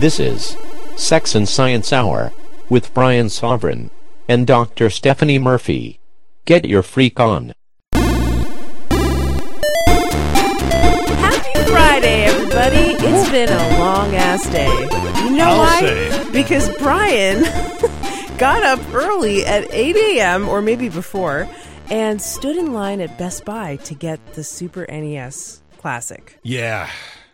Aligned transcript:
This 0.00 0.18
is 0.18 0.56
Sex 0.96 1.34
and 1.34 1.46
Science 1.46 1.92
Hour 1.92 2.32
with 2.70 2.94
Brian 2.94 3.26
Sovryn 3.26 3.90
and 4.26 4.46
Dr. 4.46 4.88
Stephanie 4.88 5.38
Murphy. 5.38 6.00
Get 6.46 6.64
your 6.64 6.82
freak 6.82 7.20
on. 7.20 7.52
Happy 7.92 8.32
Friday, 11.70 12.24
everybody. 12.24 12.96
It's 12.98 13.30
been 13.30 13.50
a 13.50 13.78
long 13.78 14.14
ass 14.14 14.48
day. 14.48 14.72
You 15.22 15.36
know 15.36 15.44
I'll 15.44 15.58
why? 15.58 15.80
say. 15.80 16.30
Because 16.32 16.74
Brian 16.78 17.42
got 18.38 18.62
up 18.62 18.80
early 18.94 19.44
at 19.44 19.70
8 19.70 19.96
a.m. 19.96 20.48
or 20.48 20.62
maybe 20.62 20.88
before 20.88 21.46
and 21.90 22.22
stood 22.22 22.56
in 22.56 22.72
line 22.72 23.02
at 23.02 23.18
Best 23.18 23.44
Buy 23.44 23.76
to 23.76 23.94
get 23.94 24.32
the 24.32 24.44
Super 24.44 24.86
NES 24.88 25.60
Classic. 25.76 26.38
Yeah. 26.42 26.88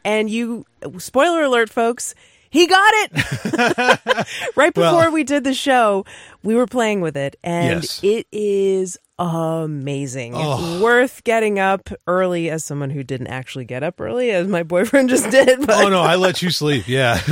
And 0.04 0.28
you, 0.28 0.64
spoiler 0.98 1.44
alert, 1.44 1.70
folks, 1.70 2.16
he 2.50 2.66
got 2.66 2.92
it 2.96 4.28
right 4.56 4.72
before 4.74 4.92
Well- 4.92 5.12
we 5.12 5.24
did 5.24 5.44
the 5.44 5.54
show. 5.54 6.04
We 6.42 6.54
were 6.54 6.66
playing 6.66 7.00
with 7.00 7.16
it, 7.16 7.36
and 7.42 7.82
Yes. 7.82 8.00
it 8.04 8.26
is 8.30 8.98
amazing. 9.18 10.32
Oh. 10.36 10.80
Worth 10.82 11.24
getting 11.24 11.58
up 11.58 11.88
early 12.06 12.50
as 12.50 12.64
someone 12.64 12.90
who 12.90 13.02
didn't 13.02 13.28
actually 13.28 13.64
get 13.64 13.82
up 13.82 14.00
early, 14.00 14.30
as 14.30 14.46
my 14.46 14.62
boyfriend 14.62 15.08
just 15.10 15.30
did. 15.30 15.66
But 15.66 15.84
Oh 15.84 15.88
no, 15.88 16.00
I 16.02 16.16
let 16.16 16.42
you 16.42 16.50
sleep. 16.50 16.86
Yeah. 16.88 17.20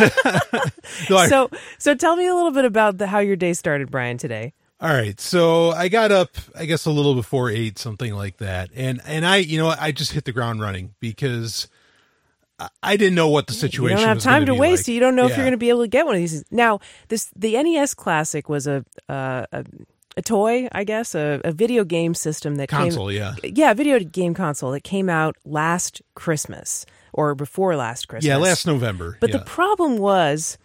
No, 1.11 1.17
I- 1.17 1.29
so, 1.29 1.51
so 1.79 1.95
tell 1.95 2.15
me 2.15 2.27
a 2.27 2.35
little 2.35 2.51
bit 2.53 2.65
about 2.65 2.99
the, 2.99 3.07
how 3.07 3.19
your 3.19 3.37
day 3.37 3.53
started, 3.55 3.91
Brian. 3.91 4.17
Today, 4.19 4.53
all 4.81 4.93
right. 4.93 5.19
So 5.21 5.71
I 5.71 5.89
got 5.89 6.13
up, 6.13 6.31
I 6.55 6.67
guess 6.67 6.85
a 6.87 6.91
little 6.91 7.15
before 7.15 7.51
eight, 7.51 7.79
something 7.79 8.15
like 8.15 8.37
that, 8.39 8.71
and 8.75 9.01
and 9.07 9.27
I, 9.27 9.37
you 9.39 9.59
know, 9.59 9.69
I 9.79 9.93
just 9.93 10.13
hit 10.13 10.25
the 10.25 10.33
ground 10.33 10.61
running 10.61 10.95
because 11.01 11.69
I- 12.83 12.97
didn't 12.97 13.15
know 13.15 13.29
what 13.29 13.47
the 13.47 13.53
situation. 13.53 13.99
you 13.99 14.05
don't 14.05 14.15
have 14.15 14.23
time 14.23 14.45
gonna 14.45 14.59
waste, 14.59 14.81
like. 14.81 14.87
so 14.87 14.93
you 14.93 15.01
don't 15.01 15.17
know 15.17 15.25
if 15.27 15.31
you're 15.31 15.45
going 15.45 15.53
to 15.53 15.59
be 15.59 15.71
able 15.71 15.83
to 15.83 15.89
get 15.89 16.07
one 16.07 16.15
of 16.15 16.21
these. 16.21 16.45
Now, 16.51 16.81
this 17.09 17.31
the 17.35 17.61
NES 17.61 17.95
Classic 17.95 18.49
was 18.49 18.67
a 18.67 18.85
uh, 19.09 19.47
a, 19.53 19.65
a 20.17 20.23
toy, 20.23 20.69
I 20.73 20.85
guess, 20.85 21.15
a, 21.15 21.41
a 21.45 21.53
video 21.53 21.85
game 21.85 22.15
system 22.15 22.57
that 22.57 22.69
console. 22.69 23.09
came. 23.09 23.17
Yeah. 23.17 23.35
Yeah, 23.43 23.75
video 23.75 23.99
game 23.99 24.35
console 24.35 24.71
that 24.73 24.85
came 24.85 25.09
out 25.09 25.37
last 25.45 26.03
Christmas 26.15 26.87
or 27.13 27.35
before 27.35 27.77
last 27.77 28.09
Christmas. 28.09 28.27
Yeah. 28.27 28.37
Last 28.37 28.67
November. 28.67 29.17
But 29.21 29.31
yeah. 29.31 29.39
the 29.39 29.45
problem 29.45 29.99
was 29.99 30.59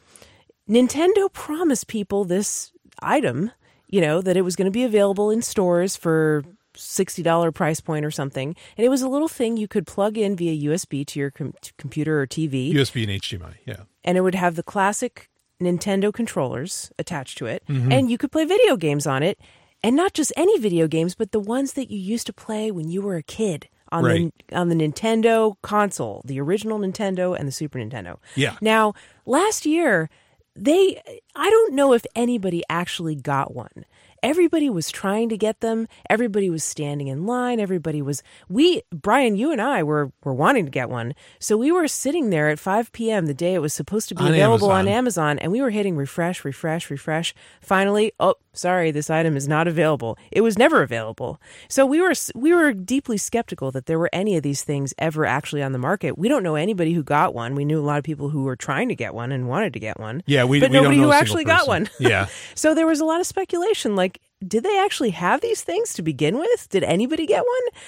Nintendo 0.69 1.31
promised 1.31 1.88
people 1.88 2.25
this 2.25 2.72
item, 3.02 3.52
you 3.88 4.02
know, 4.02 4.22
that 4.22 4.38
it 4.38 4.41
was 4.41 4.56
going 4.56 4.66
to 4.66 4.72
be 4.72 4.84
available 4.84 5.31
in 5.31 5.41
stores 5.41 5.96
for 5.96 6.44
$60 6.79 7.53
price 7.53 7.79
point 7.79 8.06
or 8.06 8.12
something. 8.12 8.56
And 8.78 8.85
it 8.85 8.90
was 8.90 9.01
a 9.01 9.07
little 9.07 9.28
thing 9.28 9.57
you 9.57 9.67
could 9.67 9.85
plug 9.85 10.17
in 10.17 10.35
via 10.35 10.69
USB 10.69 11.06
to 11.07 11.19
your 11.19 11.31
com- 11.31 11.53
computer 11.78 12.22
or 12.22 12.28
TV 12.28 12.73
USB 12.73 13.03
and 13.03 13.22
HDMI. 13.22 13.56
Yeah. 13.66 13.81
and 14.03 14.17
it 14.17 14.22
would 14.22 14.35
have 14.35 14.56
the 14.56 14.63
classic 14.63 15.29
Nintendo 15.62 16.13
controllers 16.13 16.91
attached 16.97 17.38
to 17.40 17.45
it, 17.45 17.63
Mm-hmm. 17.67 17.91
and 17.91 18.09
you 18.09 18.17
could 18.17 18.31
play 18.31 18.45
video 18.45 18.78
games 18.78 19.06
on 19.06 19.23
it, 19.23 19.38
and 19.84 19.95
not 19.95 20.13
just 20.13 20.31
any 20.38 20.57
video 20.57 20.88
games, 20.88 21.16
but 21.16 21.31
the 21.31 21.40
ones 21.40 21.73
that 21.73 21.91
you 21.91 21.97
used 22.00 22.25
to 22.28 22.34
play 22.34 22.72
when 22.72 22.88
you 22.90 23.01
were 23.01 23.17
a 23.17 23.23
kid 23.23 23.67
on 23.91 24.03
Right. 24.06 24.34
the 24.47 24.56
on 24.56 24.69
the 24.69 24.75
Nintendo 24.75 25.56
console, 25.61 26.22
the 26.23 26.40
original 26.40 26.79
Nintendo 26.79 27.38
and 27.38 27.46
the 27.47 27.51
Super 27.51 27.79
Nintendo. 27.79 28.17
Yeah. 28.35 28.56
Now, 28.61 28.94
last 29.25 29.66
year, 29.66 30.09
they 30.56 31.01
I 31.35 31.50
don't 31.50 31.73
know 31.73 31.94
if 31.94 32.06
anybody 32.16 32.63
actually 32.69 33.16
got 33.16 33.53
one. 33.56 33.85
Everybody 34.24 34.69
was 34.69 34.91
trying 34.91 35.30
to 35.30 35.38
get 35.38 35.62
them. 35.62 35.88
Everybody 36.09 36.50
was 36.50 36.63
standing 36.63 37.07
in 37.07 37.25
line. 37.25 37.59
Everybody 37.59 38.02
was 38.02 38.24
we 38.47 38.81
Brian, 38.91 39.35
you 39.35 39.52
and 39.52 39.62
I 39.62 39.84
were 39.84 40.12
were 40.24 40.34
wanting 40.34 40.66
to 40.66 40.72
get 40.72 40.90
one. 40.90 41.13
So 41.40 41.57
we 41.57 41.72
were 41.72 41.88
sitting 41.88 42.29
there 42.29 42.50
at 42.50 42.59
5 42.59 42.91
p.m. 42.91 43.25
the 43.25 43.34
day 43.34 43.53
it 43.53 43.59
was 43.59 43.74
supposed 43.74 44.09
to 44.09 44.16
be 44.16 44.24
On 44.24 44.29
available 44.29 44.72
on 44.72 44.88
Amazon. 44.88 45.29
Amazon 45.29 45.40
and 45.40 45.52
we 45.52 45.62
were 45.62 45.69
hitting 45.69 45.96
refresh, 45.96 46.44
refresh, 46.46 46.90
refresh. 46.90 47.34
Finally, 47.62 48.13
oh, 48.19 48.35
sorry, 48.59 48.92
this 48.92 49.09
item 49.09 49.38
is 49.38 49.47
not 49.47 49.68
available. 49.68 50.18
It 50.31 50.42
was 50.42 50.58
never 50.58 50.81
available. 50.81 51.42
So 51.68 51.86
we 51.86 52.02
were 52.02 52.14
we 52.36 52.53
were 52.53 52.74
deeply 52.74 53.18
skeptical 53.18 53.72
that 53.72 53.86
there 53.86 54.00
were 54.00 54.09
any 54.14 54.36
of 54.38 54.44
these 54.44 54.64
things 54.64 54.94
ever 54.97 55.25
actually 55.25 55.64
on 55.64 55.72
the 55.72 55.80
market. 55.80 56.18
We 56.18 56.28
don't 56.28 56.44
know 56.44 56.56
anybody 56.56 56.94
who 56.94 57.03
got 57.03 57.34
one. 57.34 57.56
We 57.56 57.66
knew 57.66 57.80
a 57.80 57.86
lot 57.86 57.97
of 57.97 58.03
people 58.03 58.30
who 58.30 58.44
were 58.44 58.56
trying 58.56 58.90
to 58.90 58.96
get 58.96 59.14
one 59.14 59.31
and 59.31 59.47
wanted 59.47 59.74
to 59.74 59.80
get 59.80 60.00
one. 60.00 60.22
Yeah. 60.25 60.44
We. 60.44 60.59
but 60.59 60.70
we 60.70 60.74
nobody 60.74 60.97
who 60.97 61.12
actually 61.12 61.46
got 61.46 61.68
one. 61.68 61.90
Yeah. 62.00 62.28
So 62.56 62.74
there 62.74 62.88
was 62.88 63.00
a 63.00 63.06
lot 63.06 63.20
of 63.22 63.28
speculation 63.28 63.96
like 63.96 64.20
did 64.46 64.64
they 64.64 64.80
actually 64.80 65.12
have 65.12 65.41
these 65.41 65.62
things 65.62 65.94
to 65.94 66.02
begin 66.02 66.38
with? 66.38 66.70
Did 66.70 66.84
anybody 66.84 67.26
get 67.26 67.44
one? 67.46 67.81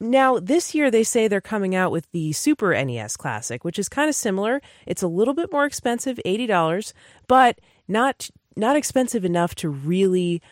Now, 0.00 0.38
this 0.38 0.74
year 0.74 0.90
they 0.90 1.02
say 1.02 1.26
they're 1.26 1.40
coming 1.40 1.74
out 1.74 1.90
with 1.90 2.10
the 2.12 2.32
Super 2.32 2.72
NES 2.72 3.16
Classic, 3.16 3.64
which 3.64 3.78
is 3.78 3.88
kind 3.88 4.08
of 4.08 4.14
similar. 4.14 4.62
It's 4.86 5.02
a 5.02 5.08
little 5.08 5.34
bit 5.34 5.50
more 5.50 5.64
expensive, 5.64 6.20
$80, 6.24 6.92
but 7.26 7.60
not 7.88 8.30
not 8.58 8.76
expensive 8.76 9.24
enough 9.24 9.54
to 9.56 9.68
really 9.68 10.42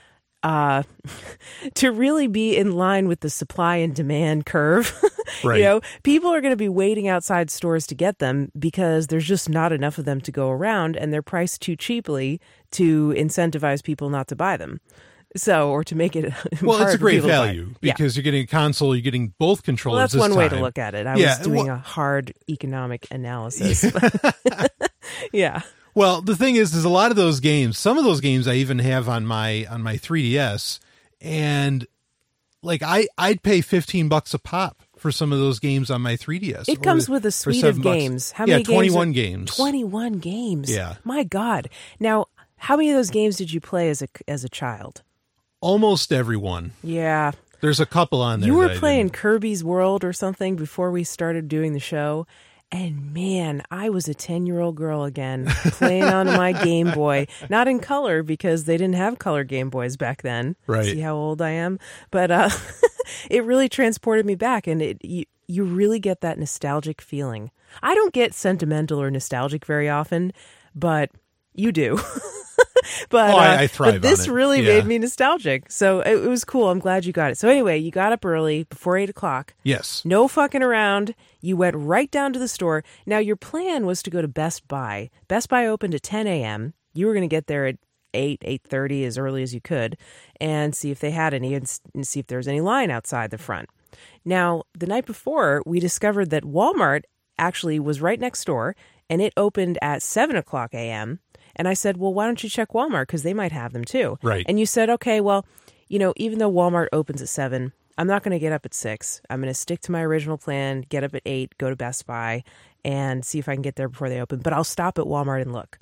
uh 0.42 0.82
to 1.74 1.90
really 1.90 2.26
be 2.28 2.56
in 2.56 2.72
line 2.72 3.08
with 3.08 3.20
the 3.20 3.30
supply 3.30 3.76
and 3.76 3.94
demand 3.94 4.46
curve. 4.46 4.94
Right. 5.44 5.58
You 5.58 5.64
know, 5.64 5.80
people 6.04 6.32
are 6.32 6.40
going 6.40 6.52
to 6.52 6.56
be 6.56 6.68
waiting 6.68 7.08
outside 7.08 7.50
stores 7.50 7.86
to 7.88 7.94
get 7.96 8.20
them 8.20 8.50
because 8.58 9.08
there's 9.08 9.26
just 9.26 9.50
not 9.50 9.70
enough 9.72 9.98
of 9.98 10.04
them 10.04 10.20
to 10.22 10.30
go 10.32 10.50
around 10.50 10.96
and 10.96 11.12
they're 11.12 11.20
priced 11.20 11.60
too 11.60 11.74
cheaply 11.76 12.40
to 12.70 13.08
incentivize 13.18 13.82
people 13.82 14.08
not 14.08 14.28
to 14.28 14.36
buy 14.36 14.56
them. 14.56 14.80
So, 15.36 15.70
or 15.70 15.82
to 15.84 15.94
make 15.96 16.14
it 16.16 16.32
Well, 16.62 16.80
it's 16.80 16.94
a 16.94 16.98
great 16.98 17.16
people 17.16 17.28
to 17.28 17.34
buy. 17.34 17.46
value 17.46 17.74
Yeah. 17.82 17.92
because 17.92 18.16
you're 18.16 18.22
getting 18.22 18.44
a 18.44 18.46
console, 18.46 18.94
you're 18.94 19.02
getting 19.02 19.34
both 19.38 19.64
controllers. 19.64 20.14
Well, 20.14 20.22
that's 20.22 20.30
one 20.30 20.38
way 20.38 20.48
to 20.48 20.56
look 20.60 20.78
at 20.78 20.94
it. 20.94 21.06
I 21.08 21.16
Yeah, 21.16 21.36
was 21.38 21.46
doing 21.46 21.66
well- 21.66 21.74
a 21.74 21.78
hard 21.80 22.32
economic 22.48 23.06
analysis. 23.10 23.84
yeah. 25.32 25.62
Well, 25.96 26.20
the 26.20 26.36
thing 26.36 26.56
is, 26.56 26.74
is 26.74 26.84
a 26.84 26.90
lot 26.90 27.10
of 27.10 27.16
those 27.16 27.40
games. 27.40 27.78
Some 27.78 27.96
of 27.96 28.04
those 28.04 28.20
games 28.20 28.46
I 28.46 28.56
even 28.56 28.80
have 28.80 29.08
on 29.08 29.24
my 29.24 29.64
on 29.70 29.82
my 29.82 29.96
3ds, 29.96 30.78
and 31.22 31.86
like 32.62 32.82
I 32.82 33.08
I'd 33.16 33.42
pay 33.42 33.62
15 33.62 34.06
bucks 34.06 34.34
a 34.34 34.38
pop 34.38 34.82
for 34.98 35.10
some 35.10 35.32
of 35.32 35.38
those 35.38 35.58
games 35.58 35.90
on 35.90 36.02
my 36.02 36.16
3ds. 36.16 36.68
It 36.68 36.82
comes 36.82 37.08
with 37.08 37.24
a 37.24 37.30
suite 37.30 37.56
of 37.64 37.76
seven 37.76 37.82
bucks. 37.82 37.96
games. 37.96 38.32
How 38.32 38.44
yeah, 38.44 38.56
many 38.56 38.64
games? 38.64 38.74
21 38.92 39.08
are- 39.08 39.12
games. 39.12 39.56
21 39.56 40.12
games. 40.18 40.70
Yeah. 40.70 40.96
My 41.02 41.24
God. 41.24 41.70
Now, 41.98 42.26
how 42.58 42.76
many 42.76 42.90
of 42.90 42.96
those 42.96 43.10
games 43.10 43.38
did 43.38 43.50
you 43.50 43.62
play 43.62 43.88
as 43.88 44.02
a 44.02 44.08
as 44.28 44.44
a 44.44 44.50
child? 44.50 45.02
Almost 45.62 46.12
everyone. 46.12 46.72
Yeah. 46.82 47.32
There's 47.62 47.80
a 47.80 47.86
couple 47.86 48.20
on 48.20 48.40
there. 48.40 48.48
You 48.48 48.54
were 48.54 48.68
playing 48.78 49.10
Kirby's 49.10 49.64
World 49.64 50.04
or 50.04 50.12
something 50.12 50.56
before 50.56 50.90
we 50.90 51.04
started 51.04 51.48
doing 51.48 51.72
the 51.72 51.80
show. 51.80 52.26
And 52.72 53.14
man, 53.14 53.62
I 53.70 53.90
was 53.90 54.08
a 54.08 54.14
10 54.14 54.46
year 54.46 54.60
old 54.60 54.74
girl 54.74 55.04
again 55.04 55.46
playing 55.46 56.04
on 56.04 56.26
my 56.26 56.52
Game 56.52 56.90
Boy. 56.90 57.26
Not 57.48 57.68
in 57.68 57.78
color 57.78 58.22
because 58.22 58.64
they 58.64 58.76
didn't 58.76 58.96
have 58.96 59.18
color 59.18 59.44
Game 59.44 59.70
Boys 59.70 59.96
back 59.96 60.22
then. 60.22 60.56
Right. 60.66 60.84
See 60.84 61.00
how 61.00 61.14
old 61.14 61.40
I 61.40 61.50
am? 61.50 61.78
But 62.10 62.30
uh, 62.30 62.50
it 63.30 63.44
really 63.44 63.68
transported 63.68 64.26
me 64.26 64.34
back. 64.34 64.66
And 64.66 64.82
it 64.82 65.04
you, 65.04 65.24
you 65.46 65.64
really 65.64 66.00
get 66.00 66.22
that 66.22 66.38
nostalgic 66.38 67.00
feeling. 67.00 67.50
I 67.82 67.94
don't 67.94 68.12
get 68.12 68.34
sentimental 68.34 69.00
or 69.00 69.10
nostalgic 69.10 69.64
very 69.64 69.88
often, 69.88 70.32
but 70.74 71.10
you 71.54 71.70
do. 71.70 72.00
Oh, 73.02 73.06
but, 73.10 73.34
I- 73.34 73.54
uh, 73.56 73.58
I 73.62 73.66
thrive 73.66 73.92
but 73.94 74.02
this 74.02 74.28
really 74.28 74.60
Yeah. 74.60 74.74
made 74.76 74.86
me 74.86 74.98
nostalgic. 74.98 75.70
So 75.70 76.00
it, 76.00 76.14
it 76.24 76.28
was 76.28 76.44
cool. 76.44 76.70
I'm 76.70 76.78
glad 76.78 77.04
you 77.04 77.12
got 77.12 77.30
it. 77.30 77.38
So 77.38 77.48
anyway, 77.48 77.78
you 77.78 77.90
got 77.90 78.12
up 78.12 78.24
early 78.24 78.64
before 78.64 78.96
eight 78.96 79.10
o'clock. 79.10 79.54
Yes. 79.62 80.02
No 80.04 80.28
fucking 80.28 80.62
around. 80.62 81.14
You 81.40 81.56
went 81.56 81.76
right 81.76 82.10
down 82.10 82.32
to 82.32 82.38
the 82.38 82.48
store. 82.48 82.82
Now 83.06 83.18
your 83.18 83.36
plan 83.36 83.86
was 83.86 84.02
to 84.02 84.10
go 84.10 84.20
to 84.22 84.28
Best 84.28 84.66
Buy. 84.68 85.10
Best 85.28 85.48
Buy 85.48 85.66
opened 85.66 85.94
at 85.94 86.02
10 86.02 86.26
a.m. 86.26 86.74
You 86.94 87.06
were 87.06 87.12
going 87.12 87.28
to 87.28 87.34
get 87.34 87.46
there 87.46 87.66
at 87.66 87.76
8, 88.14 88.40
8.30 88.40 89.04
as 89.06 89.18
early 89.18 89.42
as 89.42 89.52
you 89.52 89.60
could 89.60 89.96
and 90.40 90.74
see 90.74 90.90
if 90.90 91.00
they 91.00 91.10
had 91.10 91.34
any 91.34 91.54
and 91.54 91.70
and 91.94 92.06
see 92.06 92.18
if 92.20 92.26
there 92.28 92.38
was 92.38 92.48
any 92.48 92.60
line 92.62 92.90
outside 92.90 93.30
the 93.30 93.36
front. 93.38 93.68
Now, 94.24 94.62
the 94.78 94.86
night 94.86 95.04
before, 95.06 95.62
we 95.66 95.80
discovered 95.80 96.30
that 96.30 96.42
Walmart 96.42 97.02
actually 97.38 97.78
was 97.78 98.00
right 98.00 98.18
next 98.18 98.44
door 98.46 98.74
and 99.10 99.20
it 99.22 99.32
opened 99.36 99.78
at 99.82 100.02
7 100.02 100.34
o'clock 100.34 100.72
a.m. 100.74 101.20
And 101.56 101.66
I 101.66 101.74
said, 101.74 101.96
well, 101.96 102.12
why 102.14 102.26
don't 102.26 102.42
you 102.42 102.48
check 102.50 102.70
Walmart? 102.70 103.02
Because 103.08 103.22
they 103.22 103.34
might 103.34 103.52
have 103.52 103.72
them 103.72 103.84
too. 103.84 104.18
Right. 104.22 104.44
And 104.48 104.60
you 104.60 104.66
said, 104.66 104.88
okay, 104.90 105.20
well, 105.20 105.44
you 105.88 105.98
know, 105.98 106.12
even 106.16 106.38
though 106.38 106.52
Walmart 106.52 106.88
opens 106.92 107.22
at 107.22 107.28
7, 107.28 107.72
I'm 107.98 108.06
not 108.06 108.22
going 108.22 108.32
to 108.32 108.38
get 108.38 108.52
up 108.52 108.66
at 108.66 108.74
6. 108.74 109.22
I'm 109.30 109.40
going 109.40 109.48
to 109.50 109.54
stick 109.54 109.80
to 109.82 109.92
my 109.92 110.02
original 110.02 110.36
plan, 110.36 110.84
get 110.88 111.02
up 111.02 111.14
at 111.14 111.22
8, 111.24 111.56
go 111.58 111.70
to 111.70 111.76
Best 111.76 112.06
Buy, 112.06 112.44
and 112.84 113.24
see 113.24 113.38
if 113.38 113.48
I 113.48 113.54
can 113.54 113.62
get 113.62 113.76
there 113.76 113.88
before 113.88 114.08
they 114.10 114.20
open. 114.20 114.40
But 114.40 114.52
I'll 114.52 114.64
stop 114.64 114.98
at 114.98 115.06
Walmart 115.06 115.40
and 115.42 115.52
look. 115.52 115.78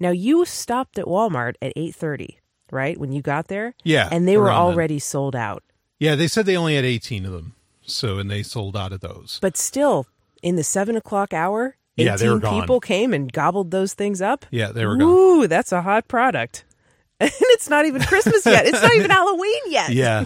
Now, 0.00 0.10
you 0.10 0.44
stopped 0.46 0.98
at 0.98 1.04
Walmart 1.04 1.54
at 1.60 1.76
8.30, 1.76 2.36
right? 2.70 2.98
When 2.98 3.12
you 3.12 3.20
got 3.22 3.48
there? 3.48 3.74
Yeah, 3.84 4.08
And 4.10 4.26
they 4.26 4.36
were 4.38 4.44
around 4.44 4.66
then. 4.68 4.74
already 4.74 4.98
sold 4.98 5.36
out. 5.36 5.62
Yeah, 6.00 6.14
they 6.16 6.26
said 6.26 6.46
they 6.46 6.56
only 6.56 6.74
had 6.74 6.84
18 6.84 7.26
of 7.26 7.32
them. 7.32 7.54
So, 7.84 8.18
and 8.18 8.30
they 8.30 8.42
sold 8.42 8.76
out 8.76 8.92
of 8.92 9.00
those. 9.00 9.38
But 9.42 9.56
still, 9.56 10.06
in 10.42 10.56
the 10.56 10.64
7 10.64 10.96
o'clock 10.96 11.32
hour, 11.34 11.76
18 11.76 11.81
Yeah, 11.96 12.16
they 12.16 12.28
were 12.28 12.38
gone. 12.38 12.60
people 12.60 12.80
came 12.80 13.12
and 13.12 13.32
gobbled 13.32 13.70
those 13.70 13.94
things 13.94 14.22
up. 14.22 14.46
Yeah, 14.50 14.72
they 14.72 14.86
were 14.86 14.96
gone. 14.96 15.08
Ooh, 15.08 15.46
that's 15.46 15.72
a 15.72 15.82
hot 15.82 16.08
product. 16.08 16.64
And 17.20 17.30
it's 17.40 17.70
not 17.70 17.86
even 17.86 18.02
Christmas 18.02 18.44
yet. 18.44 18.66
It's 18.66 18.82
not 18.82 18.92
even 18.96 19.08
Halloween 19.18 19.60
yet. 19.68 19.90
Yeah. 19.90 20.24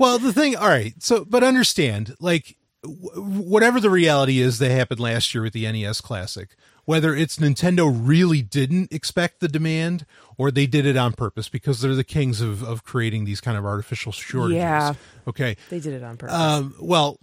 well, 0.00 0.18
the 0.18 0.32
thing, 0.32 0.56
all 0.56 0.66
right. 0.66 0.92
So, 0.98 1.24
but 1.24 1.44
understand, 1.44 2.16
like, 2.18 2.56
whatever 2.82 3.78
the 3.78 3.90
reality 3.90 4.40
is 4.40 4.58
that 4.58 4.72
happened 4.72 4.98
last 4.98 5.34
year 5.34 5.44
with 5.44 5.52
the 5.52 5.70
NES 5.70 6.00
Classic, 6.00 6.56
whether 6.84 7.14
it's 7.14 7.36
Nintendo 7.38 7.88
really 7.94 8.42
didn't 8.42 8.92
expect 8.92 9.38
the 9.38 9.46
demand 9.46 10.04
or 10.36 10.50
they 10.50 10.66
did 10.66 10.84
it 10.84 10.96
on 10.96 11.12
purpose 11.12 11.48
because 11.48 11.80
they're 11.80 11.94
the 11.94 12.02
kings 12.04 12.40
of, 12.40 12.62
of 12.64 12.82
creating 12.82 13.24
these 13.24 13.40
kind 13.40 13.56
of 13.56 13.64
artificial 13.64 14.10
shortages. 14.10 14.56
Yeah. 14.56 14.94
Okay. 15.28 15.56
They 15.70 15.78
did 15.80 15.94
it 15.94 16.02
on 16.02 16.16
purpose. 16.16 16.34
Um, 16.34 16.74
well, 16.80 17.18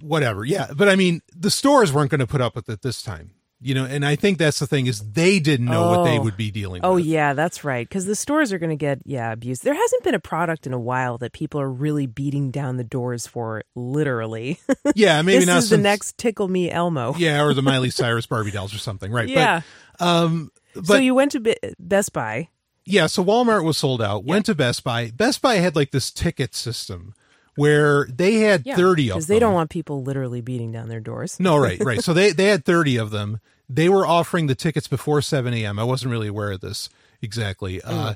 whatever. 0.00 0.44
Yeah. 0.44 0.68
But 0.74 0.88
I 0.88 0.96
mean, 0.96 1.22
the 1.36 1.50
stores 1.50 1.92
weren't 1.92 2.10
going 2.10 2.20
to 2.20 2.26
put 2.26 2.40
up 2.40 2.54
with 2.54 2.68
it 2.68 2.82
this 2.82 3.02
time, 3.02 3.32
you 3.60 3.74
know, 3.74 3.84
and 3.84 4.04
I 4.04 4.16
think 4.16 4.38
that's 4.38 4.58
the 4.58 4.66
thing 4.66 4.86
is 4.86 5.12
they 5.12 5.38
didn't 5.40 5.66
know 5.66 5.88
what 5.90 6.04
they 6.04 6.18
Oh. 6.18 6.22
would 6.22 6.36
be 6.36 6.50
dealing 6.50 6.80
Oh 6.84 6.94
with. 6.96 7.04
yeah, 7.04 7.32
that's 7.34 7.64
right. 7.64 7.88
Because 7.88 8.06
the 8.06 8.14
stores 8.16 8.52
are 8.52 8.58
going 8.58 8.70
to 8.70 8.76
get 8.76 9.00
yeah 9.04 9.32
abused. 9.32 9.62
There 9.64 9.74
hasn't 9.74 10.02
been 10.02 10.14
a 10.14 10.20
product 10.20 10.66
in 10.66 10.72
a 10.72 10.80
while 10.80 11.18
that 11.18 11.32
people 11.32 11.60
are 11.60 11.70
really 11.70 12.06
beating 12.06 12.50
down 12.50 12.76
the 12.76 12.84
doors 12.84 13.26
for. 13.26 13.62
Literally, 13.74 14.58
Yeah. 14.94 15.22
Maybe 15.22 15.38
this 15.40 15.46
not 15.46 15.58
is 15.58 15.70
the 15.70 15.78
next 15.78 16.18
Tickle 16.18 16.48
Me 16.48 16.70
Elmo. 16.70 17.14
Yeah. 17.18 17.42
Or 17.42 17.54
the 17.54 17.62
Miley 17.62 17.90
Cyrus 17.90 18.26
Barbie 18.26 18.50
dolls 18.50 18.74
or 18.74 18.78
something. 18.78 19.12
Right. 19.12 19.28
Yeah. 19.28 19.62
But, 19.98 20.06
um, 20.06 20.50
but 20.74 20.86
so 20.86 20.96
you 20.96 21.14
went 21.14 21.32
to 21.32 21.40
Be- 21.40 21.56
Best 21.78 22.12
Buy. 22.12 22.48
Yeah, 22.84 23.06
so 23.06 23.24
Walmart 23.24 23.62
was 23.64 23.78
sold 23.78 24.02
out. 24.02 24.24
Went 24.24 24.46
to 24.46 24.56
Best 24.56 24.82
Buy. 24.82 25.12
Best 25.12 25.40
Buy 25.40 25.56
had 25.56 25.76
like 25.76 25.92
this 25.92 26.10
ticket 26.10 26.52
system 26.56 27.14
where 27.56 28.06
they 28.06 28.34
had 28.36 28.62
Yeah, 28.66 28.76
thirty 28.76 29.08
of 29.08 29.14
them. 29.14 29.18
because 29.18 29.26
they 29.28 29.38
don't 29.38 29.54
want 29.54 29.70
people 29.70 30.02
literally 30.02 30.40
beating 30.40 30.72
down 30.72 30.88
their 30.88 31.00
doors. 31.00 31.38
No, 31.40 31.56
right, 31.56 31.78
right. 31.84 32.02
So 32.02 32.12
they 32.14 32.30
they 32.32 32.46
had 32.46 32.64
thirty 32.64 32.96
of 32.96 33.10
them. 33.10 33.40
They 33.68 33.88
were 33.88 34.06
offering 34.06 34.46
the 34.48 34.54
tickets 34.54 34.86
before 34.88 35.22
seven 35.22 35.54
a.m. 35.54 35.78
I 35.78 35.84
wasn't 35.84 36.10
really 36.10 36.28
aware 36.28 36.52
of 36.52 36.60
this 36.60 36.88
exactly. 37.22 37.78
Mm. 37.78 37.82
Uh, 37.84 38.14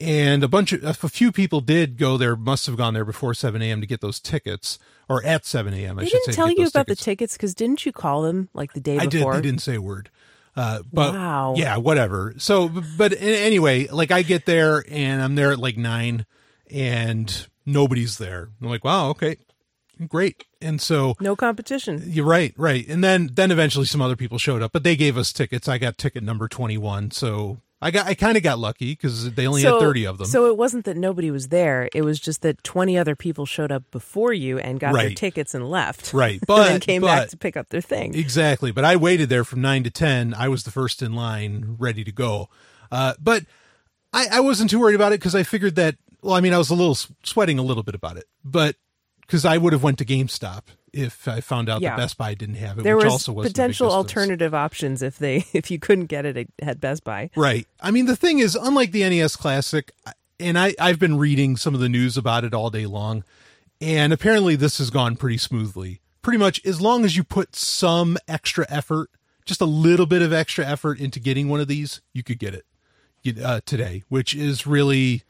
and 0.00 0.42
a 0.42 0.48
bunch 0.48 0.72
of 0.72 0.82
a 1.04 1.08
few 1.08 1.30
people 1.30 1.60
did 1.60 1.96
go 1.96 2.16
there. 2.16 2.34
Must 2.34 2.66
have 2.66 2.76
gone 2.76 2.92
there 2.94 3.04
before 3.04 3.34
seven 3.34 3.62
a.m. 3.62 3.80
to 3.80 3.86
get 3.86 4.00
those 4.00 4.18
tickets, 4.18 4.78
or 5.08 5.24
at 5.24 5.44
seven 5.46 5.72
a.m. 5.74 5.98
I 5.98 6.02
They 6.02 6.08
should 6.08 6.18
didn't 6.24 6.32
say. 6.32 6.36
tell 6.36 6.50
you 6.50 6.66
about 6.66 6.86
tickets. 6.86 7.00
the 7.00 7.04
tickets 7.04 7.32
because 7.36 7.54
didn't 7.54 7.86
you 7.86 7.92
call 7.92 8.22
them 8.22 8.48
like 8.54 8.72
the 8.72 8.80
day 8.80 8.96
I 8.98 9.06
did. 9.06 9.18
before? 9.18 9.34
They 9.36 9.42
didn't 9.42 9.60
say 9.62 9.76
a 9.76 9.80
word. 9.82 10.10
Uh, 10.56 10.80
but 10.92 11.14
Wow. 11.14 11.54
yeah, 11.56 11.76
whatever. 11.76 12.34
So, 12.38 12.68
but 12.98 13.14
anyway, 13.18 13.86
like 13.86 14.10
I 14.10 14.22
get 14.22 14.44
there 14.44 14.84
and 14.90 15.22
I'm 15.22 15.34
there 15.36 15.52
at 15.52 15.58
like 15.58 15.76
nine 15.78 16.26
and 16.70 17.46
nobody's 17.66 18.18
there. 18.18 18.48
I'm 18.60 18.68
like, 18.68 18.84
wow, 18.84 19.08
okay, 19.10 19.36
great. 20.08 20.44
And 20.60 20.80
so 20.80 21.14
No 21.20 21.36
competition. 21.36 22.02
you're 22.06 22.26
right, 22.26 22.54
right. 22.56 22.86
And 22.88 23.02
then, 23.02 23.30
then 23.32 23.50
eventually 23.50 23.86
some 23.86 24.00
other 24.00 24.16
people 24.16 24.38
showed 24.38 24.62
up, 24.62 24.72
but 24.72 24.82
they 24.84 24.96
gave 24.96 25.16
us 25.18 25.32
tickets. 25.32 25.68
I 25.68 25.78
got 25.78 25.98
ticket 25.98 26.22
number 26.22 26.48
21. 26.48 27.10
So 27.12 27.58
I 27.80 27.90
got, 27.90 28.06
I 28.06 28.14
kind 28.14 28.36
of 28.36 28.44
got 28.44 28.58
lucky 28.60 28.92
because 28.92 29.32
they 29.34 29.46
only 29.46 29.62
had 29.62 29.78
30 29.80 30.06
of 30.06 30.18
them. 30.18 30.26
So 30.28 30.46
it 30.46 30.56
wasn't 30.56 30.84
that 30.84 30.96
nobody 30.96 31.30
was 31.32 31.48
there. 31.48 31.88
It 31.92 32.02
was 32.02 32.20
just 32.20 32.42
that 32.42 32.62
20 32.62 32.96
other 32.96 33.16
people 33.16 33.44
showed 33.44 33.72
up 33.72 33.82
before 33.90 34.32
you 34.32 34.58
and 34.58 34.78
got 34.78 34.92
their 34.94 35.10
tickets 35.10 35.52
and 35.54 35.68
left. 35.68 36.12
Right. 36.12 36.40
and 36.48 36.58
then 36.58 36.74
But- 36.74 36.82
came 36.82 37.02
back 37.02 37.28
to 37.30 37.36
pick 37.36 37.56
up 37.56 37.70
their 37.70 37.80
thing. 37.80 38.14
Exactly. 38.14 38.70
But 38.70 38.84
I 38.84 38.94
waited 38.96 39.28
there 39.28 39.44
from 39.44 39.60
nine 39.62 39.82
to 39.84 39.90
10. 39.90 40.32
I 40.34 40.48
was 40.48 40.62
the 40.62 40.70
first 40.70 41.02
in 41.02 41.12
line, 41.14 41.76
ready 41.78 42.04
to 42.04 42.12
go. 42.12 42.48
Uh, 42.92 43.14
but 43.20 43.44
I, 44.12 44.26
I 44.34 44.40
wasn't 44.40 44.70
too 44.70 44.78
worried 44.78 44.94
about 44.94 45.12
it 45.12 45.18
because 45.18 45.34
I 45.34 45.42
figured 45.42 45.74
that, 45.76 45.96
well, 46.22 46.34
I 46.34 46.40
mean, 46.40 46.54
I 46.54 46.58
was 46.58 46.70
a 46.70 46.74
little 46.74 46.94
sweating 47.22 47.58
a 47.58 47.62
little 47.62 47.82
bit 47.82 47.94
about 47.94 48.16
it, 48.16 48.24
but 48.44 48.76
because 49.22 49.44
I 49.44 49.58
would 49.58 49.72
have 49.72 49.82
went 49.82 49.98
to 49.98 50.04
GameStop 50.04 50.62
if 50.92 51.26
I 51.26 51.40
found 51.40 51.68
out 51.68 51.80
Yeah. 51.80 51.90
that 51.90 51.96
Best 52.02 52.18
Buy 52.18 52.34
didn't 52.34 52.56
have 52.56 52.78
it, 52.78 52.82
there 52.82 52.96
which 52.96 53.04
was 53.04 53.12
also 53.14 53.32
was 53.32 53.48
potential 53.48 53.90
alternative 53.90 54.54
options 54.54 55.02
if 55.02 55.18
they 55.18 55.46
if 55.52 55.70
you 55.70 55.78
couldn't 55.78 56.06
get 56.06 56.26
it 56.26 56.48
at 56.60 56.80
Best 56.80 57.04
Buy. 57.04 57.30
Right. 57.36 57.66
I 57.80 57.90
mean, 57.90 58.06
the 58.06 58.16
thing 58.16 58.38
is, 58.40 58.54
unlike 58.54 58.92
the 58.92 59.08
NES 59.08 59.36
Classic, 59.36 59.90
and 60.38 60.58
I, 60.58 60.74
I've 60.78 60.98
been 60.98 61.18
reading 61.18 61.56
some 61.56 61.74
of 61.74 61.80
the 61.80 61.88
news 61.88 62.16
about 62.16 62.44
it 62.44 62.52
all 62.52 62.68
day 62.70 62.86
long, 62.86 63.24
and 63.80 64.12
apparently 64.12 64.54
this 64.56 64.78
has 64.78 64.90
gone 64.90 65.16
pretty 65.16 65.38
smoothly. 65.38 66.00
Pretty 66.20 66.38
much, 66.38 66.64
as 66.64 66.80
long 66.80 67.04
as 67.04 67.16
you 67.16 67.24
put 67.24 67.56
some 67.56 68.16
extra 68.28 68.64
effort, 68.68 69.10
just 69.44 69.60
a 69.60 69.66
little 69.66 70.06
bit 70.06 70.22
of 70.22 70.32
extra 70.32 70.64
effort 70.64 71.00
into 71.00 71.18
getting 71.18 71.48
one 71.48 71.58
of 71.60 71.66
these, 71.68 72.00
you 72.12 72.22
could 72.22 72.38
get 72.38 72.54
it 72.54 73.42
uh, 73.42 73.60
today, 73.64 74.04
which 74.08 74.34
is 74.34 74.66
really 74.66 75.22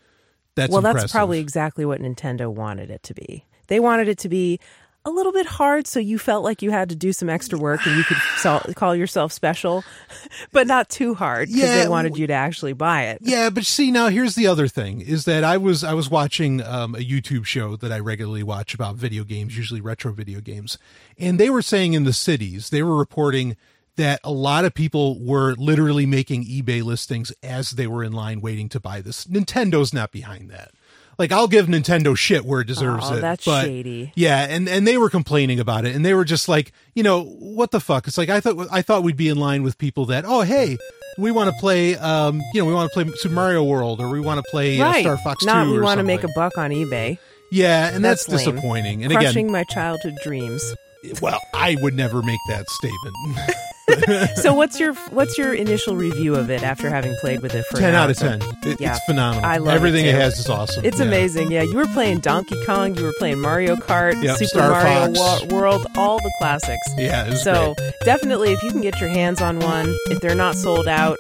that's 0.54 0.70
well, 0.70 0.78
impressive. 0.78 1.00
that's 1.00 1.12
probably 1.12 1.38
exactly 1.38 1.84
what 1.84 2.00
Nintendo 2.00 2.52
wanted 2.52 2.90
it 2.90 3.02
to 3.04 3.14
be. 3.14 3.44
They 3.68 3.80
wanted 3.80 4.08
it 4.08 4.18
to 4.18 4.28
be 4.28 4.60
a 5.04 5.10
little 5.10 5.32
bit 5.32 5.46
hard, 5.46 5.86
so 5.86 5.98
you 5.98 6.18
felt 6.18 6.44
like 6.44 6.62
you 6.62 6.70
had 6.70 6.88
to 6.90 6.94
do 6.94 7.12
some 7.12 7.28
extra 7.28 7.58
work 7.58 7.84
and 7.86 7.96
you 7.96 8.04
could 8.04 8.74
call 8.76 8.94
yourself 8.94 9.32
special, 9.32 9.82
but 10.52 10.66
not 10.66 10.88
too 10.88 11.14
hard 11.14 11.48
because 11.48 11.62
Yeah, 11.62 11.82
they 11.82 11.88
wanted 11.88 12.16
you 12.16 12.28
to 12.28 12.32
actually 12.32 12.72
buy 12.72 13.04
it. 13.06 13.18
Yeah, 13.20 13.50
but 13.50 13.64
see 13.64 13.90
now 13.90 14.08
here's 14.08 14.34
the 14.34 14.46
other 14.46 14.68
thing 14.68 15.00
is 15.00 15.24
that 15.24 15.42
I 15.42 15.56
was 15.56 15.82
I 15.82 15.94
was 15.94 16.08
watching 16.08 16.62
um, 16.62 16.94
a 16.94 16.98
YouTube 16.98 17.46
show 17.46 17.76
that 17.76 17.90
I 17.90 17.98
regularly 17.98 18.42
watch 18.42 18.74
about 18.74 18.96
video 18.96 19.24
games, 19.24 19.56
usually 19.56 19.80
retro 19.80 20.12
video 20.12 20.40
games, 20.40 20.78
and 21.18 21.38
they 21.38 21.50
were 21.50 21.62
saying 21.62 21.94
in 21.94 22.04
the 22.04 22.12
cities 22.12 22.70
they 22.70 22.82
were 22.82 22.96
reporting 22.96 23.56
that 23.96 24.20
a 24.24 24.32
lot 24.32 24.64
of 24.64 24.74
people 24.74 25.18
were 25.24 25.54
literally 25.56 26.06
making 26.06 26.44
eBay 26.44 26.82
listings 26.82 27.32
as 27.42 27.70
they 27.72 27.86
were 27.86 28.02
in 28.02 28.12
line 28.12 28.40
waiting 28.40 28.68
to 28.70 28.80
buy 28.80 29.00
this. 29.00 29.26
Nintendo's 29.26 29.92
not 29.92 30.10
behind 30.12 30.50
that. 30.50 30.70
Like 31.18 31.30
I'll 31.30 31.46
give 31.46 31.66
Nintendo 31.66 32.16
shit 32.16 32.44
where 32.44 32.62
it 32.62 32.66
deserves 32.66 33.04
Oh, 33.08 33.16
it. 33.16 33.20
that's 33.20 33.44
but 33.44 33.64
shady. 33.66 34.12
Yeah, 34.16 34.46
and 34.48 34.66
and 34.68 34.86
they 34.88 34.96
were 34.96 35.10
complaining 35.10 35.60
about 35.60 35.84
it, 35.84 35.94
and 35.94 36.04
they 36.04 36.14
were 36.14 36.24
just 36.24 36.48
like, 36.48 36.72
you 36.94 37.02
know, 37.02 37.22
what 37.22 37.70
the 37.70 37.80
fuck? 37.80 38.08
It's 38.08 38.16
like 38.16 38.30
I 38.30 38.40
thought 38.40 38.66
I 38.72 38.80
thought 38.80 39.02
we'd 39.02 39.16
be 39.16 39.28
in 39.28 39.36
line 39.36 39.62
with 39.62 39.76
people 39.76 40.06
that, 40.06 40.24
oh 40.26 40.40
hey, 40.40 40.78
we 41.18 41.30
want 41.30 41.50
to 41.54 41.60
play, 41.60 41.96
um, 41.96 42.40
you 42.54 42.62
know, 42.62 42.64
we 42.64 42.72
want 42.72 42.90
to 42.90 42.94
play 43.04 43.12
Super 43.16 43.34
Mario 43.34 43.62
World, 43.62 44.00
or 44.00 44.08
we 44.08 44.20
want 44.20 44.42
to 44.42 44.50
play 44.50 44.80
uh. 44.80 44.92
Star 44.94 45.18
Fox 45.18 45.44
Not 45.44 45.64
Two, 45.64 45.72
we 45.72 45.80
want 45.80 45.98
to 45.98 46.04
make 46.04 46.24
a 46.24 46.28
buck 46.34 46.56
on 46.56 46.70
eBay. 46.70 47.18
yeah, 47.52 47.94
and 47.94 48.02
that's, 48.02 48.24
That's 48.24 48.44
disappointing. 48.44 49.04
And 49.04 49.12
Crushing 49.12 49.52
my 49.52 49.64
childhood 49.64 50.14
dreams. 50.24 50.74
well, 51.20 51.38
I 51.52 51.76
would 51.82 51.94
never 51.94 52.22
make 52.22 52.40
that 52.48 52.68
statement. 52.70 53.14
So 54.36 54.54
what's 54.54 54.78
your 54.80 54.94
what's 55.10 55.36
your 55.38 55.54
initial 55.54 55.96
review 55.96 56.34
of 56.34 56.50
it 56.50 56.62
after 56.62 56.88
having 56.90 57.14
played 57.20 57.40
with 57.42 57.54
it 57.54 57.64
for 57.66 57.76
an 57.76 57.82
ten 57.82 57.94
hour 57.94 58.00
out 58.04 58.10
of 58.10 58.16
ten. 58.16 58.40
It, 58.64 58.80
Yeah. 58.80 58.96
It's 58.96 59.04
phenomenal. 59.04 59.44
I 59.48 59.58
love 59.58 59.74
everything 59.74 60.06
it, 60.06 60.12
too. 60.12 60.18
has 60.18 60.38
is 60.38 60.48
awesome. 60.48 60.84
It's 60.84 60.98
Yeah. 60.98 61.06
amazing. 61.06 61.50
Yeah, 61.52 61.62
you 61.62 61.76
were 61.76 61.86
playing 61.88 62.20
Donkey 62.20 62.56
Kong, 62.66 62.94
you 62.96 63.04
were 63.04 63.14
playing 63.18 63.38
Mario 63.40 63.76
Kart, 63.76 64.20
Yep, 64.22 64.36
Super 64.38 64.48
Star 64.48 64.70
Mario 64.70 65.10
Wa- 65.18 65.44
World, 65.56 65.86
all 65.96 66.18
the 66.18 66.32
classics. 66.38 66.86
Yeah, 66.96 67.26
it 67.26 67.30
was 67.30 67.42
So 67.42 67.74
great. 67.76 67.92
definitely, 68.04 68.52
if 68.52 68.62
you 68.62 68.70
can 68.70 68.80
get 68.80 69.00
your 69.00 69.10
hands 69.10 69.40
on 69.40 69.60
one, 69.60 69.94
if 70.10 70.20
they're 70.20 70.34
not 70.34 70.54
sold 70.56 70.88
out, 70.88 71.18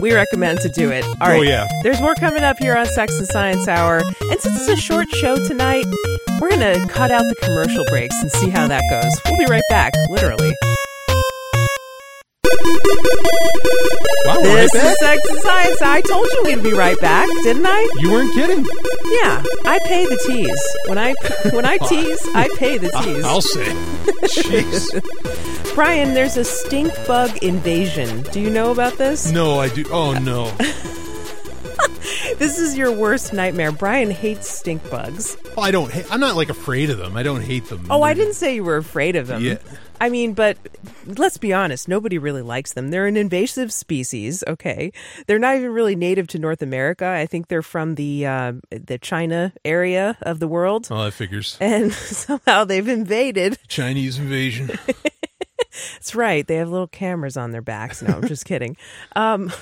we 0.00 0.14
recommend 0.14 0.60
to 0.60 0.68
do 0.70 0.90
it. 0.90 1.04
All 1.04 1.28
right. 1.28 1.40
Oh, 1.40 1.42
yeah. 1.42 1.66
There's 1.82 2.00
more 2.00 2.14
coming 2.14 2.42
up 2.42 2.58
here 2.58 2.76
on 2.76 2.86
Sex 2.86 3.18
and 3.18 3.26
Science 3.28 3.68
Hour, 3.68 3.98
and 3.98 4.40
since 4.40 4.56
it's 4.60 4.68
a 4.68 4.76
short 4.76 5.08
show 5.10 5.36
tonight, 5.46 5.84
we're 6.40 6.50
gonna 6.50 6.86
cut 6.88 7.10
out 7.10 7.24
the 7.28 7.34
commercial 7.42 7.84
breaks 7.90 8.14
and 8.22 8.30
see 8.32 8.48
how 8.48 8.66
that 8.68 8.82
goes. 8.90 9.12
We'll 9.26 9.38
be 9.38 9.46
right 9.50 9.62
back, 9.68 9.92
literally. 10.08 10.54
Wow, 14.26 14.34
right 14.36 14.44
This 14.44 14.72
back? 14.72 14.84
is 14.92 14.98
Sex 14.98 15.28
and 15.30 15.40
Science. 15.40 15.82
I 15.82 16.00
told 16.02 16.26
you 16.32 16.42
we'd 16.44 16.62
be 16.62 16.72
right 16.72 16.98
back, 17.00 17.28
didn't 17.42 17.66
I? 17.66 17.88
You 17.98 18.12
weren't 18.12 18.32
kidding. 18.34 18.64
Yeah, 19.22 19.42
I 19.64 19.78
pay 19.86 20.04
the 20.04 20.18
tease. 20.26 20.76
When 20.86 20.98
I 20.98 21.14
when 21.52 21.64
I 21.64 21.78
tease, 21.78 22.28
I 22.34 22.48
pay 22.56 22.78
the 22.78 22.90
tease. 23.02 23.24
I'll 23.24 23.40
say. 23.42 23.64
Jeez. 24.28 25.74
Brian, 25.74 26.14
there's 26.14 26.36
a 26.36 26.44
stink 26.44 26.92
bug 27.06 27.36
invasion. 27.42 28.22
Do 28.32 28.40
you 28.40 28.50
know 28.50 28.70
about 28.72 28.98
this? 28.98 29.30
No, 29.30 29.58
I 29.58 29.68
do. 29.68 29.84
Oh 29.90 30.12
no. 30.12 30.52
this 32.38 32.58
is 32.58 32.76
your 32.76 32.92
worst 32.92 33.32
nightmare. 33.32 33.72
Brian 33.72 34.10
hates 34.10 34.48
stink 34.48 34.88
bugs. 34.90 35.36
Oh, 35.56 35.62
I 35.62 35.70
don't. 35.70 35.92
ha- 35.92 36.06
I'm 36.10 36.20
not 36.20 36.36
like 36.36 36.48
afraid 36.48 36.90
of 36.90 36.98
them. 36.98 37.16
I 37.16 37.22
don't 37.22 37.42
hate 37.42 37.66
them. 37.66 37.86
Oh, 37.90 38.02
I 38.02 38.14
didn't 38.14 38.34
say 38.34 38.54
you 38.54 38.64
were 38.64 38.76
afraid 38.76 39.16
of 39.16 39.26
them. 39.26 39.42
Yeah. 39.42 39.58
I 40.00 40.08
mean, 40.08 40.32
but 40.32 40.56
let's 41.04 41.36
be 41.36 41.52
honest, 41.52 41.86
nobody 41.86 42.16
really 42.16 42.40
likes 42.40 42.72
them. 42.72 42.88
They're 42.88 43.06
an 43.06 43.18
invasive 43.18 43.70
species, 43.70 44.42
okay? 44.46 44.92
They're 45.26 45.38
not 45.38 45.56
even 45.56 45.72
really 45.72 45.94
native 45.94 46.26
to 46.28 46.38
North 46.38 46.62
America. 46.62 47.06
I 47.06 47.26
think 47.26 47.48
they're 47.48 47.60
from 47.60 47.96
the 47.96 48.26
uh, 48.26 48.52
the 48.70 48.98
China 48.98 49.52
area 49.62 50.16
of 50.22 50.38
the 50.40 50.48
world. 50.48 50.88
Oh, 50.90 51.04
that 51.04 51.12
figures. 51.12 51.58
And 51.60 51.92
somehow 51.92 52.64
they've 52.64 52.88
invaded. 52.88 53.58
Chinese 53.68 54.18
invasion. 54.18 54.70
That's 55.94 56.14
right. 56.14 56.46
They 56.46 56.56
have 56.56 56.68
little 56.70 56.86
cameras 56.88 57.36
on 57.36 57.50
their 57.52 57.62
backs. 57.62 58.02
No, 58.02 58.14
I'm 58.14 58.26
just 58.26 58.44
kidding. 58.44 58.76
Um, 59.16 59.52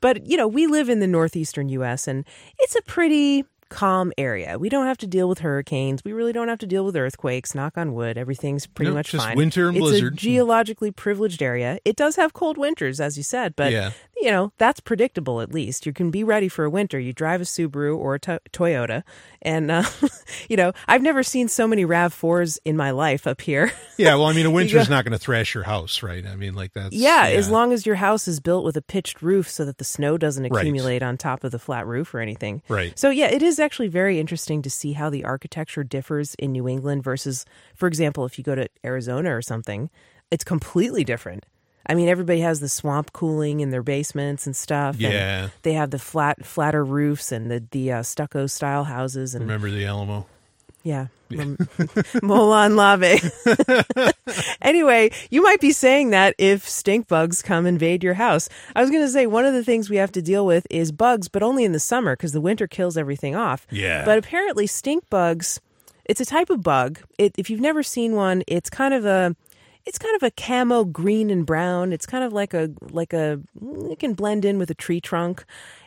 but, 0.00 0.26
you 0.26 0.36
know, 0.36 0.48
we 0.48 0.66
live 0.66 0.88
in 0.88 1.00
the 1.00 1.06
northeastern 1.06 1.68
U.S., 1.70 2.08
and 2.08 2.24
it's 2.58 2.74
a 2.76 2.82
pretty 2.82 3.44
calm 3.68 4.12
area. 4.18 4.58
We 4.58 4.68
don't 4.68 4.86
have 4.86 4.98
to 4.98 5.06
deal 5.06 5.28
with 5.28 5.38
hurricanes. 5.40 6.02
We 6.04 6.12
really 6.12 6.32
don't 6.32 6.48
have 6.48 6.58
to 6.58 6.66
deal 6.66 6.84
with 6.84 6.96
earthquakes. 6.96 7.54
Knock 7.54 7.78
on 7.78 7.92
wood. 7.94 8.18
Everything's 8.18 8.66
pretty 8.66 8.88
Nope, 8.90 8.96
much 8.96 9.10
just 9.12 9.24
fine. 9.24 9.36
winter 9.36 9.68
and 9.68 9.76
it's 9.76 9.84
blizzard. 9.86 10.14
a 10.14 10.16
geologically 10.16 10.90
privileged 10.90 11.40
area. 11.40 11.78
It 11.84 11.94
does 11.94 12.16
have 12.16 12.32
cold 12.32 12.58
winters, 12.58 12.98
as 12.98 13.16
you 13.16 13.22
said, 13.22 13.54
but 13.54 13.70
Yeah. 13.70 13.92
You 14.20 14.30
know 14.30 14.52
that's 14.58 14.80
predictable. 14.80 15.40
At 15.40 15.52
least 15.52 15.86
you 15.86 15.92
can 15.92 16.10
be 16.10 16.22
ready 16.24 16.48
for 16.48 16.64
a 16.64 16.70
winter. 16.70 16.98
You 16.98 17.12
drive 17.12 17.40
a 17.40 17.44
Subaru 17.44 17.96
or 17.96 18.14
a 18.16 18.20
to- 18.20 18.40
Toyota, 18.52 19.02
and 19.42 19.70
uh, 19.70 19.84
you 20.48 20.56
know 20.56 20.72
I've 20.88 21.02
never 21.02 21.22
seen 21.22 21.48
so 21.48 21.66
many 21.66 21.84
Rav 21.84 22.12
Fours 22.12 22.58
in 22.64 22.76
my 22.76 22.90
life 22.90 23.26
up 23.26 23.40
here. 23.40 23.72
yeah. 23.96 24.14
Well, 24.14 24.26
I 24.26 24.32
mean, 24.32 24.46
a 24.46 24.50
winter's 24.50 24.88
not 24.90 25.04
going 25.04 25.12
to 25.12 25.18
thrash 25.18 25.54
your 25.54 25.64
house, 25.64 26.02
right? 26.02 26.26
I 26.26 26.36
mean, 26.36 26.54
like 26.54 26.72
that's 26.72 26.94
Yeah, 26.94 27.24
as 27.28 27.50
long 27.50 27.72
as 27.72 27.86
your 27.86 27.96
house 27.96 28.28
is 28.28 28.40
built 28.40 28.64
with 28.64 28.76
a 28.76 28.82
pitched 28.82 29.22
roof 29.22 29.48
so 29.48 29.64
that 29.64 29.78
the 29.78 29.84
snow 29.84 30.16
doesn't 30.18 30.44
Right. 30.50 30.60
accumulate 30.62 31.02
on 31.02 31.16
top 31.16 31.44
of 31.44 31.52
the 31.52 31.58
flat 31.58 31.86
roof 31.86 32.14
or 32.14 32.20
anything. 32.20 32.62
Right. 32.68 32.98
So, 32.98 33.10
yeah, 33.10 33.26
it 33.30 33.42
is 33.42 33.58
actually 33.58 33.88
very 33.88 34.18
interesting 34.18 34.62
to 34.62 34.70
see 34.70 34.92
how 34.94 35.10
the 35.10 35.24
architecture 35.24 35.84
differs 35.84 36.34
in 36.36 36.52
New 36.52 36.66
England 36.68 37.02
versus, 37.04 37.44
for 37.74 37.86
example, 37.86 38.24
if 38.24 38.38
you 38.38 38.44
go 38.44 38.54
to 38.54 38.68
Arizona 38.84 39.34
or 39.34 39.42
something, 39.42 39.90
it's 40.30 40.44
completely 40.44 41.04
different. 41.04 41.44
I 41.86 41.94
mean, 41.94 42.08
everybody 42.08 42.40
has 42.40 42.60
the 42.60 42.68
swamp 42.68 43.12
cooling 43.12 43.60
in 43.60 43.70
their 43.70 43.82
basements 43.82 44.46
and 44.46 44.54
stuff. 44.54 44.94
and 44.94 45.02
Yeah. 45.02 45.48
they 45.62 45.72
have 45.72 45.90
the 45.90 45.98
flat, 45.98 46.44
flatter 46.44 46.84
roofs 46.84 47.32
and 47.32 47.50
the 47.50 47.62
the 47.70 47.92
uh, 47.92 48.02
stucco 48.02 48.46
style 48.46 48.84
houses 48.84 49.34
and 49.34 49.42
Remember 49.42 49.70
the 49.70 49.86
Alamo? 49.86 50.26
yeah. 50.82 51.06
Molon 51.30 52.74
Labe. 52.76 53.20
anyway, 54.62 55.10
you 55.30 55.42
might 55.42 55.60
be 55.60 55.70
saying 55.72 56.10
that 56.10 56.34
if 56.38 56.68
stink 56.68 57.06
bugs 57.08 57.42
come 57.42 57.66
invade 57.66 58.02
your 58.02 58.14
house. 58.14 58.48
I 58.74 58.80
was 58.80 58.90
going 58.90 59.02
to 59.04 59.08
say 59.08 59.26
one 59.26 59.44
of 59.44 59.54
the 59.54 59.64
things 59.64 59.88
we 59.88 59.96
have 59.96 60.12
to 60.12 60.22
deal 60.22 60.44
with 60.44 60.66
is 60.70 60.90
bugs, 60.92 61.28
but 61.28 61.42
only 61.42 61.64
in 61.64 61.72
the 61.72 61.80
summer 61.80 62.16
because 62.16 62.32
the 62.32 62.40
winter 62.40 62.66
kills 62.66 62.96
everything 62.96 63.36
off. 63.36 63.66
Yeah. 63.70 64.04
But 64.04 64.18
apparently, 64.18 64.66
stink 64.66 65.08
bugs, 65.08 65.60
it's 66.04 66.20
a 66.20 66.24
type 66.26 66.50
of 66.50 66.62
bug. 66.62 66.98
It, 67.18 67.32
if 67.38 67.48
you've 67.50 67.60
never 67.60 67.82
seen 67.82 68.14
one, 68.14 68.42
it's 68.46 68.70
kind 68.70 68.94
of 68.94 69.04
a. 69.04 69.36
It's 69.86 69.98
kind 69.98 70.14
of 70.16 70.22
a 70.22 70.30
camo 70.30 70.84
green 70.84 71.30
and 71.30 71.46
brown. 71.46 71.92
It's 71.92 72.06
kind 72.06 72.24
of 72.24 72.32
like 72.32 72.54
a 72.54 72.70
like 72.90 73.12
a 73.12 73.40
it 73.90 73.98
can 73.98 74.14
blend 74.14 74.44
in 74.44 74.58
with 74.58 74.70
a 74.70 74.74
tree 74.74 75.00
trunk. 75.00 75.44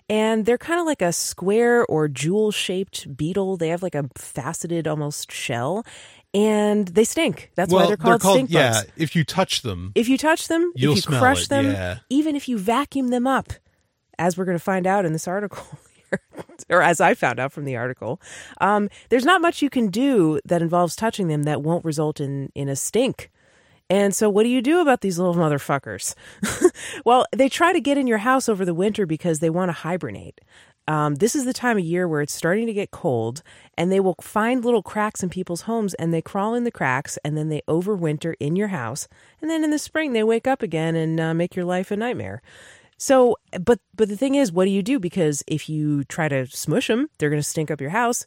And 0.09 0.45
they're 0.45 0.57
kind 0.57 0.79
of 0.79 0.85
like 0.85 1.01
a 1.01 1.13
square 1.13 1.85
or 1.85 2.07
jewel 2.09 2.51
shaped 2.51 3.15
beetle. 3.15 3.55
They 3.55 3.69
have 3.69 3.81
like 3.81 3.95
a 3.95 4.09
faceted 4.17 4.87
almost 4.87 5.31
shell 5.31 5.85
and 6.33 6.87
they 6.89 7.03
stink. 7.03 7.51
That's 7.55 7.71
well, 7.71 7.83
why 7.83 7.87
they're 7.87 7.97
called, 7.97 8.21
stink 8.21 8.49
yeah. 8.49 8.73
bugs. 8.73 8.91
If 8.97 9.15
you 9.15 9.23
touch 9.23 9.61
them, 9.61 9.91
If 9.95 10.09
you 10.09 10.17
touch 10.17 10.47
them, 10.47 10.71
You'll 10.75 10.93
if 10.93 10.97
you 10.97 11.01
smell 11.03 11.19
crush 11.19 11.43
it, 11.43 11.49
them, 11.49 11.65
yeah. 11.65 11.99
even 12.09 12.35
if 12.35 12.49
you 12.49 12.57
vacuum 12.57 13.09
them 13.09 13.27
up, 13.27 13.53
as 14.17 14.37
we're 14.37 14.45
going 14.45 14.57
to 14.57 14.63
find 14.63 14.87
out 14.87 15.05
in 15.05 15.13
this 15.13 15.27
article 15.27 15.65
here, 16.09 16.19
or 16.69 16.81
as 16.81 16.99
I 16.99 17.13
found 17.13 17.39
out 17.39 17.51
from 17.51 17.65
the 17.65 17.75
article, 17.75 18.19
um, 18.59 18.89
there's 19.09 19.25
not 19.25 19.41
much 19.41 19.61
you 19.61 19.69
can 19.69 19.89
do 19.89 20.39
that 20.45 20.61
involves 20.61 20.95
touching 20.95 21.27
them 21.27 21.43
that 21.43 21.61
won't 21.61 21.85
result 21.85 22.19
in 22.19 22.51
in 22.55 22.67
a 22.67 22.75
stink. 22.75 23.29
And 23.89 24.15
so, 24.15 24.29
what 24.29 24.43
do 24.43 24.49
you 24.49 24.61
do 24.61 24.81
about 24.81 25.01
these 25.01 25.19
little 25.19 25.35
motherfuckers? 25.35 26.15
well, 27.05 27.25
they 27.35 27.49
try 27.49 27.73
to 27.73 27.81
get 27.81 27.97
in 27.97 28.07
your 28.07 28.19
house 28.19 28.47
over 28.47 28.65
the 28.65 28.73
winter 28.73 29.05
because 29.05 29.39
they 29.39 29.49
want 29.49 29.69
to 29.69 29.73
hibernate. 29.73 30.41
Um, 30.87 31.15
this 31.15 31.35
is 31.35 31.45
the 31.45 31.53
time 31.53 31.77
of 31.77 31.83
year 31.83 32.07
where 32.07 32.21
it's 32.21 32.33
starting 32.33 32.65
to 32.67 32.73
get 32.73 32.91
cold, 32.91 33.41
and 33.77 33.91
they 33.91 33.99
will 33.99 34.15
find 34.19 34.65
little 34.65 34.83
cracks 34.83 35.23
in 35.23 35.29
people's 35.29 35.61
homes 35.61 35.93
and 35.93 36.13
they 36.13 36.21
crawl 36.21 36.55
in 36.55 36.65
the 36.65 36.71
cracks 36.71 37.17
and 37.23 37.37
then 37.37 37.49
they 37.49 37.61
overwinter 37.69 38.33
in 38.39 38.55
your 38.55 38.67
house. 38.69 39.07
And 39.41 39.49
then 39.49 39.63
in 39.63 39.71
the 39.71 39.79
spring, 39.79 40.11
they 40.11 40.23
wake 40.23 40.47
up 40.47 40.61
again 40.61 40.95
and 40.95 41.19
uh, 41.19 41.33
make 41.33 41.55
your 41.55 41.65
life 41.65 41.91
a 41.91 41.95
nightmare. 41.95 42.41
So, 42.97 43.37
but 43.61 43.79
but 43.95 44.09
the 44.09 44.17
thing 44.17 44.35
is, 44.35 44.51
what 44.51 44.65
do 44.65 44.71
you 44.71 44.83
do? 44.83 44.99
Because 44.99 45.43
if 45.47 45.69
you 45.69 46.03
try 46.05 46.27
to 46.27 46.47
smush 46.47 46.87
them, 46.87 47.09
they're 47.17 47.29
going 47.29 47.41
to 47.41 47.47
stink 47.47 47.71
up 47.71 47.81
your 47.81 47.89
house. 47.89 48.25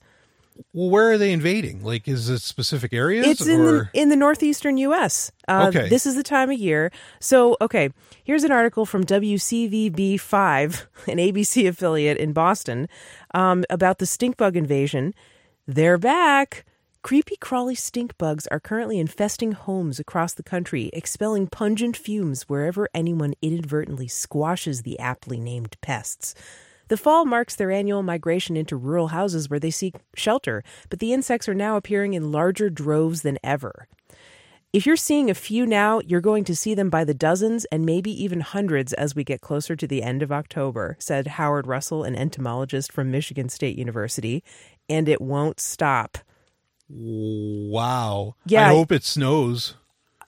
Well, 0.73 0.91
where 0.91 1.11
are 1.11 1.19
they 1.19 1.33
invading? 1.33 1.83
Like, 1.85 2.07
is 2.09 2.29
it 2.29 2.41
specific 2.43 2.93
areas? 2.93 3.27
It's 3.27 3.47
in 3.47 3.61
or 3.61 3.65
the, 3.73 3.91
in 3.93 4.09
the 4.09 4.17
northeastern 4.17 4.77
U.S. 4.79 5.33
Uh, 5.49 5.67
Okay. 5.69 5.89
This 5.89 6.07
is 6.07 6.17
the 6.17 6.23
time 6.23 6.51
of 6.51 6.59
year. 6.59 6.91
So, 7.21 7.57
okay, 7.61 7.91
here's 8.25 8.45
an 8.45 8.53
article 8.53 8.87
from 8.87 9.05
WCVB5, 9.05 10.87
an 11.09 11.19
ABC 11.19 11.69
affiliate 11.69 12.19
in 12.19 12.33
Boston, 12.33 12.89
um, 13.35 13.65
about 13.71 13.99
the 13.99 14.07
stink 14.07 14.37
bug 14.37 14.57
invasion. 14.57 15.15
They're 15.67 15.99
back. 15.99 16.65
Creepy, 17.03 17.37
crawly 17.37 17.77
stink 17.77 18.19
bugs 18.19 18.49
are 18.49 18.59
currently 18.59 18.99
infesting 18.99 19.53
homes 19.53 20.01
across 20.01 20.35
the 20.35 20.43
country, 20.43 20.91
expelling 20.93 21.47
pungent 21.47 21.97
fumes 21.97 22.43
wherever 22.49 22.89
anyone 22.93 23.33
inadvertently 23.41 24.09
squashes 24.09 24.83
the 24.83 24.99
aptly 24.99 25.39
named 25.39 25.77
pests. 25.81 26.35
The 26.88 26.97
fall 26.97 27.25
marks 27.25 27.57
their 27.57 27.71
annual 27.71 28.02
migration 28.02 28.57
into 28.57 28.76
rural 28.76 29.09
houses 29.09 29.50
where 29.50 29.59
they 29.59 29.71
seek 29.71 29.97
shelter, 30.14 30.62
but 30.88 31.00
the 31.00 31.12
insects 31.12 31.49
are 31.49 31.55
now 31.55 31.76
appearing 31.76 32.14
in 32.14 32.31
larger 32.31 32.71
droves 32.71 33.23
than 33.23 33.38
ever. 33.43 33.88
If 34.73 34.85
you're 34.85 34.97
seeing 34.97 35.31
a 35.31 35.35
few 35.35 35.64
now, 35.64 36.00
you're 36.00 36.21
going 36.21 36.45
to 36.45 36.55
see 36.55 36.75
them 36.75 36.90
by 36.90 37.05
the 37.05 37.14
dozens 37.14 37.64
and 37.66 37.87
maybe 37.87 38.11
even 38.23 38.40
hundreds 38.40 38.93
as 38.93 39.14
we 39.14 39.25
get 39.25 39.40
closer 39.40 39.75
to 39.75 39.87
the 39.87 40.02
end 40.02 40.23
of 40.23 40.31
October, 40.31 40.97
said 40.99 41.26
Howard 41.26 41.66
Russell, 41.66 42.05
an 42.05 42.14
entomologist 42.14 42.93
from 42.93 43.11
Michigan 43.11 43.49
State 43.49 43.78
University. 43.78 44.45
And 44.88 45.09
it 45.09 45.21
won't 45.21 45.61
stop. 45.61 46.19
wow. 46.90 48.35
Yeah. 48.45 48.69
I 48.69 48.75
hope 48.75 48.93
it 48.93 49.05
snows. 49.05 49.76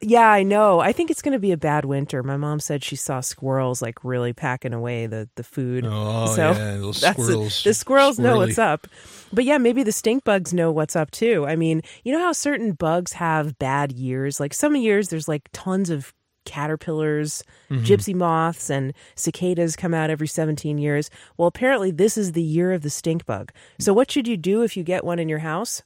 Yeah, 0.01 0.29
I 0.31 0.45
know. 0.45 0.79
I 0.79 0.93
think 0.93 1.11
it's 1.11 1.23
going 1.23 1.33
to 1.33 1.41
be 1.41 1.51
a 1.51 1.57
bad 1.57 1.85
winter. 1.85 2.23
My 2.23 2.37
mom 2.37 2.61
said 2.61 2.85
she 2.85 2.95
saw 2.95 3.21
squirrels 3.21 3.83
like 3.83 4.05
really 4.05 4.33
packing 4.33 4.73
away 4.73 5.07
the, 5.07 5.29
the 5.35 5.43
food. 5.43 5.85
Oh, 5.85 6.27
so 6.37 6.53
yeah, 6.53 6.77
those 6.79 7.01
squirrels. 7.01 7.65
The 7.65 7.75
squirrels 7.75 8.19
know 8.19 8.37
what's 8.37 8.59
up. 8.59 8.87
But 9.33 9.45
yeah, 9.45 9.59
maybe 9.59 9.83
the 9.83 9.91
stink 9.91 10.23
bugs 10.23 10.55
know 10.55 10.71
what's 10.71 10.95
up 10.95 11.11
too. 11.11 11.47
I 11.49 11.57
mean, 11.57 11.83
you 12.05 12.13
know 12.13 12.21
how 12.21 12.33
certain 12.33 12.73
bugs 12.73 13.15
have 13.15 13.59
bad 13.59 13.91
years? 13.91 14.39
Like 14.39 14.55
some 14.55 14.77
years 14.77 15.09
there's 15.09 15.27
like 15.27 15.49
tons 15.53 15.91
of 15.91 16.15
caterpillars, 16.45 17.43
Mm-hmm. 17.71 17.85
gypsy 17.85 18.15
moths, 18.15 18.71
and 18.71 18.95
cicadas 19.15 19.77
come 19.77 19.93
out 19.93 20.09
every 20.09 20.27
17 20.27 20.79
years. 20.79 21.11
Well, 21.37 21.47
apparently 21.49 21.91
this 21.91 22.17
is 22.17 22.33
the 22.33 22.43
year 22.43 22.73
of 22.73 22.81
the 22.81 22.89
stink 22.89 23.27
bug. 23.27 23.53
So 23.79 23.93
what 23.93 24.11
should 24.11 24.27
you 24.27 24.39
do 24.39 24.63
if 24.63 24.75
you 24.75 24.83
get 24.83 25.05
one 25.05 25.19
in 25.19 25.29
your 25.29 25.41
house? 25.41 25.83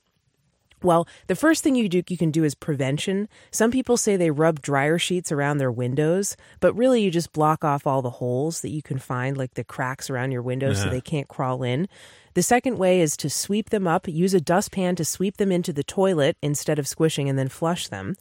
Well, 0.82 1.06
the 1.26 1.36
first 1.36 1.62
thing 1.62 1.74
you 1.74 1.88
do 1.88 2.02
you 2.08 2.16
can 2.16 2.30
do 2.30 2.44
is 2.44 2.54
prevention. 2.54 3.28
Some 3.50 3.70
people 3.70 3.96
say 3.96 4.16
they 4.16 4.30
rub 4.30 4.60
dryer 4.60 4.98
sheets 4.98 5.32
around 5.32 5.58
their 5.58 5.72
windows, 5.72 6.36
but 6.60 6.74
really 6.74 7.02
you 7.02 7.10
just 7.10 7.32
block 7.32 7.64
off 7.64 7.86
all 7.86 8.02
the 8.02 8.10
holes 8.10 8.60
that 8.62 8.70
you 8.70 8.82
can 8.82 8.98
find 8.98 9.36
like 9.36 9.54
the 9.54 9.64
cracks 9.64 10.10
around 10.10 10.32
your 10.32 10.42
windows 10.42 10.78
so 10.78 10.84
uh-huh. 10.84 10.90
they 10.90 11.00
can't 11.00 11.28
crawl 11.28 11.62
in. 11.62 11.88
The 12.34 12.42
second 12.42 12.78
way 12.78 13.00
is 13.00 13.16
to 13.18 13.28
sweep 13.28 13.70
them 13.70 13.86
up, 13.86 14.08
use 14.08 14.34
a 14.34 14.40
dustpan 14.40 14.96
to 14.96 15.04
sweep 15.04 15.36
them 15.36 15.52
into 15.52 15.72
the 15.72 15.84
toilet 15.84 16.36
instead 16.42 16.78
of 16.78 16.88
squishing 16.88 17.28
and 17.28 17.38
then 17.38 17.48
flush 17.48 17.88
them. 17.88 18.16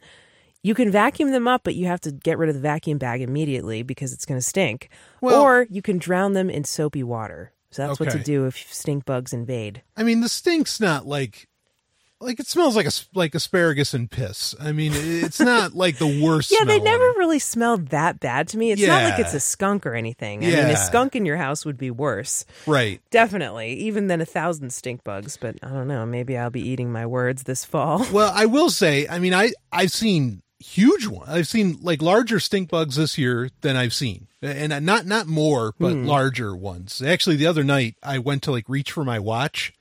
You 0.62 0.74
can 0.74 0.90
vacuum 0.90 1.32
them 1.32 1.48
up, 1.48 1.62
but 1.64 1.74
you 1.74 1.86
have 1.86 2.00
to 2.02 2.12
get 2.12 2.38
rid 2.38 2.48
of 2.48 2.54
the 2.54 2.60
vacuum 2.60 2.98
bag 2.98 3.20
immediately 3.20 3.82
because 3.82 4.12
it's 4.12 4.24
going 4.24 4.38
to 4.38 4.46
stink. 4.46 4.90
Well- 5.20 5.40
or 5.40 5.66
you 5.70 5.82
can 5.82 5.98
drown 5.98 6.34
them 6.34 6.50
in 6.50 6.64
soapy 6.64 7.02
water. 7.02 7.52
So 7.70 7.86
that's 7.86 7.98
what 7.98 8.10
to 8.10 8.18
do 8.18 8.44
if 8.44 8.70
stink 8.72 9.06
bugs 9.06 9.32
invade. 9.32 9.82
I 9.96 10.02
mean, 10.02 10.20
the 10.20 10.28
stink's 10.28 10.78
not 10.78 11.06
like 11.06 11.48
like 12.22 12.40
it 12.40 12.46
smells 12.46 12.76
like 12.76 12.86
a 12.86 12.92
like 13.14 13.34
asparagus 13.34 13.94
and 13.94 14.10
piss. 14.10 14.54
I 14.60 14.72
mean, 14.72 14.92
it's 14.94 15.40
not 15.40 15.74
like 15.76 15.98
the 15.98 16.22
worst. 16.22 16.50
Yeah, 16.52 16.64
they 16.64 16.80
never 16.80 17.04
really 17.18 17.38
smelled 17.38 17.88
that 17.88 18.20
bad 18.20 18.48
to 18.48 18.58
me. 18.58 18.70
It's 18.72 18.86
not 18.86 19.02
like 19.04 19.18
it's 19.18 19.34
a 19.34 19.40
skunk 19.40 19.84
or 19.86 19.94
anything. 19.94 20.44
I 20.44 20.48
mean, 20.48 20.58
a 20.58 20.76
skunk 20.76 21.14
in 21.16 21.26
your 21.26 21.36
house 21.36 21.64
would 21.64 21.76
be 21.78 21.90
worse. 21.90 22.44
right. 22.66 23.00
Definitely, 23.10 23.74
even 23.74 24.06
than 24.06 24.20
a 24.20 24.26
thousand 24.26 24.72
stink 24.72 25.04
bugs. 25.04 25.36
But 25.36 25.56
I 25.62 25.68
don't 25.68 25.88
know. 25.88 26.06
Maybe 26.06 26.36
I'll 26.38 26.50
be 26.50 26.66
eating 26.66 26.90
my 26.92 27.06
words 27.06 27.42
this 27.44 27.64
fall. 27.64 28.04
Well, 28.12 28.32
I 28.34 28.46
will 28.46 28.70
say, 28.70 29.06
I 29.08 29.18
mean, 29.18 29.34
I 29.34 29.52
I've 29.72 29.90
seen 29.92 30.42
huge 30.60 31.06
one. 31.06 31.28
I've 31.28 31.48
seen 31.48 31.78
like 31.82 32.00
larger 32.02 32.38
stink 32.38 32.68
bugs 32.70 32.96
this 32.96 33.18
year 33.18 33.50
than 33.62 33.76
I've 33.76 33.94
seen, 33.94 34.28
and 34.40 34.84
not 34.86 35.06
not 35.06 35.26
more, 35.26 35.74
but 35.78 35.92
Hmm. 35.94 36.04
larger 36.04 36.54
ones. 36.54 37.02
Actually, 37.02 37.36
the 37.36 37.46
other 37.46 37.64
night 37.64 37.96
I 38.02 38.18
went 38.18 38.42
to 38.44 38.50
like 38.52 38.68
reach 38.68 38.92
for 38.92 39.04
my 39.04 39.18
watch. 39.18 39.72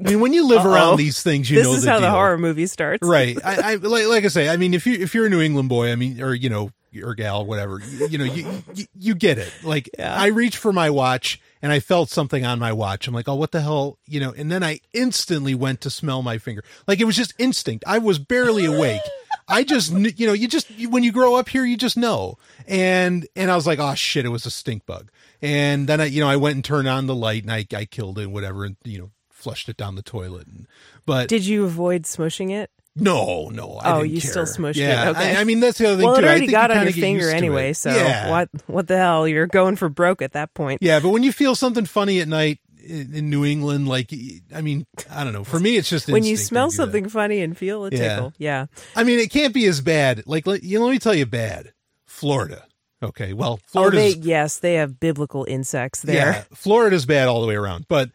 I 0.00 0.10
mean, 0.10 0.20
when 0.20 0.32
you 0.32 0.46
live 0.46 0.60
Uh-oh. 0.60 0.72
around 0.72 0.96
these 0.96 1.22
things, 1.22 1.50
you 1.50 1.56
know. 1.56 1.62
this 1.62 1.70
know 1.72 1.76
is 1.78 1.84
the 1.84 1.90
how 1.90 2.00
the 2.00 2.10
horror 2.10 2.38
movie 2.38 2.66
starts. 2.66 3.06
right? 3.06 3.38
I, 3.44 3.72
I 3.72 3.74
like 3.82 4.06
like 4.06 4.24
I 4.24 4.28
say, 4.28 4.48
I 4.48 4.56
mean, 4.56 4.74
if 4.74 4.86
you 4.86 4.94
if 4.94 5.14
you're 5.14 5.26
a 5.26 5.30
New 5.30 5.40
England 5.40 5.68
boy, 5.68 5.92
I 5.92 5.96
mean, 5.96 6.22
or 6.22 6.34
you 6.34 6.48
know, 6.48 6.70
or 7.02 7.14
gal, 7.14 7.44
whatever, 7.44 7.80
you, 7.80 8.06
you 8.08 8.18
know, 8.18 8.24
you, 8.24 8.62
you 8.74 8.84
you 8.98 9.14
get 9.14 9.38
it. 9.38 9.52
Like 9.62 9.90
Yeah. 9.98 10.14
I 10.18 10.28
reach 10.28 10.56
for 10.56 10.72
my 10.72 10.90
watch, 10.90 11.40
and 11.60 11.70
I 11.70 11.80
felt 11.80 12.08
something 12.10 12.44
on 12.46 12.58
my 12.58 12.72
watch. 12.72 13.06
I'm 13.06 13.14
like, 13.14 13.28
oh, 13.28 13.34
what 13.34 13.52
the 13.52 13.60
hell, 13.60 13.98
you 14.06 14.20
know? 14.20 14.32
And 14.36 14.50
then 14.50 14.62
I 14.62 14.80
instantly 14.92 15.54
went 15.54 15.82
to 15.82 15.90
smell 15.90 16.22
my 16.22 16.38
finger. 16.38 16.64
Like 16.86 17.00
it 17.00 17.04
was 17.04 17.16
just 17.16 17.34
instinct. 17.38 17.84
I 17.86 17.98
was 17.98 18.18
barely 18.18 18.64
awake. 18.64 19.02
I 19.48 19.64
just, 19.64 19.92
you 19.92 20.26
know, 20.28 20.32
you 20.32 20.46
just 20.46 20.68
when 20.88 21.02
you 21.02 21.10
grow 21.10 21.34
up 21.34 21.48
here, 21.48 21.64
you 21.64 21.76
just 21.76 21.96
know. 21.96 22.38
And 22.66 23.26
and 23.36 23.50
I 23.50 23.56
was 23.56 23.66
like, 23.66 23.80
oh 23.80 23.94
shit, 23.94 24.24
it 24.24 24.28
was 24.28 24.46
a 24.46 24.50
stink 24.50 24.86
bug. 24.86 25.10
And 25.42 25.88
then 25.88 26.00
I, 26.00 26.04
you 26.04 26.20
know, 26.20 26.28
I 26.28 26.36
went 26.36 26.54
and 26.54 26.64
turned 26.64 26.86
on 26.88 27.06
the 27.06 27.14
light 27.14 27.42
and 27.42 27.52
I 27.52 27.66
I 27.74 27.84
killed 27.84 28.18
it, 28.18 28.30
whatever, 28.30 28.64
and 28.64 28.76
you 28.84 28.98
know, 29.00 29.10
flushed 29.40 29.68
it 29.68 29.76
down 29.76 29.94
the 29.94 30.02
toilet. 30.02 30.46
And, 30.46 30.66
but 31.06 31.28
Did 31.28 31.44
you 31.46 31.64
avoid 31.64 32.02
smushing 32.04 32.50
it? 32.50 32.70
no, 32.96 33.48
no, 33.50 33.78
I 33.82 33.92
Oh, 33.98 34.02
you 34.02 34.20
care. 34.20 34.30
still 34.30 34.44
smushed 34.44 34.70
it. 34.70 34.78
yeah, 34.78 35.10
Okay. 35.10 35.36
I, 35.36 35.40
I 35.40 35.44
mean, 35.44 35.60
that's 35.60 35.78
the 35.78 35.86
other 35.86 35.96
thing 35.96 36.06
Well, 36.06 36.16
it 36.16 36.24
I 36.24 36.26
already 36.28 36.40
think 36.40 36.50
got 36.52 36.70
you 36.70 36.76
on 36.76 36.82
your 36.84 36.92
finger 36.92 37.30
anyway, 37.30 37.72
so 37.72 37.90
yeah. 37.94 38.30
what 38.30 38.48
what 38.66 38.88
the 38.88 38.96
hell? 38.96 39.26
You're 39.28 39.46
going 39.46 39.76
for 39.76 39.88
broke 39.88 40.22
at 40.22 40.32
that 40.32 40.52
point. 40.54 40.82
Yeah, 40.82 41.00
but 41.00 41.10
when 41.10 41.22
you 41.22 41.32
feel 41.32 41.54
something 41.54 41.86
funny 41.86 42.20
at 42.20 42.28
night 42.28 42.58
in, 42.84 43.30
New 43.30 43.44
England, 43.44 43.86
like 43.88 44.12
I 44.54 44.60
mean, 44.60 44.86
I 45.10 45.22
don't 45.24 45.32
know. 45.32 45.44
For 45.44 45.60
me, 45.60 45.76
it's 45.76 45.88
just 45.88 46.08
when 46.08 46.24
you 46.24 46.36
smell 46.36 46.66
do 46.68 46.72
that. 46.72 46.76
something 46.76 47.08
funny 47.08 47.40
and 47.42 47.56
feel 47.56 47.86
a 47.86 47.90
Yeah. 47.90 47.98
tickle. 47.98 48.32
Yeah. 48.38 48.66
I 48.96 49.04
mean, 49.04 49.20
it 49.20 49.30
can't 49.30 49.54
be 49.54 49.66
as 49.66 49.80
bad. 49.80 50.24
Like, 50.26 50.46
let, 50.46 50.62
you 50.64 50.78
know, 50.78 50.86
let 50.86 50.92
me 50.92 50.98
tell 50.98 51.14
you, 51.14 51.26
bad. 51.26 51.72
Florida. 52.06 52.64
Okay, 53.02 53.32
well, 53.32 53.60
Oh, 53.74 53.90
yes, 53.92 54.58
they 54.58 54.74
have 54.74 55.00
biblical 55.00 55.46
insects 55.48 56.02
there. 56.02 56.16
yeah, 56.16 56.44
Florida's 56.54 57.06
bad 57.06 57.28
all 57.28 57.40
the 57.40 57.46
way 57.46 57.54
around. 57.56 57.86
But 57.88 58.10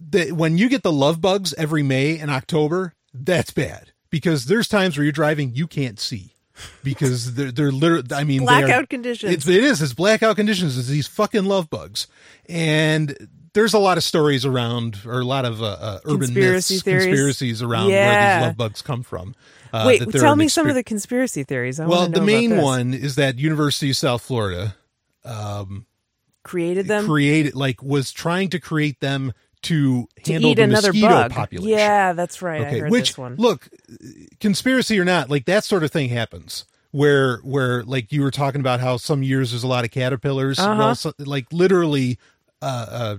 the, 0.00 0.32
when 0.32 0.58
you 0.58 0.68
get 0.68 0.82
the 0.82 0.92
love 0.92 1.20
bugs 1.20 1.54
every 1.54 1.82
May 1.82 2.18
and 2.18 2.30
October, 2.30 2.94
that's 3.12 3.50
bad 3.50 3.92
because 4.10 4.46
there's 4.46 4.68
times 4.68 4.96
where 4.96 5.04
you're 5.04 5.12
driving, 5.12 5.54
you 5.54 5.66
can't 5.66 5.98
see 5.98 6.32
because 6.82 7.34
they're 7.34 7.52
they're 7.52 7.72
literally. 7.72 8.04
I 8.12 8.24
mean, 8.24 8.42
Blackout 8.42 8.88
conditions. 8.88 9.32
It's, 9.32 9.48
it 9.48 9.62
is. 9.62 9.82
It's 9.82 9.94
blackout 9.94 10.36
conditions. 10.36 10.78
It's 10.78 10.88
these 10.88 11.06
fucking 11.06 11.44
love 11.44 11.70
bugs, 11.70 12.06
and 12.48 13.16
there's 13.52 13.74
a 13.74 13.78
lot 13.78 13.96
of 13.96 14.04
stories 14.04 14.44
around, 14.44 15.00
or 15.06 15.20
a 15.20 15.24
lot 15.24 15.44
of 15.44 15.62
uh, 15.62 15.66
uh, 15.66 15.98
urban 16.04 16.20
Conspiracy 16.20 16.74
myths, 16.74 16.84
theories. 16.84 17.04
conspiracies 17.06 17.62
around 17.62 17.88
where 17.88 18.38
these 18.38 18.46
love 18.46 18.56
bugs 18.56 18.82
come 18.82 19.02
from. 19.02 19.34
Uh, 19.72 19.84
Wait, 19.86 20.00
that 20.00 20.12
tell 20.12 20.36
me 20.36 20.48
some 20.48 20.68
of 20.68 20.74
the 20.74 20.84
conspiracy 20.84 21.44
theories. 21.44 21.80
I 21.80 21.86
Well, 21.86 22.08
the 22.08 22.22
main 22.22 22.56
one 22.58 22.94
is 22.94 23.16
that 23.16 23.38
University 23.38 23.90
of 23.90 23.96
South 23.96 24.22
Florida 24.22 24.76
created 26.44 26.86
them 26.86 27.06
created, 27.06 27.54
like, 27.54 27.82
was 27.82 28.12
trying 28.12 28.48
to 28.50 28.60
create 28.60 29.00
them 29.00 29.32
to, 29.66 30.08
to 30.24 30.32
handle 30.32 30.50
eat 30.50 30.54
the 30.56 30.62
another 30.62 30.88
mosquito 30.88 31.08
bug. 31.08 31.30
population. 31.32 31.78
Yeah, 31.78 32.12
that's 32.12 32.42
right. 32.42 32.62
I 32.62 32.66
Okay, 32.66 32.78
heard 32.80 32.90
which 32.90 33.10
this 33.10 33.18
one. 33.18 33.36
look, 33.36 33.68
conspiracy 34.40 34.98
or 34.98 35.04
not, 35.04 35.30
like 35.30 35.44
that 35.46 35.64
sort 35.64 35.82
of 35.84 35.90
thing 35.90 36.08
happens. 36.08 36.64
Where, 36.92 37.38
where, 37.38 37.82
like 37.82 38.10
you 38.10 38.22
were 38.22 38.30
talking 38.30 38.60
about 38.60 38.80
how 38.80 38.96
some 38.96 39.22
years 39.22 39.50
there's 39.50 39.64
a 39.64 39.68
lot 39.68 39.84
of 39.84 39.90
caterpillars. 39.90 40.58
Uh-huh. 40.58 40.74
Well, 40.78 40.94
so, 40.94 41.12
like 41.18 41.52
literally, 41.52 42.18
uh, 42.62 42.86
uh, 42.88 43.16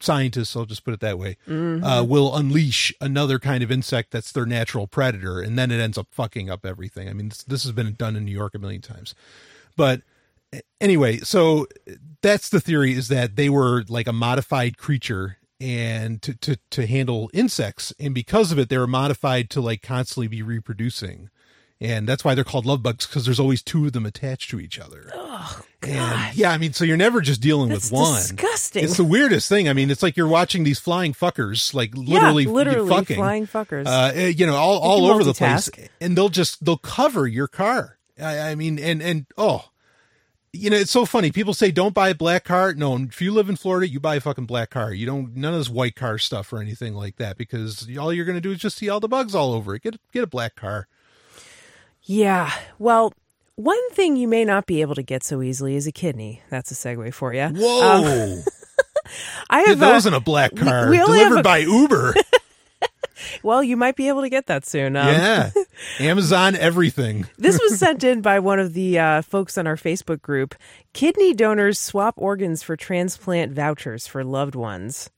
scientists, 0.00 0.56
I'll 0.56 0.64
just 0.64 0.84
put 0.84 0.94
it 0.94 1.00
that 1.00 1.16
way, 1.18 1.36
Mm-hmm. 1.46 1.84
uh, 1.84 2.02
will 2.02 2.34
unleash 2.36 2.92
another 3.00 3.38
kind 3.38 3.62
of 3.62 3.70
insect 3.70 4.10
that's 4.10 4.32
their 4.32 4.46
natural 4.46 4.86
predator, 4.88 5.40
and 5.40 5.56
then 5.58 5.70
it 5.70 5.80
ends 5.80 5.96
up 5.96 6.08
fucking 6.10 6.50
up 6.50 6.66
everything. 6.66 7.08
I 7.08 7.12
mean, 7.12 7.28
this, 7.28 7.44
this 7.44 7.62
has 7.62 7.72
been 7.72 7.92
done 7.94 8.16
in 8.16 8.24
New 8.24 8.32
York 8.32 8.54
a 8.54 8.58
million 8.58 8.82
times, 8.82 9.14
but 9.76 10.02
anyway, 10.80 11.18
so 11.18 11.66
that's 12.22 12.48
the 12.48 12.60
theory 12.60 12.92
is 12.94 13.08
that 13.08 13.36
they 13.36 13.48
were 13.48 13.84
like 13.88 14.06
a 14.08 14.12
modified 14.12 14.76
creature 14.76 15.37
and 15.60 16.22
to, 16.22 16.34
to, 16.34 16.58
to 16.70 16.86
handle 16.86 17.30
insects. 17.32 17.92
And 17.98 18.14
because 18.14 18.52
of 18.52 18.58
it, 18.58 18.68
they 18.68 18.78
were 18.78 18.86
modified 18.86 19.50
to 19.50 19.60
like 19.60 19.82
constantly 19.82 20.28
be 20.28 20.42
reproducing. 20.42 21.30
And 21.80 22.08
that's 22.08 22.24
why 22.24 22.34
they're 22.34 22.42
called 22.42 22.66
love 22.66 22.82
bugs 22.82 23.06
because 23.06 23.24
there's 23.24 23.38
always 23.38 23.62
two 23.62 23.86
of 23.86 23.92
them 23.92 24.04
attached 24.04 24.50
to 24.50 24.58
each 24.58 24.80
other. 24.80 25.12
Oh, 25.14 25.60
and 25.82 26.36
yeah, 26.36 26.50
I 26.50 26.58
mean, 26.58 26.72
so 26.72 26.84
you're 26.84 26.96
never 26.96 27.20
just 27.20 27.40
dealing 27.40 27.68
That's 27.68 27.84
with 27.84 28.00
one. 28.00 28.16
disgusting. 28.16 28.82
It's 28.82 28.96
the 28.96 29.04
weirdest 29.04 29.48
thing. 29.48 29.68
I 29.68 29.72
mean, 29.74 29.88
it's 29.88 30.02
like 30.02 30.16
you're 30.16 30.26
watching 30.26 30.64
these 30.64 30.80
flying 30.80 31.12
fuckers, 31.12 31.72
like 31.72 31.94
literally, 31.94 32.44
yeah, 32.44 32.50
literally 32.50 32.88
fucking, 32.88 33.16
flying 33.16 33.46
fuckers. 33.46 33.86
uh, 33.86 34.10
eh, 34.12 34.26
you 34.28 34.44
know, 34.44 34.56
all, 34.56 34.80
all 34.80 35.06
over 35.06 35.22
the 35.22 35.34
place, 35.34 35.70
and 36.00 36.16
they'll 36.16 36.30
just 36.30 36.64
they'll 36.64 36.78
cover 36.78 37.28
your 37.28 37.46
car. 37.46 37.98
I, 38.20 38.50
I 38.50 38.54
mean, 38.56 38.80
and 38.80 39.00
and 39.00 39.26
oh, 39.36 39.66
you 40.52 40.70
know, 40.70 40.76
it's 40.76 40.90
so 40.90 41.04
funny. 41.04 41.30
People 41.30 41.52
say 41.54 41.70
don't 41.70 41.92
buy 41.94 42.08
a 42.10 42.14
black 42.14 42.44
car. 42.44 42.72
No, 42.72 42.96
if 42.96 43.20
you 43.20 43.32
live 43.32 43.48
in 43.48 43.56
Florida, 43.56 43.88
you 43.88 44.00
buy 44.00 44.16
a 44.16 44.20
fucking 44.20 44.46
black 44.46 44.70
car. 44.70 44.92
You 44.92 45.06
don't 45.06 45.36
none 45.36 45.52
of 45.52 45.60
this 45.60 45.68
white 45.68 45.94
car 45.96 46.18
stuff 46.18 46.52
or 46.52 46.60
anything 46.60 46.94
like 46.94 47.16
that 47.16 47.36
because 47.36 47.88
all 47.98 48.12
you're 48.12 48.24
gonna 48.24 48.40
do 48.40 48.52
is 48.52 48.58
just 48.58 48.78
see 48.78 48.88
all 48.88 49.00
the 49.00 49.08
bugs 49.08 49.34
all 49.34 49.52
over 49.52 49.74
it. 49.74 49.82
Get 49.82 49.96
get 50.12 50.24
a 50.24 50.26
black 50.28 50.56
car. 50.56 50.88
yeah. 52.02 52.50
Well, 52.78 53.12
one 53.56 53.90
thing 53.90 54.16
you 54.16 54.28
may 54.28 54.44
not 54.44 54.66
be 54.66 54.80
able 54.80 54.94
to 54.94 55.02
get 55.02 55.22
so 55.24 55.42
easily 55.42 55.74
is 55.76 55.86
a 55.86 55.92
kidney. 55.92 56.42
That's 56.50 56.70
a 56.70 56.74
segue 56.74 57.12
for 57.12 57.34
you. 57.34 57.48
Whoa, 57.48 58.36
um, 58.36 58.42
I 59.50 59.60
get 59.64 59.68
have 59.70 59.78
those 59.80 60.06
a, 60.06 60.08
in 60.08 60.14
a 60.14 60.20
black 60.20 60.54
car 60.54 60.88
we 60.90 60.96
have 60.98 61.06
delivered 61.06 61.38
a- 61.40 61.42
by 61.42 61.58
Uber. 61.58 62.14
well, 63.42 63.62
you 63.62 63.76
might 63.76 63.96
be 63.96 64.08
able 64.08 64.22
to 64.22 64.28
get 64.28 64.46
that 64.46 64.66
soon. 64.66 64.96
Um, 64.96 65.08
yeah, 65.08 65.50
Amazon 66.00 66.56
everything. 66.56 67.26
This 67.36 67.58
was 67.60 67.78
sent 67.78 68.04
in 68.04 68.20
by 68.20 68.38
one 68.38 68.58
of 68.58 68.74
the 68.74 68.98
uh, 68.98 69.22
folks 69.22 69.58
on 69.58 69.66
our 69.66 69.76
Facebook 69.76 70.22
group. 70.22 70.54
Kidney 70.92 71.34
donors 71.34 71.78
swap 71.78 72.14
organs 72.16 72.62
for 72.62 72.76
transplant 72.76 73.52
vouchers 73.52 74.06
for 74.06 74.24
loved 74.24 74.54
ones. 74.54 75.10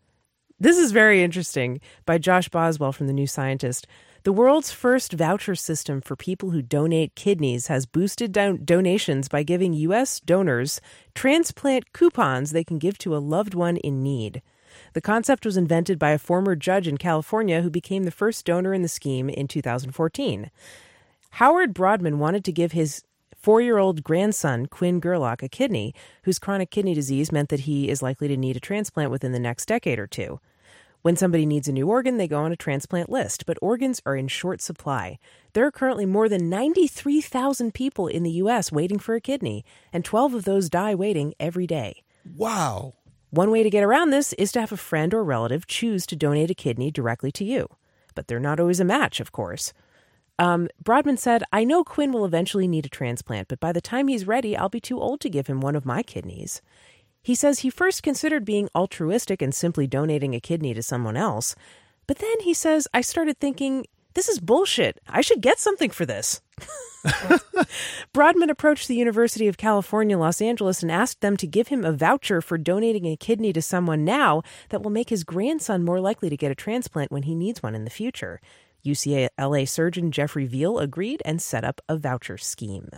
This 0.58 0.76
is 0.76 0.92
very 0.92 1.22
interesting 1.22 1.80
by 2.04 2.18
Josh 2.18 2.48
Boswell 2.50 2.92
from 2.92 3.06
The 3.06 3.14
New 3.14 3.26
Scientist. 3.26 3.86
The 4.22 4.32
world's 4.32 4.70
first 4.70 5.14
voucher 5.14 5.54
system 5.54 6.02
for 6.02 6.14
people 6.14 6.50
who 6.50 6.60
donate 6.60 7.14
kidneys 7.14 7.68
has 7.68 7.86
boosted 7.86 8.32
don- 8.32 8.62
donations 8.66 9.28
by 9.28 9.42
giving 9.42 9.72
U.S. 9.72 10.20
donors 10.20 10.82
transplant 11.14 11.94
coupons 11.94 12.50
they 12.50 12.62
can 12.62 12.78
give 12.78 12.98
to 12.98 13.16
a 13.16 13.18
loved 13.18 13.54
one 13.54 13.78
in 13.78 14.02
need. 14.02 14.42
The 14.92 15.00
concept 15.00 15.44
was 15.44 15.56
invented 15.56 15.98
by 15.98 16.10
a 16.10 16.18
former 16.18 16.56
judge 16.56 16.88
in 16.88 16.98
California 16.98 17.62
who 17.62 17.70
became 17.70 18.04
the 18.04 18.10
first 18.10 18.44
donor 18.44 18.74
in 18.74 18.82
the 18.82 18.88
scheme 18.88 19.28
in 19.28 19.46
2014. 19.46 20.50
Howard 21.34 21.72
Broadman 21.72 22.18
wanted 22.18 22.44
to 22.44 22.52
give 22.52 22.72
his 22.72 23.04
four 23.36 23.60
year 23.60 23.78
old 23.78 24.02
grandson, 24.02 24.66
Quinn 24.66 25.00
Gerlach, 25.00 25.42
a 25.42 25.48
kidney, 25.48 25.94
whose 26.24 26.38
chronic 26.38 26.70
kidney 26.70 26.94
disease 26.94 27.30
meant 27.32 27.48
that 27.50 27.60
he 27.60 27.88
is 27.88 28.02
likely 28.02 28.28
to 28.28 28.36
need 28.36 28.56
a 28.56 28.60
transplant 28.60 29.10
within 29.10 29.32
the 29.32 29.38
next 29.38 29.66
decade 29.66 29.98
or 29.98 30.06
two. 30.06 30.40
When 31.02 31.16
somebody 31.16 31.46
needs 31.46 31.66
a 31.66 31.72
new 31.72 31.88
organ, 31.88 32.18
they 32.18 32.28
go 32.28 32.42
on 32.42 32.52
a 32.52 32.56
transplant 32.56 33.08
list, 33.08 33.46
but 33.46 33.56
organs 33.62 34.02
are 34.04 34.16
in 34.16 34.28
short 34.28 34.60
supply. 34.60 35.18
There 35.54 35.64
are 35.64 35.70
currently 35.70 36.04
more 36.04 36.28
than 36.28 36.50
93,000 36.50 37.72
people 37.72 38.06
in 38.06 38.22
the 38.22 38.32
U.S. 38.32 38.70
waiting 38.70 38.98
for 38.98 39.14
a 39.14 39.20
kidney, 39.20 39.64
and 39.94 40.04
12 40.04 40.34
of 40.34 40.44
those 40.44 40.68
die 40.68 40.94
waiting 40.94 41.32
every 41.40 41.66
day. 41.66 42.02
Wow. 42.36 42.94
One 43.30 43.50
way 43.50 43.62
to 43.62 43.70
get 43.70 43.84
around 43.84 44.10
this 44.10 44.32
is 44.34 44.50
to 44.52 44.60
have 44.60 44.72
a 44.72 44.76
friend 44.76 45.14
or 45.14 45.22
relative 45.22 45.66
choose 45.66 46.04
to 46.06 46.16
donate 46.16 46.50
a 46.50 46.54
kidney 46.54 46.90
directly 46.90 47.30
to 47.32 47.44
you. 47.44 47.68
But 48.14 48.26
they're 48.26 48.40
not 48.40 48.58
always 48.58 48.80
a 48.80 48.84
match, 48.84 49.20
of 49.20 49.30
course. 49.30 49.72
Um, 50.38 50.68
Broadman 50.82 51.16
said, 51.16 51.44
I 51.52 51.64
know 51.64 51.84
Quinn 51.84 52.12
will 52.12 52.24
eventually 52.24 52.66
need 52.66 52.86
a 52.86 52.88
transplant, 52.88 53.46
but 53.48 53.60
by 53.60 53.72
the 53.72 53.80
time 53.80 54.08
he's 54.08 54.26
ready, 54.26 54.56
I'll 54.56 54.68
be 54.68 54.80
too 54.80 55.00
old 55.00 55.20
to 55.20 55.30
give 55.30 55.46
him 55.46 55.60
one 55.60 55.76
of 55.76 55.86
my 55.86 56.02
kidneys. 56.02 56.60
He 57.22 57.34
says 57.34 57.60
he 57.60 57.70
first 57.70 58.02
considered 58.02 58.44
being 58.44 58.68
altruistic 58.74 59.42
and 59.42 59.54
simply 59.54 59.86
donating 59.86 60.34
a 60.34 60.40
kidney 60.40 60.74
to 60.74 60.82
someone 60.82 61.16
else. 61.16 61.54
But 62.06 62.18
then 62.18 62.40
he 62.40 62.54
says, 62.54 62.88
I 62.94 63.02
started 63.02 63.38
thinking, 63.38 63.86
this 64.14 64.28
is 64.28 64.40
bullshit. 64.40 64.98
I 65.08 65.20
should 65.20 65.40
get 65.40 65.60
something 65.60 65.90
for 65.90 66.06
this. 66.06 66.40
Broadman 68.12 68.50
approached 68.50 68.88
the 68.88 68.96
University 68.96 69.48
of 69.48 69.56
California, 69.56 70.18
Los 70.18 70.42
Angeles, 70.42 70.82
and 70.82 70.92
asked 70.92 71.20
them 71.20 71.36
to 71.36 71.46
give 71.46 71.68
him 71.68 71.84
a 71.84 71.92
voucher 71.92 72.40
for 72.40 72.58
donating 72.58 73.06
a 73.06 73.16
kidney 73.16 73.52
to 73.52 73.62
someone 73.62 74.04
now 74.04 74.42
that 74.68 74.82
will 74.82 74.90
make 74.90 75.10
his 75.10 75.24
grandson 75.24 75.84
more 75.84 76.00
likely 76.00 76.28
to 76.28 76.36
get 76.36 76.50
a 76.50 76.54
transplant 76.54 77.10
when 77.10 77.22
he 77.22 77.34
needs 77.34 77.62
one 77.62 77.74
in 77.74 77.84
the 77.84 77.90
future. 77.90 78.40
UCLA 78.84 79.68
surgeon 79.68 80.10
Jeffrey 80.10 80.46
Veale 80.46 80.78
agreed 80.78 81.22
and 81.24 81.40
set 81.40 81.64
up 81.64 81.80
a 81.88 81.96
voucher 81.96 82.38
scheme. 82.38 82.90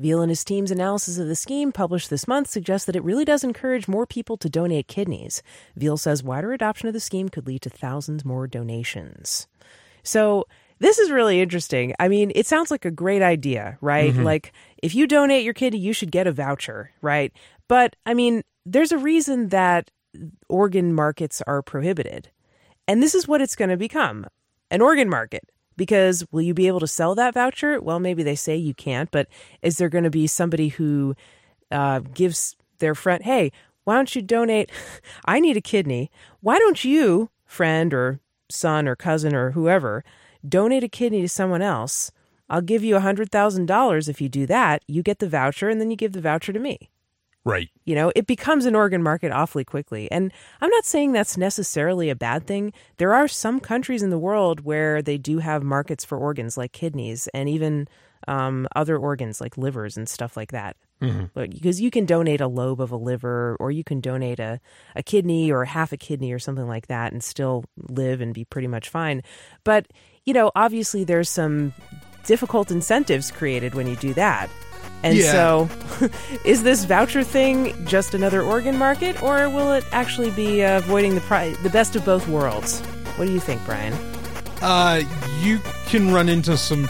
Veale 0.00 0.22
and 0.22 0.30
his 0.30 0.44
team's 0.44 0.70
analysis 0.70 1.18
of 1.18 1.28
the 1.28 1.36
scheme, 1.36 1.72
published 1.72 2.08
this 2.08 2.26
month, 2.26 2.48
suggests 2.48 2.86
that 2.86 2.96
it 2.96 3.04
really 3.04 3.24
does 3.24 3.44
encourage 3.44 3.86
more 3.86 4.06
people 4.06 4.38
to 4.38 4.48
donate 4.48 4.88
kidneys. 4.88 5.42
Veale 5.78 5.98
says 5.98 6.22
wider 6.22 6.52
adoption 6.52 6.88
of 6.88 6.94
the 6.94 7.00
scheme 7.00 7.28
could 7.28 7.46
lead 7.46 7.60
to 7.62 7.70
thousands 7.70 8.24
more 8.24 8.46
donations. 8.46 9.46
So, 10.02 10.46
this 10.80 10.98
is 10.98 11.10
really 11.10 11.40
interesting. 11.40 11.94
I 12.00 12.08
mean, 12.08 12.32
it 12.34 12.46
sounds 12.46 12.70
like 12.70 12.84
a 12.84 12.90
great 12.90 13.22
idea, 13.22 13.78
right? 13.80 14.14
Like, 14.14 14.52
if 14.82 14.94
you 14.94 15.06
donate 15.06 15.44
your 15.44 15.54
kidney, 15.54 15.78
you 15.78 15.92
should 15.92 16.10
get 16.10 16.26
a 16.26 16.32
voucher, 16.32 16.90
right? 17.02 17.32
But, 17.68 17.96
I 18.06 18.14
mean, 18.14 18.42
there's 18.64 18.90
a 18.90 18.98
reason 18.98 19.48
that 19.50 19.90
organ 20.48 20.94
markets 20.94 21.42
are 21.46 21.62
prohibited. 21.62 22.30
And 22.88 23.02
this 23.02 23.14
is 23.14 23.28
what 23.28 23.40
it's 23.40 23.54
going 23.54 23.70
to 23.70 23.76
become 23.76 24.26
an 24.70 24.80
organ 24.80 25.08
market. 25.08 25.44
Because 25.76 26.26
will 26.30 26.42
you 26.42 26.52
be 26.52 26.66
able 26.66 26.80
to 26.80 26.86
sell 26.86 27.14
that 27.14 27.34
voucher? 27.34 27.80
Well, 27.80 28.00
maybe 28.00 28.22
they 28.22 28.34
say 28.34 28.56
you 28.56 28.74
can't, 28.74 29.10
but 29.10 29.28
is 29.62 29.78
there 29.78 29.88
going 29.88 30.04
to 30.04 30.10
be 30.10 30.26
somebody 30.26 30.68
who 30.68 31.14
uh, 31.70 32.00
gives 32.00 32.56
their 32.80 32.94
friend, 32.94 33.22
hey, 33.22 33.52
why 33.84 33.94
don't 33.94 34.14
you 34.14 34.20
donate? 34.20 34.70
I 35.24 35.40
need 35.40 35.56
a 35.56 35.62
kidney. 35.62 36.10
Why 36.40 36.58
don't 36.58 36.84
you, 36.84 37.30
friend 37.46 37.94
or 37.94 38.20
son 38.50 38.88
or 38.88 38.96
cousin 38.96 39.34
or 39.34 39.52
whoever, 39.52 40.04
donate 40.46 40.84
a 40.84 40.88
kidney 40.88 41.20
to 41.22 41.28
someone 41.28 41.62
else? 41.62 42.10
I'll 42.48 42.60
give 42.60 42.82
you 42.82 42.96
a 42.96 43.00
$100,000 43.00 44.08
if 44.08 44.20
you 44.20 44.28
do 44.28 44.46
that. 44.46 44.82
You 44.88 45.02
get 45.02 45.20
the 45.20 45.28
voucher 45.28 45.68
and 45.68 45.80
then 45.80 45.90
you 45.90 45.96
give 45.96 46.12
the 46.12 46.20
voucher 46.20 46.52
to 46.52 46.58
me. 46.58 46.90
Right. 47.44 47.70
You 47.84 47.94
know, 47.94 48.12
it 48.14 48.26
becomes 48.26 48.66
an 48.66 48.74
organ 48.74 49.02
market 49.02 49.32
awfully 49.32 49.64
quickly. 49.64 50.10
And 50.10 50.32
I'm 50.60 50.68
not 50.68 50.84
saying 50.84 51.12
that's 51.12 51.38
necessarily 51.38 52.10
a 52.10 52.16
bad 52.16 52.46
thing. 52.46 52.72
There 52.98 53.14
are 53.14 53.28
some 53.28 53.60
countries 53.60 54.02
in 54.02 54.10
the 54.10 54.18
world 54.18 54.60
where 54.60 55.00
they 55.00 55.16
do 55.16 55.38
have 55.38 55.62
markets 55.62 56.04
for 56.04 56.18
organs 56.18 56.58
like 56.58 56.72
kidneys 56.72 57.28
and 57.32 57.48
even 57.48 57.88
um, 58.28 58.68
other 58.76 58.98
organs 58.98 59.40
like 59.40 59.56
livers 59.56 59.96
and 59.96 60.06
stuff 60.08 60.36
like 60.36 60.52
that. 60.52 60.76
Mm-hmm. 61.00 61.48
Because 61.50 61.80
you 61.80 61.90
can 61.90 62.04
donate 62.04 62.42
a 62.42 62.46
lobe 62.46 62.80
of 62.80 62.92
a 62.92 62.96
liver 62.96 63.56
or 63.58 63.70
you 63.70 63.84
can 63.84 64.00
donate 64.00 64.38
a, 64.38 64.60
a 64.94 65.02
kidney 65.02 65.50
or 65.50 65.64
half 65.64 65.92
a 65.92 65.96
kidney 65.96 66.32
or 66.32 66.38
something 66.38 66.68
like 66.68 66.88
that 66.88 67.12
and 67.12 67.24
still 67.24 67.64
live 67.88 68.20
and 68.20 68.34
be 68.34 68.44
pretty 68.44 68.68
much 68.68 68.90
fine. 68.90 69.22
But, 69.64 69.86
you 70.26 70.34
know, 70.34 70.50
obviously 70.54 71.04
there's 71.04 71.28
some 71.28 71.72
difficult 72.24 72.70
incentives 72.70 73.30
created 73.30 73.74
when 73.74 73.86
you 73.86 73.96
do 73.96 74.14
that. 74.14 74.50
And 75.02 75.16
yeah. 75.16 75.32
so, 75.32 75.70
is 76.44 76.62
this 76.62 76.84
voucher 76.84 77.24
thing 77.24 77.74
just 77.86 78.12
another 78.12 78.42
organ 78.42 78.76
market, 78.76 79.22
or 79.22 79.48
will 79.48 79.72
it 79.72 79.84
actually 79.92 80.30
be 80.30 80.62
uh, 80.62 80.78
avoiding 80.78 81.14
the 81.14 81.22
pri- 81.22 81.54
the 81.62 81.70
best 81.70 81.96
of 81.96 82.04
both 82.04 82.28
worlds? 82.28 82.80
What 83.16 83.26
do 83.26 83.32
you 83.32 83.40
think, 83.40 83.64
Brian? 83.64 83.94
Uh, 84.60 85.00
you 85.40 85.58
can 85.86 86.12
run 86.12 86.28
into 86.28 86.56
some 86.58 86.86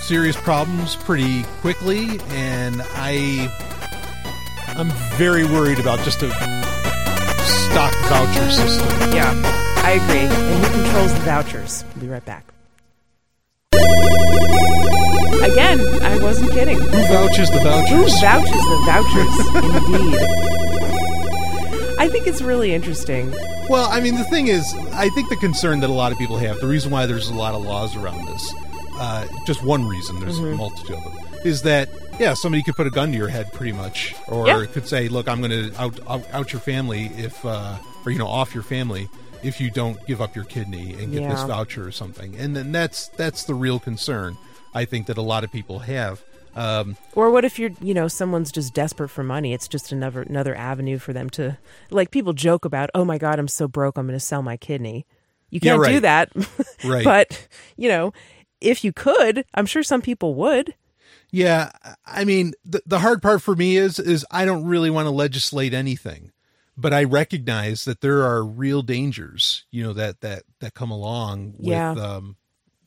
serious 0.00 0.36
problems 0.36 0.96
pretty 0.96 1.44
quickly, 1.60 2.18
and 2.30 2.82
I 2.94 3.48
I'm 4.76 4.90
very 5.16 5.44
worried 5.44 5.78
about 5.78 6.00
just 6.00 6.22
a 6.24 6.30
stock 7.44 7.94
voucher 8.08 8.50
system. 8.50 9.12
Yeah, 9.12 9.32
I 9.84 9.92
agree. 9.92 10.26
And 10.26 10.64
who 10.64 10.82
controls 10.82 11.14
the 11.14 11.20
vouchers? 11.20 11.84
We'll 11.94 12.02
be 12.02 12.08
right 12.08 12.24
back. 12.24 12.53
Again, 15.42 15.80
I 16.02 16.18
wasn't 16.22 16.52
kidding. 16.52 16.80
Who 16.80 17.02
vouches 17.08 17.50
the 17.50 17.58
vouchers? 17.58 17.90
Who 17.90 18.20
vouches 18.20 18.50
the 18.50 18.82
vouchers? 18.86 19.34
Indeed. 20.02 20.44
I 21.98 22.08
think 22.08 22.26
it's 22.26 22.42
really 22.42 22.74
interesting. 22.74 23.30
Well, 23.70 23.88
I 23.90 24.00
mean, 24.00 24.16
the 24.16 24.24
thing 24.24 24.48
is, 24.48 24.74
I 24.92 25.08
think 25.10 25.30
the 25.30 25.36
concern 25.36 25.80
that 25.80 25.90
a 25.90 25.92
lot 25.92 26.12
of 26.12 26.18
people 26.18 26.36
have, 26.38 26.60
the 26.60 26.66
reason 26.66 26.90
why 26.90 27.06
there's 27.06 27.30
a 27.30 27.34
lot 27.34 27.54
of 27.54 27.62
laws 27.62 27.96
around 27.96 28.26
this, 28.26 28.54
uh, 28.96 29.26
just 29.46 29.62
one 29.64 29.86
reason, 29.86 30.20
there's 30.20 30.38
mm-hmm. 30.38 30.52
a 30.52 30.56
multitude 30.56 30.96
of 30.96 31.04
them, 31.04 31.24
is 31.44 31.62
that, 31.62 31.88
yeah, 32.20 32.34
somebody 32.34 32.62
could 32.62 32.76
put 32.76 32.86
a 32.86 32.90
gun 32.90 33.10
to 33.12 33.16
your 33.16 33.28
head 33.28 33.52
pretty 33.52 33.72
much, 33.72 34.14
or 34.28 34.46
yeah. 34.46 34.66
could 34.66 34.86
say, 34.86 35.08
look, 35.08 35.28
I'm 35.28 35.40
going 35.40 35.50
to 35.50 35.80
out, 35.80 35.98
out, 36.08 36.24
out, 36.32 36.52
your 36.52 36.60
family 36.60 37.06
if, 37.16 37.44
uh, 37.44 37.78
or, 38.04 38.12
you 38.12 38.18
know, 38.18 38.26
off 38.26 38.54
your 38.54 38.62
family 38.62 39.08
if 39.42 39.60
you 39.60 39.70
don't 39.70 40.04
give 40.06 40.20
up 40.20 40.34
your 40.34 40.44
kidney 40.44 40.94
and 40.94 41.12
get 41.12 41.22
yeah. 41.22 41.30
this 41.30 41.42
voucher 41.44 41.86
or 41.86 41.92
something. 41.92 42.34
And 42.36 42.56
then 42.56 42.72
that's 42.72 43.08
that's 43.08 43.44
the 43.44 43.54
real 43.54 43.78
concern 43.78 44.36
I 44.74 44.84
think 44.84 45.06
that 45.06 45.18
a 45.18 45.22
lot 45.22 45.44
of 45.44 45.52
people 45.52 45.80
have. 45.80 46.22
Um, 46.56 46.96
or 47.14 47.30
what 47.30 47.44
if 47.44 47.58
you're, 47.58 47.70
you 47.80 47.94
know, 47.94 48.06
someone's 48.06 48.52
just 48.52 48.74
desperate 48.74 49.08
for 49.08 49.24
money? 49.24 49.52
It's 49.52 49.66
just 49.66 49.92
another 49.92 50.22
another 50.22 50.54
avenue 50.54 50.98
for 50.98 51.12
them 51.12 51.28
to, 51.30 51.58
like, 51.90 52.10
people 52.10 52.32
joke 52.32 52.64
about, 52.64 52.90
oh 52.94 53.04
my 53.04 53.18
god, 53.18 53.38
I'm 53.38 53.48
so 53.48 53.66
broke, 53.66 53.98
I'm 53.98 54.06
going 54.06 54.18
to 54.18 54.24
sell 54.24 54.42
my 54.42 54.56
kidney. 54.56 55.06
You 55.50 55.60
can't 55.60 55.78
yeah, 55.78 55.82
right. 55.82 55.92
do 55.92 56.00
that, 56.00 56.32
right? 56.84 57.04
But 57.04 57.48
you 57.76 57.88
know, 57.88 58.12
if 58.60 58.84
you 58.84 58.92
could, 58.92 59.44
I'm 59.54 59.66
sure 59.66 59.82
some 59.82 60.02
people 60.02 60.34
would. 60.36 60.74
Yeah, 61.30 61.70
I 62.06 62.24
mean, 62.24 62.54
the 62.64 62.82
the 62.86 63.00
hard 63.00 63.22
part 63.22 63.42
for 63.42 63.56
me 63.56 63.76
is 63.76 63.98
is 63.98 64.24
I 64.30 64.44
don't 64.44 64.64
really 64.64 64.90
want 64.90 65.06
to 65.06 65.10
legislate 65.10 65.74
anything, 65.74 66.32
but 66.76 66.92
I 66.92 67.04
recognize 67.04 67.84
that 67.84 68.00
there 68.00 68.22
are 68.22 68.44
real 68.44 68.82
dangers, 68.82 69.64
you 69.70 69.82
know, 69.82 69.92
that 69.92 70.20
that 70.20 70.44
that 70.60 70.74
come 70.74 70.90
along 70.90 71.54
with 71.58 71.68
yeah. 71.68 71.90
um, 71.92 72.36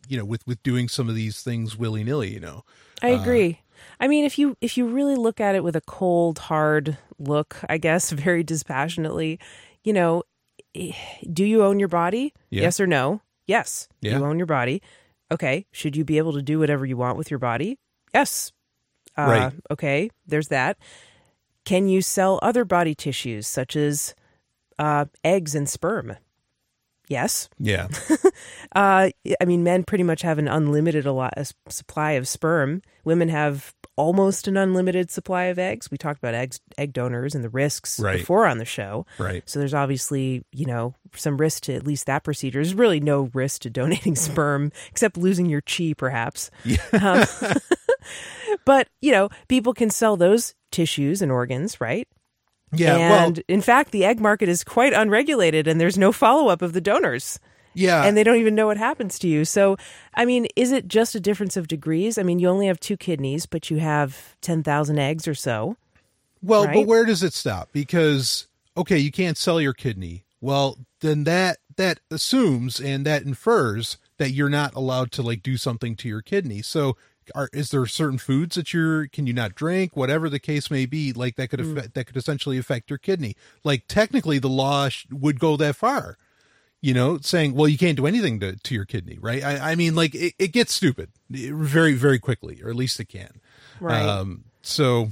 you 0.08 0.18
know 0.18 0.26
with 0.26 0.46
with 0.48 0.62
doing 0.64 0.88
some 0.88 1.10
of 1.10 1.16
these 1.16 1.42
things 1.42 1.78
willy 1.78 2.04
nilly. 2.04 2.34
You 2.34 2.40
know, 2.40 2.64
I 3.02 3.14
uh, 3.14 3.22
agree. 3.22 3.60
Uh, 3.62 3.64
I 4.00 4.08
mean, 4.08 4.26
if 4.26 4.38
you 4.38 4.58
if 4.62 4.78
you 4.78 4.88
really 4.88 5.16
look 5.16 5.40
at 5.40 5.56
it 5.56 5.64
with 5.64 5.76
a 5.76 5.82
cold, 5.82 6.40
hard 6.40 6.98
look, 7.20 7.58
I 7.70 7.78
guess, 7.78 8.12
very 8.26 8.44
dispassionately, 8.44 9.40
you 9.84 9.94
know, 9.94 10.24
do 10.74 11.44
you 11.44 11.64
own 11.64 11.80
your 11.80 11.88
body? 11.88 12.34
Yeah. 12.50 12.64
Yes 12.64 12.80
or 12.80 12.88
no? 12.88 13.22
Yes. 13.46 13.88
Yeah. 14.02 14.18
You 14.18 14.26
own 14.26 14.38
your 14.38 14.46
body. 14.46 14.82
Okay. 15.32 15.66
Should 15.72 15.96
you 15.96 16.04
be 16.06 16.18
able 16.18 16.34
to 16.34 16.42
do 16.42 16.60
whatever 16.60 16.86
you 16.86 16.98
want 16.98 17.18
with 17.18 17.32
your 17.32 17.40
body? 17.40 17.80
Yes. 18.14 18.52
Uh, 19.18 19.22
right. 19.24 19.54
Okay. 19.72 20.10
There's 20.26 20.50
that. 20.50 20.78
Can 21.66 21.88
you 21.88 22.02
sell 22.02 22.40
other 22.42 22.64
body 22.64 22.96
tissues 22.96 23.48
such 23.48 23.76
as 23.76 24.16
uh, 24.80 25.06
eggs 25.24 25.56
and 25.56 25.68
sperm? 25.68 26.16
Yes. 27.08 27.50
Yeah. 27.58 27.88
uh, 28.76 29.10
I 29.42 29.46
mean, 29.46 29.64
men 29.64 29.84
pretty 29.84 30.04
much 30.04 30.22
have 30.24 30.40
an 30.40 30.48
unlimited 30.48 31.06
a 31.06 31.12
lot, 31.12 31.34
a 31.38 31.46
supply 31.70 32.14
of 32.14 32.28
sperm. 32.28 32.82
Women 33.06 33.30
have 33.30 33.74
almost 33.96 34.48
an 34.48 34.58
unlimited 34.58 35.10
supply 35.10 35.46
of 35.46 35.58
eggs. 35.58 35.90
We 35.90 35.98
talked 35.98 36.20
about 36.20 36.34
eggs, 36.34 36.60
egg 36.78 36.94
donors 36.94 37.34
and 37.34 37.44
the 37.44 37.50
risks 37.50 38.00
right. 38.00 38.20
before 38.20 38.46
on 38.46 38.58
the 38.58 38.66
show. 38.66 39.06
Right. 39.18 39.42
So 39.50 39.60
there's 39.60 39.74
obviously, 39.74 40.44
you 40.52 40.66
know, 40.66 40.96
some 41.16 41.38
risk 41.38 41.64
to 41.64 41.74
at 41.74 41.88
least 41.88 42.06
that 42.08 42.24
procedure. 42.24 42.60
There's 42.60 42.76
really 42.76 43.00
no 43.00 43.30
risk 43.34 43.62
to 43.62 43.70
donating 43.70 44.16
sperm 44.18 44.72
except 44.92 45.18
losing 45.18 45.46
your 45.48 45.62
chi, 45.62 45.94
perhaps. 45.98 46.52
Yeah. 46.66 46.78
Um, 47.02 47.26
but, 48.66 48.90
you 49.02 49.12
know, 49.12 49.30
people 49.48 49.74
can 49.74 49.90
sell 49.90 50.18
those 50.18 50.56
tissues 50.72 51.22
and 51.22 51.32
organs, 51.32 51.80
right? 51.80 52.08
Yeah. 52.72 52.96
And 52.96 53.38
well, 53.38 53.44
in 53.48 53.62
fact, 53.62 53.92
the 53.92 54.06
egg 54.06 54.20
market 54.20 54.50
is 54.50 54.64
quite 54.64 54.94
unregulated 54.94 55.68
and 55.68 55.80
there's 55.80 55.98
no 55.98 56.12
follow 56.12 56.50
up 56.50 56.62
of 56.62 56.74
the 56.74 56.82
donors. 56.82 57.40
Yeah. 57.74 58.04
And 58.04 58.18
they 58.18 58.24
don't 58.24 58.38
even 58.38 58.56
know 58.56 58.68
what 58.68 58.78
happens 58.78 59.20
to 59.20 59.28
you. 59.28 59.46
So, 59.46 59.78
I 60.16 60.26
mean, 60.26 60.48
is 60.56 60.72
it 60.72 60.88
just 60.88 61.14
a 61.14 61.20
difference 61.20 61.56
of 61.56 61.68
degrees? 61.68 62.18
I 62.18 62.24
mean, 62.24 62.40
you 62.40 62.50
only 62.50 62.68
have 62.68 62.80
two 62.80 62.98
kidneys, 62.98 63.46
but 63.46 63.70
you 63.70 63.78
have 63.78 64.36
10,000 64.42 64.98
eggs 64.98 65.28
or 65.28 65.36
so. 65.36 65.78
Well, 66.42 66.66
right? 66.66 66.74
but 66.74 66.88
where 66.88 67.06
does 67.06 67.22
it 67.22 67.34
stop? 67.34 67.70
Because, 67.72 68.48
okay, 68.76 68.98
you 68.98 69.12
can't 69.12 69.38
sell 69.38 69.62
your 69.62 69.74
kidney. 69.74 70.26
Well, 70.42 70.78
then 71.02 71.24
that 71.26 71.58
that 71.78 72.00
assumes 72.10 72.80
and 72.80 73.06
that 73.06 73.24
infers 73.24 73.98
that 74.18 74.32
you're 74.32 74.50
not 74.50 74.74
allowed 74.74 75.12
to 75.12 75.22
like 75.22 75.44
do 75.44 75.58
something 75.58 75.96
to 75.96 76.08
your 76.08 76.22
kidney. 76.22 76.62
So 76.62 76.98
are 77.36 77.50
is 77.54 77.70
there 77.72 77.86
certain 77.86 78.18
foods 78.18 78.56
that 78.56 78.74
you're 78.74 79.08
can 79.08 79.28
you 79.28 79.34
not 79.34 79.56
drink? 79.56 79.96
Whatever 79.96 80.30
the 80.30 80.40
case 80.40 80.72
may 80.72 80.86
be 80.86 81.14
like 81.14 81.36
that 81.36 81.50
could 81.50 81.60
affect 81.60 81.90
mm. 81.90 81.94
that 81.94 82.06
could 82.06 82.18
essentially 82.18 82.58
affect 82.58 82.90
your 82.90 83.00
kidney. 83.00 83.36
Like 83.64 83.88
technically 83.88 84.40
the 84.40 84.50
law 84.50 84.90
sh- 84.90 85.06
would 85.12 85.40
go 85.40 85.58
that 85.58 85.76
far 85.76 86.18
you 86.82 86.94
know 86.94 87.18
saying 87.22 87.54
well 87.54 87.68
you 87.68 87.78
can't 87.78 87.98
do 87.98 88.06
anything 88.06 88.40
to, 88.40 88.56
to 88.56 88.76
your 88.76 88.86
kidney 88.86 89.18
right? 89.20 89.44
I, 89.44 89.72
I 89.72 89.76
mean 89.76 89.96
like 89.96 90.14
it, 90.16 90.34
it 90.38 90.48
gets 90.50 90.74
stupid 90.74 91.10
very 91.30 91.94
very 91.94 92.20
quickly 92.20 92.62
or 92.64 92.70
at 92.70 92.76
least 92.76 93.00
it 93.00 93.10
can. 93.10 93.42
Right. 93.80 94.04
Um 94.04 94.46
so 94.62 95.12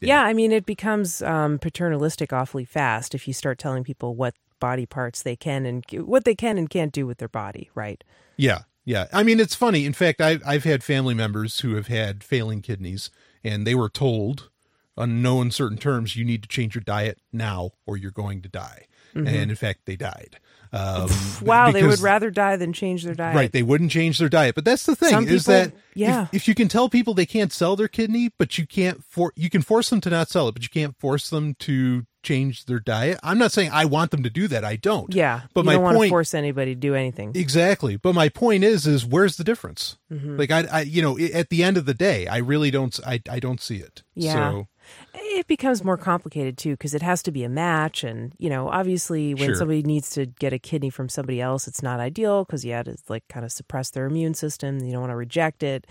yeah. 0.00 0.22
yeah 0.22 0.24
i 0.24 0.32
mean 0.32 0.52
it 0.52 0.64
becomes 0.66 1.22
um 1.22 1.58
paternalistic 1.58 2.32
awfully 2.32 2.64
fast 2.64 3.14
if 3.14 3.26
you 3.28 3.34
start 3.34 3.58
telling 3.58 3.84
people 3.84 4.14
what 4.14 4.34
body 4.58 4.86
parts 4.86 5.22
they 5.22 5.36
can 5.36 5.64
and 5.66 5.84
what 5.92 6.24
they 6.24 6.34
can 6.34 6.58
and 6.58 6.68
can't 6.70 6.92
do 6.92 7.06
with 7.06 7.18
their 7.18 7.28
body 7.28 7.70
right? 7.74 8.02
Yeah 8.36 8.60
yeah, 8.84 9.06
I 9.12 9.22
mean 9.22 9.40
it's 9.40 9.54
funny. 9.54 9.84
In 9.86 9.92
fact, 9.92 10.20
I've 10.20 10.42
I've 10.46 10.64
had 10.64 10.82
family 10.82 11.14
members 11.14 11.60
who 11.60 11.74
have 11.74 11.88
had 11.88 12.24
failing 12.24 12.62
kidneys, 12.62 13.10
and 13.44 13.66
they 13.66 13.74
were 13.74 13.88
told, 13.88 14.50
on 14.96 15.22
no 15.22 15.40
uncertain 15.40 15.78
terms, 15.78 16.16
you 16.16 16.24
need 16.24 16.42
to 16.42 16.48
change 16.48 16.74
your 16.74 16.82
diet 16.82 17.18
now, 17.32 17.72
or 17.86 17.96
you're 17.96 18.10
going 18.10 18.42
to 18.42 18.48
die. 18.48 18.86
Mm-hmm. 19.14 19.26
And 19.26 19.50
in 19.50 19.56
fact, 19.56 19.80
they 19.86 19.96
died. 19.96 20.38
Um, 20.72 21.08
wow, 21.42 21.66
because, 21.66 21.72
they 21.72 21.86
would 21.86 22.00
rather 22.00 22.30
die 22.30 22.56
than 22.56 22.72
change 22.72 23.02
their 23.02 23.14
diet. 23.14 23.34
Right, 23.34 23.50
they 23.50 23.62
wouldn't 23.62 23.90
change 23.90 24.18
their 24.18 24.28
diet. 24.28 24.54
But 24.54 24.64
that's 24.64 24.86
the 24.86 24.94
thing 24.94 25.10
Some 25.10 25.26
is 25.26 25.44
people, 25.44 25.54
that 25.54 25.72
yeah. 25.94 26.22
if, 26.24 26.34
if, 26.34 26.48
you 26.48 26.54
can 26.54 26.68
tell 26.68 26.88
people 26.88 27.12
they 27.12 27.26
can't 27.26 27.52
sell 27.52 27.74
their 27.74 27.88
kidney, 27.88 28.30
but 28.38 28.56
you 28.56 28.66
can't 28.66 29.02
for 29.02 29.32
you 29.34 29.50
can 29.50 29.62
force 29.62 29.90
them 29.90 30.00
to 30.02 30.10
not 30.10 30.28
sell 30.28 30.46
it, 30.46 30.52
but 30.52 30.62
you 30.62 30.68
can't 30.68 30.96
force 30.96 31.28
them 31.28 31.54
to 31.60 32.06
change 32.22 32.66
their 32.66 32.78
diet. 32.78 33.18
I'm 33.22 33.38
not 33.38 33.50
saying 33.50 33.70
I 33.72 33.84
want 33.84 34.12
them 34.12 34.22
to 34.22 34.30
do 34.30 34.46
that. 34.46 34.64
I 34.64 34.76
don't. 34.76 35.12
Yeah, 35.12 35.42
but 35.54 35.64
my 35.64 35.74
don't 35.74 35.94
point, 35.94 36.10
force 36.10 36.34
anybody 36.34 36.74
to 36.74 36.80
do 36.80 36.94
anything. 36.94 37.32
Exactly. 37.34 37.96
But 37.96 38.14
my 38.14 38.28
point 38.28 38.62
is, 38.62 38.86
is 38.86 39.04
where's 39.04 39.36
the 39.36 39.44
difference? 39.44 39.98
Mm-hmm. 40.12 40.36
Like 40.36 40.52
I, 40.52 40.66
I, 40.70 40.80
you 40.82 41.02
know, 41.02 41.18
at 41.18 41.48
the 41.48 41.64
end 41.64 41.78
of 41.78 41.86
the 41.86 41.94
day, 41.94 42.28
I 42.28 42.38
really 42.38 42.70
don't. 42.70 42.98
I, 43.04 43.20
I 43.28 43.40
don't 43.40 43.60
see 43.60 43.78
it. 43.78 44.04
Yeah. 44.14 44.34
So, 44.34 44.68
it 45.14 45.46
becomes 45.46 45.82
more 45.82 45.96
complicated 45.96 46.56
too 46.56 46.72
because 46.72 46.94
it 46.94 47.02
has 47.02 47.22
to 47.22 47.32
be 47.32 47.44
a 47.44 47.48
match 47.48 48.04
and 48.04 48.32
you 48.38 48.48
know 48.48 48.68
obviously 48.68 49.34
when 49.34 49.48
sure. 49.48 49.54
somebody 49.54 49.82
needs 49.82 50.10
to 50.10 50.26
get 50.26 50.52
a 50.52 50.58
kidney 50.58 50.90
from 50.90 51.08
somebody 51.08 51.40
else 51.40 51.66
it's 51.66 51.82
not 51.82 52.00
ideal 52.00 52.44
because 52.44 52.64
you 52.64 52.72
had 52.72 52.86
to 52.86 52.96
like 53.08 53.26
kind 53.28 53.44
of 53.44 53.52
suppress 53.52 53.90
their 53.90 54.06
immune 54.06 54.34
system 54.34 54.80
you 54.80 54.92
don't 54.92 55.00
want 55.00 55.10
to 55.10 55.16
reject 55.16 55.62
it 55.62 55.86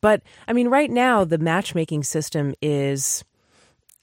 but 0.00 0.22
i 0.48 0.52
mean 0.52 0.68
right 0.68 0.90
now 0.90 1.24
the 1.24 1.38
matchmaking 1.38 2.02
system 2.02 2.54
is 2.62 3.24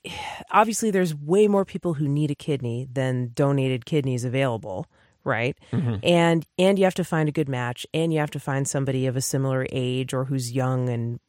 obviously 0.52 0.92
there's 0.92 1.16
way 1.16 1.48
more 1.48 1.66
people 1.66 1.96
who 1.96 2.08
need 2.08 2.32
a 2.32 2.36
kidney 2.36 2.88
than 2.92 3.32
donated 3.34 3.86
kidneys 3.86 4.26
available 4.26 4.88
right 5.24 5.58
mm-hmm. 5.72 5.96
and 6.04 6.46
and 6.58 6.80
you 6.80 6.84
have 6.84 6.96
to 6.96 7.04
find 7.04 7.30
a 7.30 7.32
good 7.32 7.50
match 7.50 7.86
and 7.94 8.12
you 8.12 8.20
have 8.20 8.32
to 8.32 8.40
find 8.40 8.68
somebody 8.68 9.06
of 9.06 9.16
a 9.16 9.22
similar 9.22 9.68
age 9.72 10.14
or 10.14 10.26
who's 10.26 10.52
young 10.52 10.90
and 10.90 11.20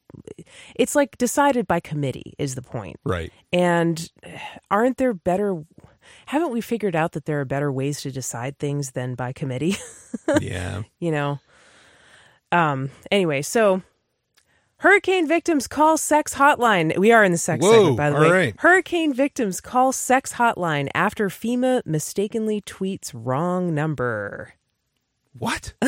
it's 0.74 0.94
like 0.94 1.16
decided 1.18 1.66
by 1.66 1.80
committee 1.80 2.34
is 2.38 2.54
the 2.54 2.62
point 2.62 2.96
right 3.04 3.32
and 3.52 4.10
aren't 4.70 4.96
there 4.96 5.14
better 5.14 5.64
haven't 6.26 6.50
we 6.50 6.60
figured 6.60 6.96
out 6.96 7.12
that 7.12 7.24
there 7.24 7.40
are 7.40 7.44
better 7.44 7.70
ways 7.70 8.00
to 8.00 8.10
decide 8.10 8.58
things 8.58 8.92
than 8.92 9.14
by 9.14 9.32
committee 9.32 9.76
yeah 10.40 10.82
you 10.98 11.10
know 11.10 11.38
um 12.50 12.90
anyway 13.10 13.42
so 13.42 13.82
Hurricane 14.82 15.28
victims 15.28 15.68
call 15.68 15.96
sex 15.96 16.34
hotline. 16.34 16.98
We 16.98 17.12
are 17.12 17.22
in 17.22 17.30
the 17.30 17.38
sex 17.38 17.62
Whoa, 17.62 17.70
segment, 17.72 17.96
by 17.96 18.10
the 18.10 18.16
all 18.16 18.22
way. 18.22 18.30
right. 18.30 18.54
Hurricane 18.58 19.14
victims 19.14 19.60
call 19.60 19.92
sex 19.92 20.32
hotline 20.32 20.88
after 20.92 21.28
FEMA 21.28 21.86
mistakenly 21.86 22.60
tweets 22.62 23.12
wrong 23.14 23.76
number. 23.76 24.54
What? 25.38 25.74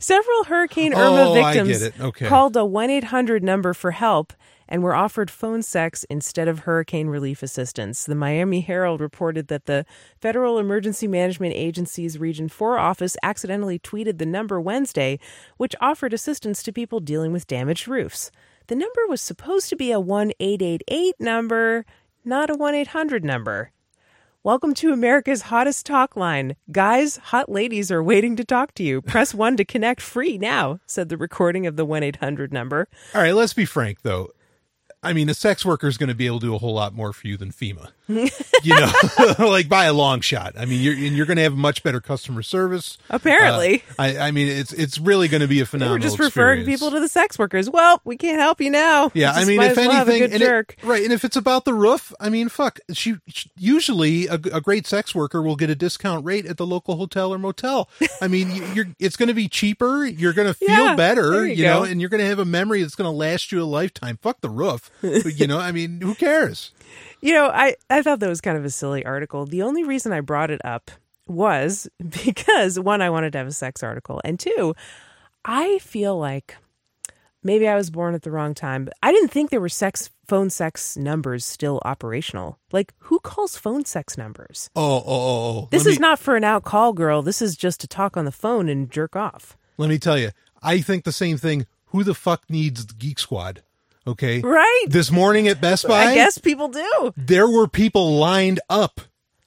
Several 0.00 0.44
Hurricane 0.44 0.94
Irma 0.94 1.30
Oh, 1.30 1.34
victims. 1.34 1.90
Okay. 2.00 2.26
called 2.26 2.56
a 2.56 2.64
1 2.64 2.90
800 2.90 3.42
number 3.42 3.74
for 3.74 3.92
help 3.92 4.32
and 4.68 4.82
were 4.82 4.94
offered 4.94 5.30
phone 5.30 5.62
sex 5.62 6.04
instead 6.04 6.48
of 6.48 6.60
hurricane 6.60 7.08
relief 7.08 7.42
assistance. 7.42 8.04
The 8.04 8.14
Miami 8.14 8.60
Herald 8.60 9.00
reported 9.00 9.48
that 9.48 9.66
the 9.66 9.84
Federal 10.18 10.58
Emergency 10.58 11.06
Management 11.06 11.54
Agency's 11.54 12.18
Region 12.18 12.48
4 12.48 12.78
office 12.78 13.16
accidentally 13.22 13.78
tweeted 13.78 14.18
the 14.18 14.26
number 14.26 14.60
Wednesday, 14.60 15.18
which 15.58 15.74
offered 15.80 16.14
assistance 16.14 16.62
to 16.62 16.72
people 16.72 17.00
dealing 17.00 17.30
with 17.32 17.46
damaged 17.46 17.86
roofs. 17.88 18.30
The 18.68 18.74
number 18.74 19.06
was 19.06 19.20
supposed 19.20 19.68
to 19.68 19.76
be 19.76 19.92
a 19.92 20.00
1 20.00 20.32
888 20.40 21.14
number, 21.20 21.84
not 22.24 22.48
a 22.48 22.54
1 22.54 22.74
800 22.74 23.22
number. 23.22 23.70
Welcome 24.44 24.74
to 24.74 24.92
America's 24.92 25.40
hottest 25.40 25.86
talk 25.86 26.16
line. 26.16 26.56
Guys, 26.70 27.16
hot 27.16 27.50
ladies 27.50 27.90
are 27.90 28.02
waiting 28.02 28.36
to 28.36 28.44
talk 28.44 28.74
to 28.74 28.82
you. 28.82 29.00
Press 29.00 29.32
1 29.34 29.56
to 29.56 29.64
connect 29.64 30.02
free 30.02 30.36
now, 30.36 30.80
said 30.84 31.08
the 31.08 31.16
recording 31.16 31.66
of 31.66 31.76
the 31.76 31.84
1 31.86 32.02
800 32.02 32.52
number. 32.52 32.86
All 33.14 33.22
right, 33.22 33.34
let's 33.34 33.54
be 33.54 33.64
frank 33.64 34.02
though. 34.02 34.28
I 35.02 35.14
mean, 35.14 35.30
a 35.30 35.34
sex 35.34 35.64
worker 35.64 35.86
is 35.86 35.96
going 35.96 36.10
to 36.10 36.14
be 36.14 36.26
able 36.26 36.40
to 36.40 36.46
do 36.48 36.54
a 36.54 36.58
whole 36.58 36.74
lot 36.74 36.92
more 36.94 37.14
for 37.14 37.26
you 37.26 37.38
than 37.38 37.52
FEMA. 37.52 37.92
You 38.08 38.28
know, 38.74 38.92
like 39.38 39.68
by 39.68 39.84
a 39.86 39.92
long 39.92 40.20
shot. 40.20 40.54
I 40.58 40.64
mean, 40.66 40.80
you're 40.82 40.94
and 40.94 41.16
you're 41.16 41.26
going 41.26 41.36
to 41.38 41.42
have 41.42 41.54
much 41.56 41.82
better 41.82 42.00
customer 42.00 42.42
service. 42.42 42.98
Apparently. 43.10 43.82
Uh, 43.90 44.02
I, 44.02 44.18
I 44.18 44.30
mean, 44.30 44.48
it's 44.48 44.72
it's 44.72 44.98
really 44.98 45.28
going 45.28 45.40
to 45.40 45.48
be 45.48 45.60
a 45.60 45.66
phenomenal. 45.66 45.96
We're 45.96 46.00
just 46.00 46.18
referring 46.18 46.60
experience. 46.60 46.80
people 46.80 46.90
to 46.92 47.00
the 47.00 47.08
sex 47.08 47.38
workers. 47.38 47.70
Well, 47.70 48.00
we 48.04 48.16
can't 48.16 48.38
help 48.40 48.60
you 48.60 48.70
now. 48.70 49.10
Yeah, 49.14 49.32
I 49.32 49.44
mean, 49.44 49.60
if 49.62 49.70
as 49.70 49.76
well 49.78 49.90
have 49.92 50.08
a 50.08 50.12
anything, 50.12 50.32
and 50.34 50.42
it- 50.42 50.76
right? 50.82 51.02
And 51.02 51.12
if 51.12 51.24
it's 51.24 51.36
about 51.36 51.64
the 51.64 51.74
roof, 51.74 52.12
I 52.20 52.28
mean, 52.28 52.48
fuck. 52.48 52.78
She, 52.92 53.16
she- 53.28 53.50
usually 53.56 54.26
a, 54.26 54.34
a 54.34 54.60
great 54.60 54.86
sex 54.86 55.14
worker 55.14 55.40
will 55.42 55.56
get 55.56 55.70
a 55.70 55.74
discount 55.74 56.24
rate 56.24 56.46
at 56.46 56.56
the 56.56 56.66
local 56.66 56.96
hotel 56.96 57.32
or 57.32 57.38
motel. 57.38 57.88
I 58.20 58.28
mean, 58.28 58.50
you- 58.50 58.64
you're 58.74 58.86
it's 58.98 59.16
going 59.16 59.28
to 59.28 59.34
be 59.34 59.48
cheaper. 59.48 60.04
You're 60.04 60.32
going 60.34 60.48
to 60.48 60.54
feel 60.54 60.68
Yeah, 60.68 60.96
better, 60.96 61.46
you, 61.46 61.54
you 61.54 61.64
know, 61.64 61.84
and 61.84 62.00
you're 62.00 62.10
going 62.10 62.22
to 62.22 62.26
have 62.28 62.38
a 62.38 62.44
memory 62.44 62.82
that's 62.82 62.94
going 62.94 63.10
to 63.10 63.16
last 63.16 63.50
you 63.52 63.62
a 63.62 63.64
lifetime. 63.64 64.18
Fuck 64.20 64.40
the 64.40 64.50
roof, 64.50 64.90
you 65.02 65.46
know. 65.46 65.58
I 65.58 65.72
mean, 65.72 66.00
who 66.00 66.14
cares? 66.14 66.72
You 67.20 67.32
know, 67.34 67.46
I, 67.46 67.76
I 67.88 68.02
thought 68.02 68.20
that 68.20 68.28
was 68.28 68.40
kind 68.40 68.58
of 68.58 68.64
a 68.64 68.70
silly 68.70 69.04
article. 69.04 69.46
The 69.46 69.62
only 69.62 69.84
reason 69.84 70.12
I 70.12 70.20
brought 70.20 70.50
it 70.50 70.60
up 70.64 70.90
was 71.26 71.88
because 72.24 72.78
one, 72.78 73.00
I 73.02 73.10
wanted 73.10 73.32
to 73.32 73.38
have 73.38 73.46
a 73.46 73.52
sex 73.52 73.82
article, 73.82 74.20
and 74.24 74.38
two, 74.38 74.74
I 75.44 75.78
feel 75.78 76.18
like 76.18 76.56
maybe 77.42 77.68
I 77.68 77.76
was 77.76 77.90
born 77.90 78.14
at 78.14 78.22
the 78.22 78.30
wrong 78.30 78.54
time. 78.54 78.84
But 78.84 78.94
I 79.02 79.12
didn't 79.12 79.28
think 79.30 79.50
there 79.50 79.60
were 79.60 79.68
sex 79.68 80.10
phone 80.26 80.48
sex 80.50 80.96
numbers 80.96 81.44
still 81.44 81.80
operational. 81.84 82.58
Like, 82.72 82.92
who 82.98 83.20
calls 83.20 83.56
phone 83.56 83.84
sex 83.84 84.16
numbers? 84.16 84.70
Oh, 84.74 84.82
oh, 84.82 85.02
oh, 85.06 85.58
oh. 85.58 85.68
This 85.70 85.84
Let 85.84 85.92
is 85.92 85.98
me- 85.98 86.02
not 86.02 86.18
for 86.18 86.36
an 86.36 86.44
out 86.44 86.64
call 86.64 86.92
girl. 86.92 87.22
This 87.22 87.42
is 87.42 87.56
just 87.56 87.80
to 87.80 87.86
talk 87.86 88.16
on 88.16 88.24
the 88.24 88.32
phone 88.32 88.68
and 88.68 88.90
jerk 88.90 89.16
off. 89.16 89.56
Let 89.76 89.88
me 89.90 89.98
tell 89.98 90.18
you, 90.18 90.30
I 90.62 90.80
think 90.80 91.04
the 91.04 91.12
same 91.12 91.36
thing. 91.36 91.66
Who 91.86 92.04
the 92.04 92.14
fuck 92.14 92.44
needs 92.48 92.86
the 92.86 92.94
Geek 92.94 93.18
Squad? 93.18 93.62
Okay, 94.06 94.40
Right. 94.40 94.84
This 94.88 95.10
morning 95.10 95.48
at 95.48 95.60
Best 95.60 95.88
Buy, 95.88 96.04
I 96.06 96.14
guess 96.14 96.36
people 96.38 96.68
do. 96.68 97.12
there 97.16 97.48
were 97.48 97.66
people 97.66 98.16
lined 98.18 98.60
up 98.68 99.00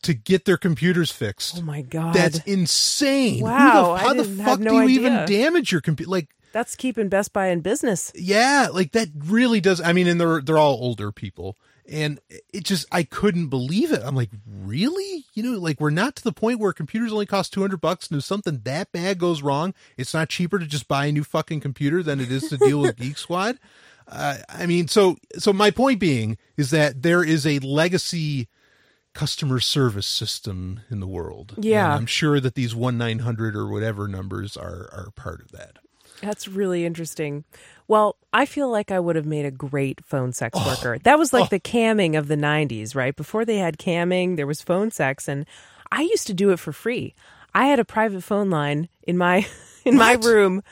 to 0.04 0.14
get 0.16 0.46
their 0.46 0.58
computers 0.58 1.12
fixed. 1.12 1.58
Oh 1.60 1.62
my 1.62 1.82
god. 1.82 2.16
That's 2.16 2.40
insane. 2.46 3.36
Who 3.36 3.40
the- 3.40 3.52
Wow, 3.52 3.96
how 3.96 4.14
the 4.14 4.24
fuck 4.24 4.46
have 4.48 4.58
do 4.60 4.64
no 4.66 4.80
you 4.82 4.90
even 5.00 5.26
damage 5.26 5.72
your 5.72 5.82
computer? 5.82 6.10
Like, 6.10 6.30
That's 6.54 6.76
keeping 6.76 7.08
Best 7.10 7.34
Buy 7.34 7.48
in 7.48 7.62
business. 7.62 8.12
yeah, 8.16 8.70
like 8.72 8.94
that 8.94 9.10
really 9.26 9.62
does. 9.62 9.80
I 9.82 9.94
mean, 9.94 10.08
and 10.08 10.20
they're 10.20 10.42
they're 10.42 10.58
all 10.58 10.80
older 10.82 11.12
people, 11.12 11.56
and 11.88 12.20
it 12.52 12.64
just 12.64 12.88
I 12.92 13.04
couldn't 13.04 13.50
believe 13.50 13.92
it. 13.92 14.02
I'm 14.04 14.16
like, 14.16 14.32
really? 14.48 15.26
You 15.36 15.44
know, 15.44 15.60
like 15.60 15.80
we're 15.80 15.90
not 15.92 16.16
to 16.16 16.24
the 16.24 16.32
point 16.34 16.60
where 16.60 16.74
computers 16.74 17.12
only 17.12 17.26
cost 17.28 17.54
200 17.54 17.80
bucks, 17.80 18.08
and 18.10 18.18
if 18.18 18.26
something 18.26 18.62
that 18.64 18.92
bad 18.92 19.20
goes 19.20 19.44
wrong, 19.44 19.74
it's 19.98 20.14
not 20.16 20.30
cheaper 20.30 20.58
to 20.58 20.66
just 20.66 20.88
buy 20.88 21.06
a 21.08 21.12
new 21.12 21.24
fucking 21.24 21.60
computer 21.60 22.02
than 22.02 22.20
it 22.20 22.32
is 22.32 22.50
to 22.50 22.58
deal 22.58 22.80
with 22.80 22.96
Geek 23.00 23.18
Squad. 23.20 23.60
Uh, 24.08 24.38
I 24.50 24.66
mean, 24.66 24.88
so 24.88 25.18
so 25.38 25.52
my 25.54 25.70
point 25.72 26.00
being 26.00 26.38
is 26.56 26.70
that 26.72 27.02
there 27.04 27.24
is 27.24 27.46
a 27.46 27.60
legacy 27.60 28.48
customer 29.14 29.60
service 29.60 30.06
system 30.08 30.82
in 30.90 31.00
the 31.00 31.08
world. 31.08 31.56
Yeah. 31.58 31.86
And 31.88 31.94
I'm 32.02 32.06
sure 32.06 32.40
that 32.40 32.56
these 32.56 32.76
one 32.76 32.98
nine 32.98 33.20
hundred 33.20 33.56
or 33.56 33.68
whatever 33.68 34.08
numbers 34.08 34.56
are 34.56 34.90
are 34.94 35.10
part 35.16 35.42
of 35.42 35.52
that. 35.52 35.78
That's 36.22 36.48
really 36.48 36.86
interesting. 36.86 37.44
Well, 37.88 38.16
I 38.34 38.46
feel 38.46 38.70
like 38.70 38.92
I 38.92 39.00
would 39.00 39.16
have 39.16 39.26
made 39.26 39.46
a 39.46 39.52
great 39.52 40.04
phone 40.06 40.34
sex 40.34 40.58
Oh. 40.60 40.68
worker. 40.68 40.98
That 41.04 41.20
was 41.20 41.32
like 41.34 41.50
the 41.50 41.60
camming 41.60 42.18
of 42.18 42.28
the 42.28 42.36
90s, 42.36 42.96
right? 42.96 43.16
Before 43.16 43.46
they 43.46 43.58
had 43.58 43.78
camming, 43.78 44.36
there 44.36 44.48
was 44.48 44.62
phone 44.62 44.90
sex 44.92 45.28
and 45.28 45.46
I 45.92 46.02
used 46.02 46.28
to 46.28 46.34
do 46.34 46.50
it 46.52 46.60
for 46.60 46.72
free. 46.74 47.14
I 47.54 47.68
had 47.68 47.80
a 47.80 47.86
private 47.86 48.24
phone 48.24 48.50
line 48.50 48.90
in 49.04 49.18
my 49.18 49.46
in 49.86 49.96
my 49.98 50.14
room 50.14 50.64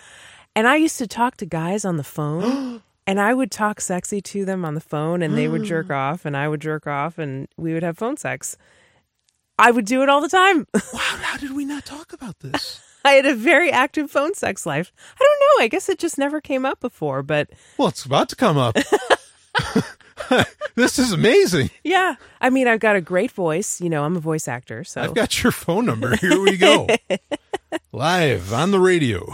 and 0.56 0.68
I 0.68 0.78
used 0.78 0.98
to 1.00 1.08
talk 1.08 1.38
to 1.38 1.46
guys 1.46 1.84
on 1.86 1.98
the 1.98 2.04
phone 2.04 2.82
and 3.08 3.20
I 3.20 3.34
would 3.34 3.52
talk 3.52 3.82
sexy 3.82 4.22
to 4.22 4.46
them 4.46 4.66
on 4.66 4.74
the 4.74 4.82
phone 4.82 5.22
and 5.22 5.38
they 5.38 5.48
would 5.48 5.62
mm. 5.62 5.68
jerk 5.68 5.92
off 5.92 6.26
and 6.26 6.36
I 6.36 6.48
would 6.48 6.62
jerk 6.62 6.88
off 6.88 7.18
and 7.18 7.48
we 7.58 7.74
would 7.74 7.84
have 7.84 7.98
phone 7.98 8.18
sex. 8.18 8.58
I 9.58 9.72
would 9.72 9.86
do 9.86 10.04
it 10.04 10.10
all 10.10 10.22
the 10.22 10.30
time. 10.30 10.68
Wow, 10.94 11.20
how 11.22 11.38
did 11.38 11.56
we 11.56 11.66
not 11.66 11.86
talk 11.86 12.14
about 12.14 12.40
this? 12.40 12.82
I 13.06 13.12
had 13.12 13.26
a 13.26 13.36
very 13.36 13.72
active 13.72 14.10
phone 14.10 14.34
sex 14.34 14.66
life. 14.66 14.92
I 15.20 15.24
don't 15.24 15.40
know. 15.40 15.64
I 15.64 15.68
guess 15.68 15.90
it 15.90 16.00
just 16.00 16.18
never 16.18 16.42
came 16.42 16.66
up 16.66 16.80
before, 16.80 17.22
but 17.22 17.50
Well, 17.78 17.90
it's 17.90 18.04
about 18.04 18.30
to 18.30 18.36
come 18.36 18.58
up. 18.58 18.76
this 20.76 20.98
is 20.98 21.12
amazing. 21.12 21.70
yeah. 21.84 22.16
I 22.42 22.50
mean, 22.50 22.68
I've 22.68 22.80
got 22.80 22.96
a 22.96 23.02
great 23.02 23.32
voice. 23.32 23.80
You 23.80 23.90
know, 23.90 24.04
I'm 24.04 24.16
a 24.16 24.20
voice 24.20 24.48
actor, 24.48 24.84
so 24.84 25.02
I've 25.02 25.14
got 25.14 25.44
your 25.44 25.52
phone 25.52 25.86
number. 25.86 26.16
Here 26.16 26.42
we 26.42 26.58
go. 26.58 26.88
Live 27.92 28.54
on 28.54 28.72
the 28.72 28.80
radio. 28.80 29.26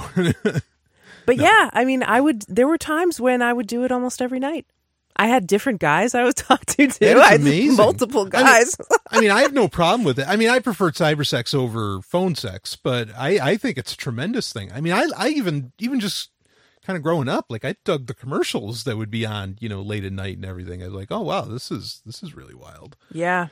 But 1.26 1.38
yeah, 1.38 1.70
I 1.74 1.86
mean, 1.86 2.04
I 2.04 2.20
would. 2.22 2.44
There 2.48 2.68
were 2.68 2.78
times 2.78 3.20
when 3.20 3.42
I 3.42 3.54
would 3.54 3.68
do 3.68 3.84
it 3.84 3.92
almost 3.92 4.22
every 4.22 4.40
night. 4.40 4.66
I 5.16 5.28
had 5.28 5.46
different 5.46 5.80
guys 5.82 6.16
I 6.16 6.24
would 6.24 6.36
talk 6.48 6.66
to 6.66 6.88
too. 6.88 7.20
I 7.20 7.32
had 7.38 7.42
multiple 7.78 8.22
I 8.22 8.24
mean- 8.24 8.32
guys. 8.32 8.76
I 9.12 9.20
mean, 9.20 9.30
I 9.30 9.42
have 9.42 9.54
no 9.54 9.68
problem 9.68 10.04
with 10.06 10.18
it. 10.20 10.26
I 10.28 10.36
mean, 10.38 10.50
I 10.50 10.60
prefer 10.60 10.90
cyber 10.92 11.28
sex 11.28 11.54
over 11.54 12.02
phone 12.02 12.34
sex, 12.36 12.76
but 12.78 13.10
I, 13.16 13.52
I 13.52 13.58
think 13.58 13.78
it's 13.78 13.94
a 13.94 13.98
tremendous 13.98 14.54
thing. 14.54 14.72
I 14.72 14.80
mean, 14.80 14.94
I, 14.94 15.06
I 15.18 15.28
even, 15.30 15.74
even 15.80 16.00
just 16.00 16.30
kind 16.86 16.96
of 16.96 17.04
growing 17.04 17.28
up, 17.28 17.48
like 17.50 17.66
I 17.66 17.76
dug 17.84 18.08
the 18.08 18.14
commercials 18.14 18.86
that 18.86 18.98
would 18.98 19.12
be 19.12 19.26
on, 19.26 19.58
you 19.60 19.68
know, 19.68 19.82
late 19.82 20.06
at 20.06 20.14
night 20.14 20.38
and 20.38 20.46
everything. 20.46 20.82
I 20.82 20.86
was 20.86 20.96
like, 20.96 21.12
oh 21.12 21.22
wow, 21.22 21.42
this 21.42 21.70
is, 21.72 22.02
this 22.06 22.24
is 22.24 22.34
really 22.34 22.56
wild. 22.56 22.96
yeah, 23.12 23.50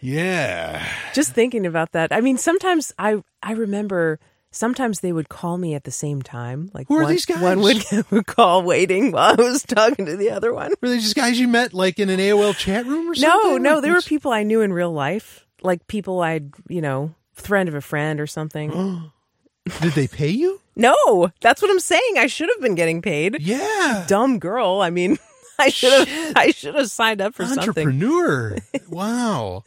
Yeah. 0.00 0.86
just 1.14 1.32
thinking 1.32 1.66
about 1.66 1.92
that. 1.92 2.12
I 2.12 2.20
mean, 2.20 2.36
sometimes 2.38 2.92
I 2.98 3.22
I 3.42 3.52
remember. 3.52 4.20
Sometimes 4.50 5.00
they 5.00 5.12
would 5.12 5.28
call 5.28 5.58
me 5.58 5.74
at 5.74 5.84
the 5.84 5.90
same 5.90 6.22
time. 6.22 6.70
Like 6.72 6.88
Who 6.88 6.96
are 6.96 7.02
one, 7.02 7.12
these 7.12 7.26
guys? 7.26 7.42
One 7.42 7.60
would, 7.60 8.26
call 8.26 8.62
waiting 8.62 9.12
while 9.12 9.34
I 9.38 9.42
was 9.42 9.62
talking 9.62 10.06
to 10.06 10.16
the 10.16 10.30
other 10.30 10.54
one. 10.54 10.72
Were 10.80 10.88
they 10.88 10.98
just 10.98 11.14
guys 11.16 11.38
you 11.38 11.48
met 11.48 11.74
like 11.74 11.98
in 11.98 12.08
an 12.08 12.18
AOL 12.18 12.56
chat 12.56 12.86
room 12.86 13.10
or 13.10 13.14
something? 13.14 13.28
No, 13.52 13.58
no, 13.58 13.74
Like, 13.74 13.82
they 13.82 13.90
were 13.90 14.00
people 14.00 14.32
I 14.32 14.42
knew 14.44 14.60
in 14.62 14.72
real 14.72 14.92
life, 14.92 15.46
like 15.62 15.86
people 15.86 16.20
I'd, 16.22 16.52
you 16.68 16.80
know, 16.80 17.14
friend 17.34 17.68
of 17.68 17.74
a 17.74 17.80
friend 17.80 18.20
or 18.20 18.26
something. 18.26 19.10
Did 19.82 19.92
they 19.92 20.08
pay 20.08 20.30
you? 20.30 20.60
no, 20.76 21.30
that's 21.40 21.60
what 21.60 21.70
I'm 21.70 21.80
saying. 21.80 22.14
I 22.16 22.26
should 22.26 22.48
have 22.48 22.60
been 22.62 22.74
getting 22.74 23.02
paid. 23.02 23.36
Yeah. 23.40 24.04
Dumb 24.08 24.38
girl. 24.38 24.80
I 24.80 24.88
mean, 24.90 25.18
I 25.58 25.68
should 25.68 25.92
have. 26.08 26.32
I 26.36 26.52
should 26.52 26.74
have 26.74 26.90
signed 26.90 27.20
up 27.20 27.34
for 27.34 27.44
something. 27.44 27.68
Entrepreneur. 27.68 28.56
wow. 28.88 29.64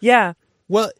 Yeah, 0.00 0.34
Well, 0.68 0.90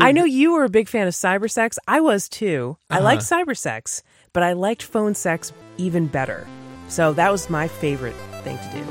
I 0.00 0.12
know 0.12 0.24
you 0.24 0.52
were 0.52 0.64
a 0.64 0.68
big 0.68 0.88
fan 0.88 1.06
of 1.06 1.14
cyber 1.14 1.50
sex. 1.50 1.78
I 1.88 2.00
was 2.00 2.28
too. 2.28 2.76
I 2.90 2.98
liked 3.00 3.22
Uh-huh. 3.22 3.44
cyber 3.44 3.56
sex, 3.56 4.02
but 4.32 4.42
I 4.42 4.52
liked 4.52 4.82
phone 4.82 5.14
sex 5.14 5.52
even 5.78 6.06
better. 6.06 6.46
So 6.88 7.12
that 7.14 7.32
was 7.32 7.48
my 7.50 7.66
favorite 7.68 8.14
thing 8.44 8.58
to 8.58 8.70
do. 8.78 8.86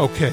Okay. 0.00 0.32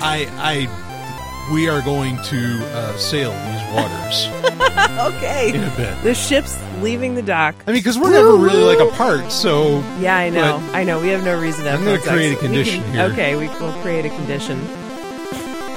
I 0.00 0.26
I 0.38 1.50
we 1.52 1.68
are 1.68 1.82
going 1.82 2.16
to 2.22 2.66
uh, 2.74 2.96
sail 2.96 3.30
these 3.30 3.74
waters 3.74 4.26
Okay, 5.14 5.50
in 5.54 5.62
a 5.62 5.76
bit. 5.76 6.02
the 6.02 6.14
ship's 6.14 6.56
leaving 6.80 7.14
the 7.14 7.22
dock. 7.22 7.54
I 7.66 7.72
mean, 7.72 7.80
because 7.80 7.98
we're 7.98 8.12
never 8.12 8.34
really 8.36 8.62
like 8.64 8.80
apart, 8.80 9.30
so 9.30 9.80
Yeah, 10.00 10.16
I 10.16 10.30
know. 10.30 10.56
I 10.72 10.84
know. 10.84 11.00
We 11.00 11.08
have 11.08 11.22
no 11.24 11.38
reason 11.38 11.64
to. 11.64 11.70
Have 11.70 11.80
I'm 11.80 11.84
gonna 11.84 11.98
phone 11.98 12.04
sex. 12.06 12.16
create 12.16 12.32
a 12.32 12.36
We 12.36 12.40
condition 12.40 12.82
here. 12.92 13.02
Okay, 13.12 13.36
we 13.36 13.48
will 13.60 13.72
create 13.82 14.06
a 14.06 14.10
condition. 14.10 14.58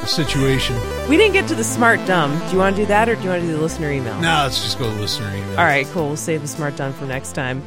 Situation. 0.07 0.75
We 1.09 1.17
didn't 1.17 1.33
get 1.33 1.47
to 1.49 1.55
the 1.55 1.63
smart 1.63 2.05
dumb. 2.05 2.37
Do 2.47 2.53
you 2.53 2.57
want 2.57 2.75
to 2.75 2.81
do 2.81 2.85
that, 2.87 3.09
or 3.09 3.15
do 3.15 3.23
you 3.23 3.29
want 3.29 3.41
to 3.41 3.47
do 3.47 3.53
the 3.53 3.61
listener 3.61 3.91
email? 3.91 4.19
No, 4.19 4.43
let's 4.43 4.63
just 4.63 4.79
go 4.79 4.85
to 4.85 4.99
listener 5.01 5.29
email. 5.29 5.59
All 5.59 5.65
right, 5.65 5.85
cool. 5.87 6.07
We'll 6.07 6.17
save 6.17 6.41
the 6.41 6.47
smart 6.47 6.75
dumb 6.75 6.93
for 6.93 7.05
next 7.05 7.33
time. 7.33 7.61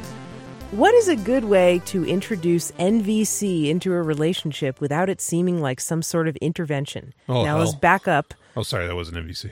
What 0.71 0.93
is 0.93 1.09
a 1.09 1.17
good 1.17 1.43
way 1.43 1.81
to 1.87 2.05
introduce 2.05 2.71
NVC 2.71 3.67
into 3.67 3.91
a 3.91 4.01
relationship 4.01 4.79
without 4.79 5.09
it 5.09 5.19
seeming 5.19 5.59
like 5.59 5.81
some 5.81 6.01
sort 6.01 6.29
of 6.29 6.37
intervention? 6.37 7.13
Oh, 7.27 7.43
now 7.43 7.57
let's 7.57 7.75
back 7.75 8.07
up. 8.07 8.33
Oh, 8.55 8.63
sorry, 8.63 8.87
that 8.87 8.95
wasn't 8.95 9.17
NVC. 9.17 9.51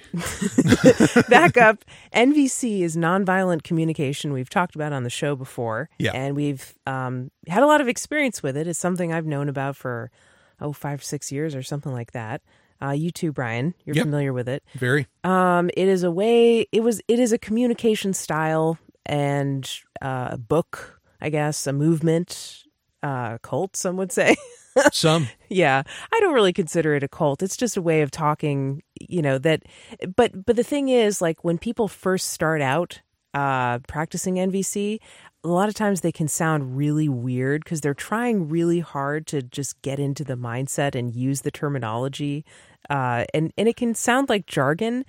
back 1.29 1.57
up. 1.57 1.83
NVC 2.13 2.81
is 2.81 2.95
nonviolent 2.95 3.63
communication. 3.63 4.31
We've 4.31 4.49
talked 4.49 4.75
about 4.75 4.93
on 4.93 5.03
the 5.03 5.09
show 5.09 5.35
before. 5.35 5.89
Yeah. 5.97 6.11
And 6.13 6.37
we've 6.37 6.73
um, 6.85 7.31
had 7.47 7.63
a 7.63 7.67
lot 7.67 7.81
of 7.81 7.89
experience 7.89 8.41
with 8.41 8.55
it. 8.55 8.65
It's 8.67 8.79
something 8.79 9.11
I've 9.11 9.25
known 9.25 9.49
about 9.49 9.75
for, 9.75 10.11
oh, 10.61 10.71
five, 10.71 11.03
six 11.03 11.33
years 11.33 11.53
or 11.53 11.63
something 11.63 11.91
like 11.91 12.13
that. 12.13 12.41
Uh, 12.81 12.91
you 12.91 13.11
too, 13.11 13.31
Brian. 13.31 13.73
You're 13.85 13.95
Yep. 13.97 14.05
familiar 14.05 14.31
with 14.33 14.47
it. 14.47 14.63
Very. 14.75 15.07
Um, 15.23 15.69
it 15.75 15.87
is 15.87 16.03
a 16.03 16.11
way. 16.11 16.65
It 16.71 16.81
was. 16.81 17.01
It 17.07 17.19
is 17.19 17.31
a 17.33 17.37
communication 17.37 18.13
style 18.13 18.77
and 19.05 19.69
uh, 20.01 20.29
a 20.31 20.37
book, 20.37 21.01
I 21.19 21.29
guess, 21.29 21.67
a 21.67 21.73
movement, 21.73 22.63
uh, 23.03 23.37
cult. 23.39 23.75
Some 23.75 23.97
would 23.97 24.11
say. 24.11 24.35
Some. 24.93 25.27
yeah, 25.49 25.83
I 26.13 26.19
don't 26.21 26.33
really 26.33 26.53
consider 26.53 26.93
it 26.95 27.03
a 27.03 27.07
cult. 27.09 27.43
It's 27.43 27.57
just 27.57 27.75
a 27.75 27.81
way 27.81 28.01
of 28.01 28.11
talking. 28.11 28.81
You 28.99 29.21
know 29.21 29.37
that. 29.39 29.63
But 30.15 30.45
but 30.45 30.55
the 30.55 30.63
thing 30.63 30.87
is, 30.89 31.21
like 31.21 31.43
when 31.43 31.57
people 31.57 31.87
first 31.89 32.29
start 32.29 32.61
out 32.61 33.01
uh, 33.33 33.79
practicing 33.87 34.35
NVC. 34.35 34.99
A 35.43 35.47
lot 35.47 35.69
of 35.69 35.75
times 35.75 36.01
they 36.01 36.11
can 36.11 36.27
sound 36.27 36.75
really 36.75 37.07
weird 37.07 37.63
because 37.63 37.81
they're 37.81 37.93
trying 37.93 38.49
really 38.49 38.81
hard 38.81 39.25
to 39.27 39.41
just 39.41 39.81
get 39.81 39.97
into 39.99 40.23
the 40.23 40.35
mindset 40.35 40.95
and 40.95 41.15
use 41.15 41.41
the 41.41 41.51
terminology, 41.51 42.43
uh, 42.89 43.25
and 43.33 43.53
and 43.57 43.67
it 43.69 43.75
can 43.77 43.95
sound 43.95 44.27
like 44.29 44.45
jargon 44.47 45.05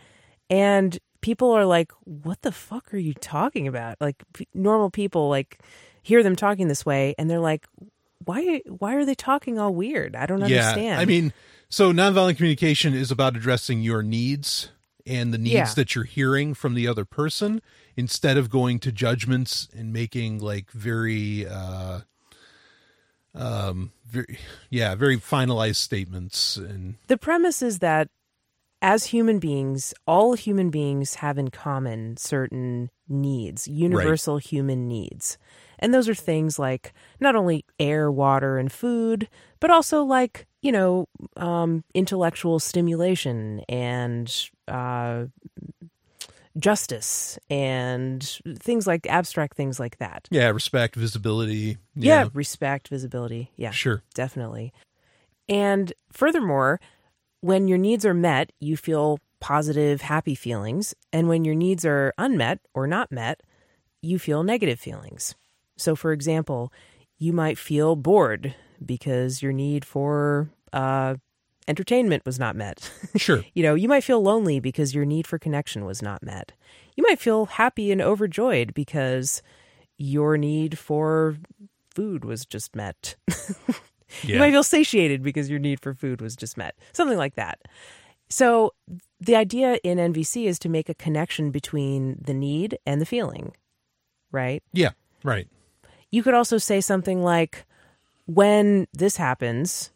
and 0.48 0.98
people 1.20 1.50
are 1.52 1.64
like 1.66 1.92
what 2.04 2.40
the 2.42 2.52
fuck 2.52 2.92
are 2.94 2.98
you 2.98 3.12
talking 3.14 3.68
about 3.68 3.96
like 4.00 4.22
p- 4.32 4.48
normal 4.54 4.90
people 4.90 5.28
like 5.28 5.58
hear 6.02 6.22
them 6.22 6.34
talking 6.34 6.66
this 6.68 6.84
way 6.86 7.14
and 7.18 7.28
they're 7.30 7.38
like 7.40 7.66
why 8.24 8.60
why 8.66 8.94
are 8.94 9.04
they 9.04 9.14
talking 9.14 9.58
all 9.58 9.74
weird 9.74 10.16
i 10.16 10.24
don't 10.26 10.40
Yeah. 10.40 10.46
understand 10.46 10.98
I 11.00 11.04
mean, 11.04 11.32
so 11.68 11.92
nonviolent 11.92 12.36
communication 12.36 12.94
is 12.94 13.10
about 13.10 13.36
addressing 13.36 13.82
your 13.82 14.02
needs 14.02 14.70
and 15.06 15.32
the 15.32 15.38
needs 15.38 15.52
Yeah. 15.52 15.74
that 15.74 15.94
you're 15.94 16.04
hearing 16.04 16.54
from 16.54 16.74
the 16.74 16.86
other 16.88 17.04
person 17.04 17.60
instead 17.96 18.36
of 18.36 18.50
going 18.50 18.78
to 18.80 18.92
judgments 18.92 19.68
and 19.76 19.92
making 19.92 20.38
like 20.38 20.70
very 20.70 21.46
uh 21.46 22.00
um 23.34 23.92
very 24.06 24.38
yeah, 24.70 24.94
very 24.94 25.16
finalized 25.16 25.76
statements 25.76 26.56
and 26.56 26.96
the 27.06 27.16
premise 27.16 27.62
is 27.62 27.78
that 27.78 28.08
as 28.82 29.06
human 29.06 29.38
beings 29.38 29.94
all 30.06 30.34
human 30.34 30.70
beings 30.70 31.16
have 31.16 31.38
in 31.38 31.48
common 31.48 32.16
certain 32.16 32.90
needs 33.10 33.66
universal 33.68 34.38
human 34.38 34.86
needs 34.88 35.36
and 35.78 35.92
those 35.92 36.08
are 36.08 36.14
things 36.14 36.58
like 36.58 36.92
not 37.18 37.34
only 37.34 37.64
air 37.78 38.10
water 38.10 38.56
and 38.58 38.70
food 38.72 39.28
but 39.58 39.70
also 39.70 40.02
like 40.04 40.46
you 40.62 40.70
know 40.72 41.06
um, 41.36 41.82
intellectual 41.94 42.58
stimulation 42.60 43.60
and 43.68 44.48
uh, 44.68 45.24
justice 46.58 47.38
and 47.48 48.40
things 48.58 48.86
like 48.86 49.06
abstract 49.06 49.56
things 49.56 49.78
like 49.80 49.98
that 49.98 50.28
yeah, 50.30 50.48
respect, 50.48 50.96
visibility. 50.96 51.78
yeah, 51.94 52.28
respect 52.34 52.88
visibility 52.88 53.50
yeah 53.56 53.70
Sure. 53.70 54.02
definitely. 54.14 54.72
And 55.48 55.92
furthermore, 56.12 56.80
when 57.40 57.66
your 57.66 57.78
needs 57.78 58.04
are 58.06 58.14
met, 58.14 58.52
you 58.60 58.76
feel 58.76 59.18
positive, 59.40 60.02
happy 60.02 60.34
feelings. 60.34 60.94
And 61.12 61.28
when 61.28 61.44
your 61.44 61.54
needs 61.54 61.84
are 61.84 62.12
unmet 62.18 62.60
or 62.74 62.86
not 62.86 63.10
met, 63.10 63.40
you 64.02 64.18
feel 64.18 64.42
negative 64.42 64.78
feelings. 64.78 65.34
So, 65.76 65.96
for 65.96 66.12
example, 66.12 66.72
you 67.18 67.32
might 67.32 67.58
feel 67.58 67.96
bored 67.96 68.54
because 68.84 69.42
your 69.42 69.52
need 69.52 69.84
for 69.84 70.50
uh, 70.72 71.16
entertainment 71.68 72.24
was 72.24 72.38
not 72.38 72.56
met. 72.56 72.90
Sure. 73.16 73.44
you 73.54 73.62
know, 73.62 73.74
you 73.74 73.88
might 73.88 74.04
feel 74.04 74.22
lonely 74.22 74.60
because 74.60 74.94
your 74.94 75.04
need 75.04 75.26
for 75.26 75.38
connection 75.38 75.84
was 75.84 76.00
not 76.00 76.22
met. 76.22 76.52
You 76.96 77.02
might 77.02 77.18
feel 77.18 77.46
happy 77.46 77.90
and 77.90 78.00
overjoyed 78.00 78.72
because 78.72 79.42
your 79.98 80.38
need 80.38 80.78
for 80.78 81.36
food 81.94 82.24
was 82.24 82.46
just 82.46 82.76
met. 82.76 83.16
Yeah. 84.24 84.34
You 84.34 84.38
might 84.40 84.50
feel 84.50 84.62
satiated 84.64 85.22
because 85.22 85.48
your 85.48 85.60
need 85.60 85.80
for 85.80 85.94
food 85.94 86.20
was 86.20 86.34
just 86.34 86.56
met. 86.56 86.76
Something 86.92 87.16
like 87.16 87.36
that. 87.36 87.60
So 88.30 88.72
the 89.20 89.36
idea 89.36 89.78
in 89.82 89.98
NVC 89.98 90.46
is 90.46 90.58
to 90.60 90.68
make 90.68 90.88
a 90.88 90.94
connection 90.94 91.50
between 91.50 92.16
the 92.20 92.32
need 92.32 92.78
and 92.86 93.00
the 93.00 93.06
feeling, 93.06 93.52
right? 94.32 94.62
yeah. 94.72 94.90
Right. 95.22 95.48
You 96.10 96.22
could 96.22 96.34
also 96.34 96.56
say 96.56 96.80
something 96.80 97.22
like, 97.22 97.66
when 98.26 98.86
this 98.94 99.16
happens, 99.16 99.92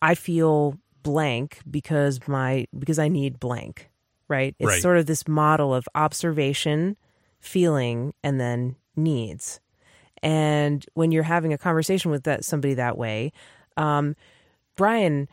I 0.00 0.14
feel 0.14 0.78
blank 1.02 1.60
because 1.70 2.26
my 2.26 2.66
because 2.78 2.98
I 2.98 3.08
need 3.08 3.38
blank, 3.38 3.88
right? 4.28 4.54
It's 4.58 4.66
Right. 4.66 4.82
sort 4.82 4.98
of 4.98 5.06
this 5.06 5.28
model 5.28 5.72
of 5.74 5.88
observation, 5.94 6.96
feeling, 7.40 8.14
and 8.24 8.40
then 8.40 8.76
needs. 8.96 9.60
And 10.22 10.84
when 10.94 11.12
you're 11.12 11.22
having 11.22 11.52
a 11.52 11.58
conversation 11.58 12.10
with 12.10 12.24
that 12.24 12.44
somebody 12.44 12.74
that 12.74 12.98
way, 12.98 13.32
um, 13.76 14.16
Brian, 14.76 15.28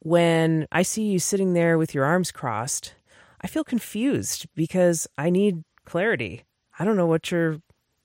when 0.00 0.66
I 0.70 0.82
see 0.82 1.02
you 1.04 1.18
sitting 1.18 1.52
there 1.54 1.78
with 1.78 1.94
your 1.94 2.04
arms 2.04 2.30
crossed, 2.30 2.94
I 3.40 3.46
feel 3.46 3.64
confused 3.64 4.46
because 4.54 5.06
I 5.16 5.30
need 5.30 5.64
clarity. 5.84 6.44
I 6.78 6.84
don't 6.84 6.96
know 6.96 7.06
what 7.06 7.30
you're 7.30 7.60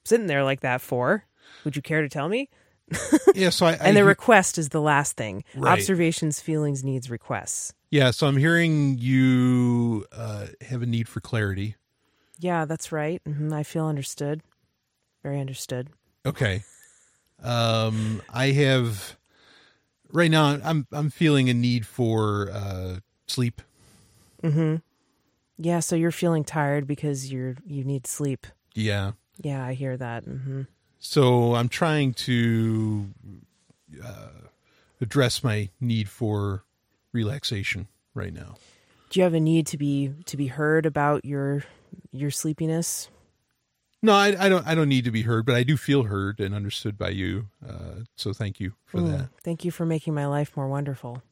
sitting 0.05 0.27
there 0.27 0.43
like 0.43 0.61
that 0.61 0.81
for. 0.81 1.25
Would 1.63 1.75
you 1.75 1.81
care 1.81 2.01
to 2.01 2.09
tell 2.09 2.29
me? 2.29 2.49
Yeah, 3.35 3.49
so 3.49 3.65
I, 3.65 3.71
I 3.71 3.75
And 3.77 3.97
the 3.97 4.03
request 4.03 4.59
is 4.59 4.69
the 4.69 4.81
last 4.81 5.17
thing. 5.17 5.43
Right. 5.55 5.71
Observations, 5.71 6.39
feelings, 6.39 6.83
needs, 6.83 7.09
requests. 7.09 7.73
Yeah, 7.89 8.11
so 8.11 8.27
I'm 8.27 8.37
hearing 8.37 8.99
you 8.99 10.05
uh, 10.11 10.47
have 10.61 10.83
a 10.83 10.85
need 10.85 11.07
for 11.07 11.19
clarity. 11.19 11.75
Yeah, 12.39 12.65
that's 12.65 12.91
right. 12.91 13.21
hmm 13.25 13.51
I 13.51 13.63
feel 13.63 13.87
understood. 13.87 14.41
Very 15.23 15.39
understood. 15.39 15.89
Okay. 16.27 16.63
Um, 17.41 18.21
I 18.31 18.47
have 18.51 19.17
right 20.13 20.31
now. 20.31 20.59
I'm 20.63 20.87
I'm 20.91 21.09
feeling 21.09 21.49
a 21.49 21.53
need 21.53 21.85
for 21.85 22.49
uh, 22.53 22.99
sleep. 23.27 23.61
Yeah, 25.57 25.79
so 25.79 25.95
you're 25.95 26.11
feeling 26.11 26.43
tired 26.43 26.87
because 26.87 27.31
you're 27.31 27.55
you 27.65 27.83
need 27.83 28.07
sleep. 28.07 28.47
Yeah. 28.73 29.11
Yeah, 29.41 29.65
I 29.65 29.73
hear 29.73 29.97
that. 29.97 30.23
hmm 30.23 30.63
So 30.99 31.55
I'm 31.55 31.69
trying 31.69 32.13
to 32.13 33.07
uh, 34.03 34.29
address 35.01 35.43
my 35.43 35.69
need 35.81 36.09
for 36.09 36.63
relaxation 37.11 37.87
right 38.13 38.33
now. 38.33 38.55
Do 39.09 39.19
you 39.19 39.23
have 39.23 39.33
a 39.33 39.39
need 39.39 39.67
to 39.67 39.77
be 39.77 40.13
to 40.25 40.37
be 40.37 40.47
heard 40.47 40.85
about 40.85 41.25
your 41.25 41.63
your 42.11 42.31
sleepiness? 42.31 43.09
No, 44.05 44.13
I, 44.13 44.35
I 44.37 44.49
don't. 44.49 44.67
I 44.67 44.75
don't 44.75 44.89
need 44.89 45.05
to 45.05 45.11
be 45.11 45.21
heard, 45.23 45.45
but 45.45 45.55
I 45.55 45.63
do 45.63 45.77
feel 45.77 46.03
heard 46.03 46.39
and 46.41 46.53
understood 46.53 46.97
by 46.97 47.09
you. 47.09 47.47
Uh, 47.67 48.03
so 48.17 48.33
thank 48.33 48.59
you 48.59 48.73
for 48.85 48.99
Mm, 48.99 49.11
that. 49.17 49.29
Thank 49.43 49.63
you 49.63 49.71
for 49.71 49.85
making 49.85 50.13
my 50.13 50.27
life 50.27 50.55
more 50.57 50.67
wonderful. 50.67 51.23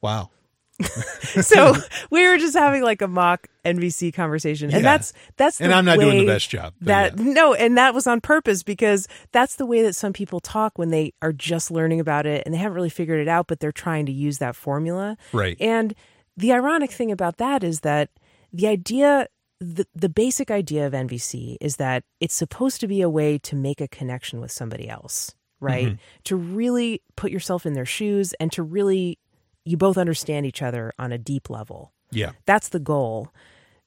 Wow. 0.00 0.30
so 1.40 1.74
we 2.10 2.28
were 2.28 2.36
just 2.38 2.54
having 2.54 2.82
like 2.82 3.02
a 3.02 3.08
mock 3.08 3.48
NVC 3.64 4.14
conversation, 4.14 4.66
and 4.70 4.84
Yeah. 4.84 4.92
that's 4.92 5.12
that's 5.36 5.60
And 5.60 5.72
I'm 5.74 5.84
not 5.84 5.98
doing 5.98 6.18
the 6.20 6.26
best 6.26 6.48
job. 6.48 6.74
That 6.82 7.18
yeah. 7.18 7.24
no, 7.32 7.54
and 7.54 7.76
that 7.76 7.92
was 7.92 8.06
on 8.06 8.20
purpose 8.20 8.62
because 8.62 9.08
that's 9.32 9.56
the 9.56 9.66
way 9.66 9.82
that 9.82 9.94
some 9.94 10.12
people 10.12 10.38
talk 10.38 10.78
when 10.78 10.90
they 10.90 11.12
are 11.22 11.32
just 11.32 11.70
learning 11.72 11.98
about 11.98 12.24
it 12.26 12.42
and 12.46 12.54
they 12.54 12.58
haven't 12.58 12.76
really 12.76 12.90
figured 12.90 13.20
it 13.20 13.26
out, 13.28 13.46
but 13.48 13.58
they're 13.58 13.72
trying 13.72 14.06
to 14.06 14.12
use 14.12 14.38
that 14.38 14.54
formula. 14.54 15.16
Right. 15.32 15.56
And 15.60 15.94
the 16.36 16.52
ironic 16.52 16.92
thing 16.92 17.10
about 17.10 17.38
that 17.38 17.64
is 17.64 17.80
that 17.80 18.10
the 18.52 18.68
idea 18.68 19.26
the, 19.60 19.86
the 19.94 20.08
basic 20.08 20.50
idea 20.50 20.86
of 20.86 20.92
NVC 20.92 21.56
is 21.60 21.76
that 21.76 22.04
it's 22.20 22.34
supposed 22.34 22.80
to 22.80 22.88
be 22.88 23.00
a 23.00 23.08
way 23.08 23.38
to 23.38 23.56
make 23.56 23.80
a 23.80 23.88
connection 23.88 24.40
with 24.40 24.50
somebody 24.50 24.88
else, 24.88 25.34
right? 25.60 25.96
To 26.24 26.36
really 26.36 27.02
put 27.16 27.30
yourself 27.30 27.64
in 27.64 27.72
their 27.72 27.86
shoes 27.86 28.34
and 28.34 28.52
to 28.52 28.62
really 28.62 29.18
you 29.64 29.76
both 29.76 29.98
understand 29.98 30.46
each 30.46 30.62
other 30.62 30.92
on 30.98 31.12
a 31.12 31.18
deep 31.18 31.50
level. 31.50 31.92
yeah. 32.12 32.32
That's 32.46 32.68
the 32.68 32.78
goal. 32.78 33.32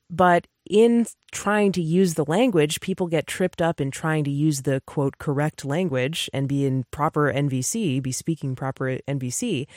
But 0.10 0.47
in 0.69 1.05
trying 1.32 1.71
to 1.73 1.82
use 1.82 2.15
the 2.15 2.25
language, 2.25 2.82
people 2.82 3.08
get 3.08 3.27
tripped 3.27 3.62
up 3.62 3.79
in 3.79 3.91
trying 3.91 4.23
to 4.23 4.32
use 4.32 4.63
the 4.63 4.82
quote 4.86 5.19
correct 5.19 5.63
language 5.63 6.29
and 6.34 6.49
be 6.49 6.65
in 6.65 6.86
proper 6.91 7.32
NVC, 7.32 8.01
be 8.01 8.12
speaking 8.12 8.55
proper 8.55 8.97
NVC, 9.08 9.67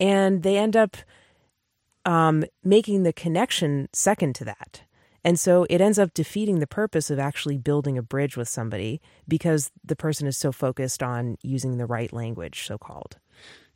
and 0.00 0.42
they 0.42 0.56
end 0.56 0.76
up 0.76 0.96
um, 2.04 2.44
making 2.64 3.02
the 3.02 3.12
connection 3.12 3.88
second 3.92 4.34
to 4.36 4.44
that. 4.46 4.82
And 5.24 5.38
so 5.38 5.66
it 5.70 5.80
ends 5.80 5.98
up 5.98 6.14
defeating 6.14 6.58
the 6.58 6.66
purpose 6.66 7.10
of 7.10 7.18
actually 7.18 7.56
building 7.56 7.96
a 7.96 8.02
bridge 8.02 8.36
with 8.36 8.48
somebody 8.48 9.00
because 9.28 9.70
the 9.84 9.96
person 9.96 10.26
is 10.26 10.36
so 10.36 10.50
focused 10.52 11.02
on 11.02 11.36
using 11.42 11.76
the 11.78 11.86
right 11.86 12.12
language, 12.12 12.66
so 12.66 12.76
called. 12.78 13.18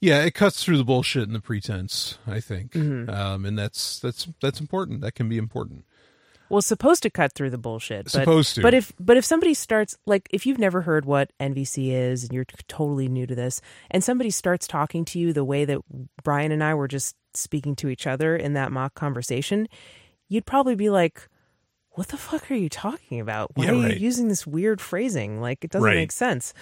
Yeah, 0.00 0.24
it 0.24 0.34
cuts 0.34 0.62
through 0.62 0.76
the 0.76 0.84
bullshit 0.84 1.22
and 1.22 1.34
the 1.34 1.40
pretense. 1.40 2.18
I 2.26 2.40
think, 2.40 2.72
Mm-hmm. 2.72 3.08
um, 3.08 3.44
and 3.44 3.58
that's 3.58 3.98
that's 4.00 4.28
that's 4.42 4.60
important. 4.60 5.00
That 5.00 5.14
can 5.14 5.28
be 5.28 5.38
important. 5.38 5.84
Well, 6.48 6.62
supposed 6.62 7.02
to 7.02 7.10
cut 7.10 7.32
through 7.32 7.50
the 7.50 7.58
bullshit. 7.58 8.04
But, 8.04 8.12
Supposed 8.12 8.54
to. 8.56 8.62
But 8.62 8.74
if 8.74 8.92
but 9.00 9.16
if 9.16 9.24
somebody 9.24 9.54
starts 9.54 9.96
like 10.06 10.28
if 10.30 10.46
you've 10.46 10.58
never 10.58 10.82
heard 10.82 11.04
what 11.04 11.32
NVC 11.40 11.92
is 11.92 12.24
and 12.24 12.32
you're 12.32 12.44
totally 12.68 13.08
new 13.08 13.26
to 13.26 13.34
this, 13.34 13.60
and 13.90 14.04
somebody 14.04 14.30
starts 14.30 14.66
talking 14.68 15.04
to 15.06 15.18
you 15.18 15.32
the 15.32 15.44
way 15.44 15.64
that 15.64 15.78
Brian 16.22 16.52
and 16.52 16.62
I 16.62 16.74
were 16.74 16.88
just 16.88 17.16
speaking 17.34 17.74
to 17.76 17.88
each 17.88 18.06
other 18.06 18.36
in 18.36 18.52
that 18.52 18.70
mock 18.72 18.94
conversation, 18.94 19.66
you'd 20.28 20.46
probably 20.46 20.74
be 20.74 20.90
like, 20.90 21.28
what 21.96 22.08
the 22.08 22.16
fuck 22.16 22.50
are 22.50 22.54
you 22.54 22.68
talking 22.68 23.20
about? 23.20 23.50
Why 23.56 23.64
Yeah, 23.64 23.70
are 23.72 23.88
you 23.88 23.96
using 23.96 24.28
this 24.28 24.46
weird 24.46 24.80
phrasing? 24.80 25.40
Like, 25.40 25.64
it 25.64 25.70
doesn't 25.70 25.84
Right. 25.84 25.96
make 25.96 26.12
sense. 26.12 26.54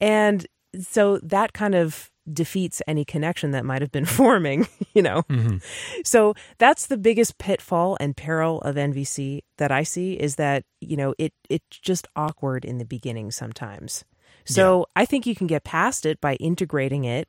And 0.00 0.46
so 0.80 1.18
that 1.22 1.52
kind 1.52 1.74
of 1.74 2.10
defeats 2.32 2.80
any 2.86 3.04
connection 3.04 3.50
that 3.52 3.64
might 3.64 3.82
have 3.82 3.90
been 3.90 4.04
forming, 4.20 4.68
you 4.94 5.02
know? 5.02 5.22
Mm-hmm. 5.30 5.56
So 6.04 6.34
that's 6.58 6.86
the 6.86 6.96
biggest 6.98 7.38
pitfall 7.38 7.96
and 7.98 8.16
peril 8.16 8.60
of 8.60 8.76
NVC 8.76 9.40
that 9.58 9.72
I 9.72 9.82
see 9.82 10.12
is 10.14 10.36
that, 10.36 10.64
you 10.80 10.96
know, 10.96 11.14
it 11.18 11.32
it's 11.48 11.78
just 11.78 12.06
awkward 12.14 12.64
in 12.64 12.78
the 12.78 12.84
beginning 12.84 13.30
sometimes. 13.32 14.04
So 14.44 14.86
I 14.96 15.04
think 15.06 15.26
you 15.26 15.34
can 15.36 15.46
get 15.46 15.64
past 15.64 16.04
it 16.06 16.20
by 16.20 16.34
integrating 16.36 17.04
it 17.04 17.28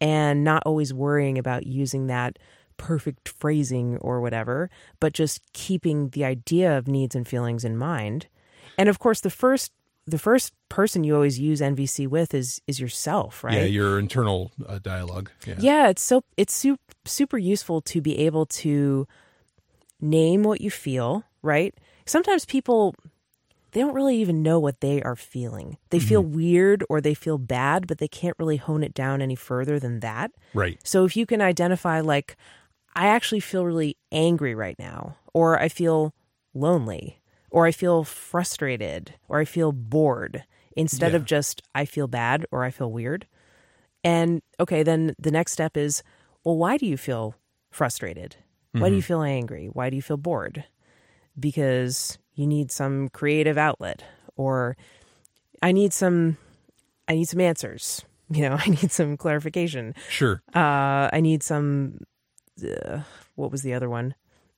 and 0.00 0.44
not 0.44 0.62
always 0.66 0.92
worrying 0.92 1.38
about 1.38 1.66
using 1.66 2.06
that 2.08 2.38
perfect 2.78 3.28
phrasing 3.28 3.98
or 3.98 4.22
whatever, 4.22 4.70
but 5.00 5.12
just 5.12 5.42
keeping 5.52 6.08
the 6.10 6.24
idea 6.24 6.78
of 6.78 6.88
needs 6.88 7.14
and 7.14 7.28
feelings 7.28 7.64
in 7.64 7.76
mind. 7.76 8.26
And 8.78 8.88
of 8.88 8.98
course, 8.98 9.20
the 9.20 9.30
first 9.30 9.72
the 10.06 10.18
first 10.18 10.54
person 10.70 11.04
you 11.04 11.14
always 11.14 11.38
use 11.38 11.60
NVC 11.60 12.08
with 12.08 12.32
is 12.32 12.62
is 12.66 12.80
yourself, 12.80 13.44
right? 13.44 13.54
Yeah, 13.54 13.64
your 13.64 13.98
internal 13.98 14.50
uh, 14.66 14.78
dialogue. 14.78 15.30
Yeah. 15.46 15.54
Yeah, 15.58 15.88
it's 15.88 16.02
so 16.02 16.24
it's 16.36 16.54
super 16.54 16.80
super 17.04 17.36
useful 17.38 17.82
to 17.82 18.00
be 18.00 18.18
able 18.20 18.46
to 18.46 19.06
name 20.00 20.42
what 20.44 20.60
you 20.60 20.70
feel, 20.70 21.24
right? 21.42 21.74
Sometimes 22.06 22.46
people 22.46 22.94
they 23.72 23.80
don't 23.80 23.94
really 23.94 24.16
even 24.16 24.42
know 24.42 24.58
what 24.58 24.80
they 24.80 25.02
are 25.02 25.14
feeling. 25.14 25.76
They 25.90 25.98
feel 25.98 26.22
weird 26.22 26.82
or 26.88 27.02
they 27.02 27.12
feel 27.12 27.36
bad, 27.36 27.86
but 27.86 27.98
they 27.98 28.08
can't 28.08 28.34
really 28.38 28.56
hone 28.56 28.82
it 28.82 28.94
down 28.94 29.20
any 29.20 29.34
further 29.34 29.78
than 29.78 30.00
that. 30.00 30.32
Right. 30.54 30.80
So 30.82 31.04
if 31.04 31.18
you 31.18 31.26
can 31.26 31.42
identify 31.42 32.00
like 32.00 32.36
I 32.98 33.06
actually 33.06 33.38
feel 33.38 33.64
really 33.64 33.96
angry 34.10 34.56
right 34.56 34.76
now 34.76 35.18
or 35.32 35.56
I 35.56 35.68
feel 35.68 36.12
lonely 36.52 37.20
or 37.48 37.64
I 37.64 37.70
feel 37.70 38.02
frustrated 38.02 39.14
or 39.28 39.38
I 39.38 39.44
feel 39.44 39.70
bored 39.70 40.42
instead 40.76 41.14
of 41.14 41.24
just 41.24 41.62
I 41.76 41.84
feel 41.84 42.08
bad 42.08 42.44
or 42.50 42.64
I 42.64 42.70
feel 42.72 42.90
weird. 42.90 43.28
And 44.02 44.42
okay, 44.58 44.82
then 44.82 45.14
the 45.16 45.30
next 45.30 45.52
step 45.52 45.76
is 45.76 46.02
well, 46.42 46.56
why 46.56 46.76
do 46.76 46.86
you 46.86 46.96
feel 46.96 47.36
frustrated? 47.70 48.34
Why 48.72 48.88
do 48.88 48.96
you 48.96 49.02
feel 49.02 49.22
angry? 49.22 49.66
Why 49.66 49.90
do 49.90 49.96
you 49.96 50.02
feel 50.02 50.16
bored? 50.16 50.64
Because 51.38 52.18
you 52.34 52.48
need 52.48 52.72
some 52.72 53.10
creative 53.10 53.56
outlet 53.56 54.02
or 54.36 54.76
I 55.62 55.70
need 55.70 55.92
some 55.92 56.36
I 57.06 57.14
need 57.14 57.28
some 57.28 57.40
answers. 57.40 58.04
You 58.30 58.46
know, 58.46 58.56
I 58.58 58.68
need 58.68 58.90
some 58.90 59.16
clarification. 59.16 59.94
Sure. 60.10 60.42
Uh 60.52 61.08
I 61.10 61.20
need 61.22 61.42
some 61.42 62.00
uh, 62.64 63.02
what 63.34 63.50
was 63.50 63.62
the 63.62 63.74
other 63.74 63.88
one? 63.88 64.14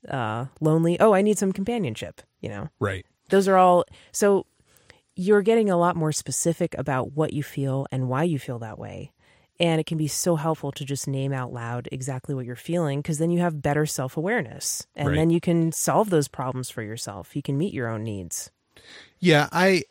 Uh 0.09 0.47
lonely. 0.61 0.99
Oh, 0.99 1.13
I 1.13 1.21
need 1.23 1.39
some 1.39 1.53
companionship, 1.53 2.23
you 2.41 2.49
know. 2.49 2.69
Right. 2.81 3.05
Those 3.29 3.47
are 3.49 3.57
all 3.57 3.85
so 4.13 4.47
you're 5.15 5.43
getting 5.43 5.69
a 5.69 5.77
lot 5.77 5.97
more 5.97 6.13
specific 6.13 6.75
about 6.79 7.13
what 7.13 7.33
you 7.35 7.43
feel 7.43 7.87
and 7.93 8.09
why 8.09 8.23
you 8.25 8.39
feel 8.39 8.59
that 8.61 8.79
way. 8.79 9.13
And 9.59 9.79
it 9.79 9.85
can 9.85 9.99
be 9.99 10.09
so 10.09 10.37
helpful 10.37 10.73
to 10.73 10.85
just 10.87 11.07
name 11.07 11.35
out 11.35 11.53
loud 11.53 11.87
exactly 11.93 12.35
what 12.35 12.47
you're 12.47 12.57
feeling 12.57 13.01
because 13.03 13.19
then 13.19 13.31
you 13.31 13.41
have 13.41 13.61
better 13.61 13.85
self 13.85 14.17
awareness 14.17 14.87
and 14.97 15.09
Right. 15.09 15.17
then 15.17 15.29
you 15.29 15.41
can 15.41 15.71
solve 15.73 16.09
those 16.09 16.29
problems 16.29 16.71
for 16.71 16.83
yourself. 16.83 17.37
You 17.37 17.43
can 17.43 17.59
meet 17.59 17.75
your 17.75 17.89
own 17.89 18.03
needs. 18.03 18.51
Yeah, 19.19 19.49
I 19.53 19.83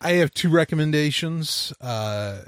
I 0.00 0.12
have 0.12 0.32
two 0.32 0.48
recommendations. 0.48 1.74
Uh, 1.82 2.38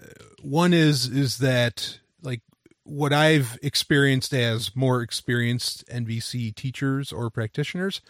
one 0.40 0.72
is 0.72 1.08
is 1.08 1.38
that 1.38 1.98
like 2.22 2.40
what 2.84 3.12
I've 3.12 3.58
experienced 3.62 4.32
as 4.32 4.74
more 4.74 5.02
experienced 5.02 5.86
NVC 5.88 6.54
teachers 6.54 7.12
or 7.12 7.30
practitioners 7.30 8.00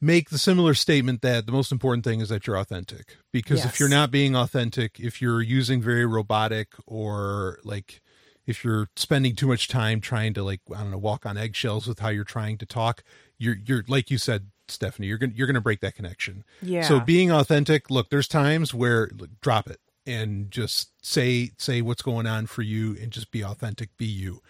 make 0.00 0.30
the 0.30 0.38
similar 0.38 0.74
statement 0.74 1.22
that 1.22 1.46
the 1.46 1.52
most 1.52 1.72
important 1.72 2.04
thing 2.04 2.20
is 2.20 2.28
that 2.28 2.46
you're 2.46 2.58
authentic. 2.58 3.16
Because 3.32 3.64
if 3.64 3.80
you're 3.80 3.88
not 3.88 4.10
being 4.10 4.36
authentic, 4.36 5.00
if 5.00 5.22
you're 5.22 5.40
using 5.40 5.80
very 5.80 6.04
robotic 6.04 6.74
or 6.86 7.58
like 7.64 8.00
if 8.46 8.64
you're 8.64 8.88
spending 8.96 9.34
too 9.34 9.46
much 9.46 9.68
time 9.68 10.00
trying 10.00 10.34
to 10.34 10.42
like 10.42 10.60
I 10.74 10.78
don't 10.78 10.90
know 10.90 10.98
walk 10.98 11.26
on 11.26 11.36
eggshells 11.36 11.86
with 11.86 12.00
how 12.00 12.08
you're 12.08 12.24
trying 12.24 12.58
to 12.58 12.66
talk, 12.66 13.02
you're 13.38 13.56
you're 13.64 13.84
like 13.88 14.10
you 14.10 14.18
said 14.18 14.48
Stephanie, 14.68 15.06
you're 15.06 15.18
going 15.18 15.30
to 15.30 15.36
you're 15.36 15.46
going 15.46 15.54
to 15.54 15.60
break 15.60 15.80
that 15.80 15.94
connection. 15.94 16.44
Yeah. 16.60 16.82
So 16.82 17.00
being 17.00 17.30
authentic, 17.30 17.90
look, 17.90 18.10
there's 18.10 18.28
times 18.28 18.74
where 18.74 19.10
look, 19.16 19.30
drop 19.40 19.68
it 19.68 19.80
and 20.06 20.50
just 20.50 20.90
say 21.04 21.50
say 21.58 21.82
what's 21.82 22.02
going 22.02 22.26
on 22.26 22.46
for 22.46 22.62
you 22.62 22.96
and 23.00 23.10
just 23.10 23.30
be 23.30 23.42
authentic, 23.44 23.96
be 23.96 24.06
you. 24.06 24.40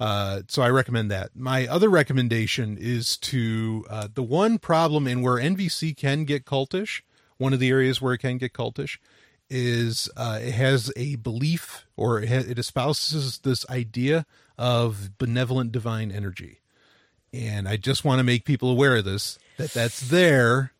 Uh, 0.00 0.42
so 0.48 0.62
I 0.62 0.70
recommend 0.70 1.10
that. 1.10 1.34
My 1.34 1.66
other 1.66 1.88
recommendation 1.88 2.76
is 2.78 3.16
to 3.18 3.84
uh, 3.88 4.08
the 4.12 4.22
one 4.22 4.58
problem 4.58 5.06
in 5.06 5.22
where 5.22 5.36
NVC 5.36 5.96
can 5.96 6.24
get 6.24 6.44
cultish. 6.44 7.02
One 7.38 7.52
of 7.52 7.60
the 7.60 7.70
areas 7.70 8.00
where 8.02 8.14
it 8.14 8.18
can 8.18 8.38
get 8.38 8.52
cultish 8.52 8.98
is 9.50 10.08
uh, 10.16 10.38
it 10.42 10.52
has 10.52 10.92
a 10.96 11.16
belief 11.16 11.86
or 11.96 12.20
it, 12.20 12.28
ha- 12.28 12.50
it 12.50 12.58
espouses 12.58 13.38
this 13.38 13.68
idea 13.70 14.26
of 14.58 15.16
benevolent 15.18 15.72
divine 15.72 16.10
energy 16.10 16.60
and 17.32 17.68
I 17.68 17.76
just 17.76 18.04
want 18.04 18.18
to 18.20 18.24
make 18.24 18.44
people 18.44 18.70
aware 18.70 18.96
of 18.96 19.04
this 19.04 19.38
that 19.58 19.72
that's 19.72 20.00
there, 20.00 20.72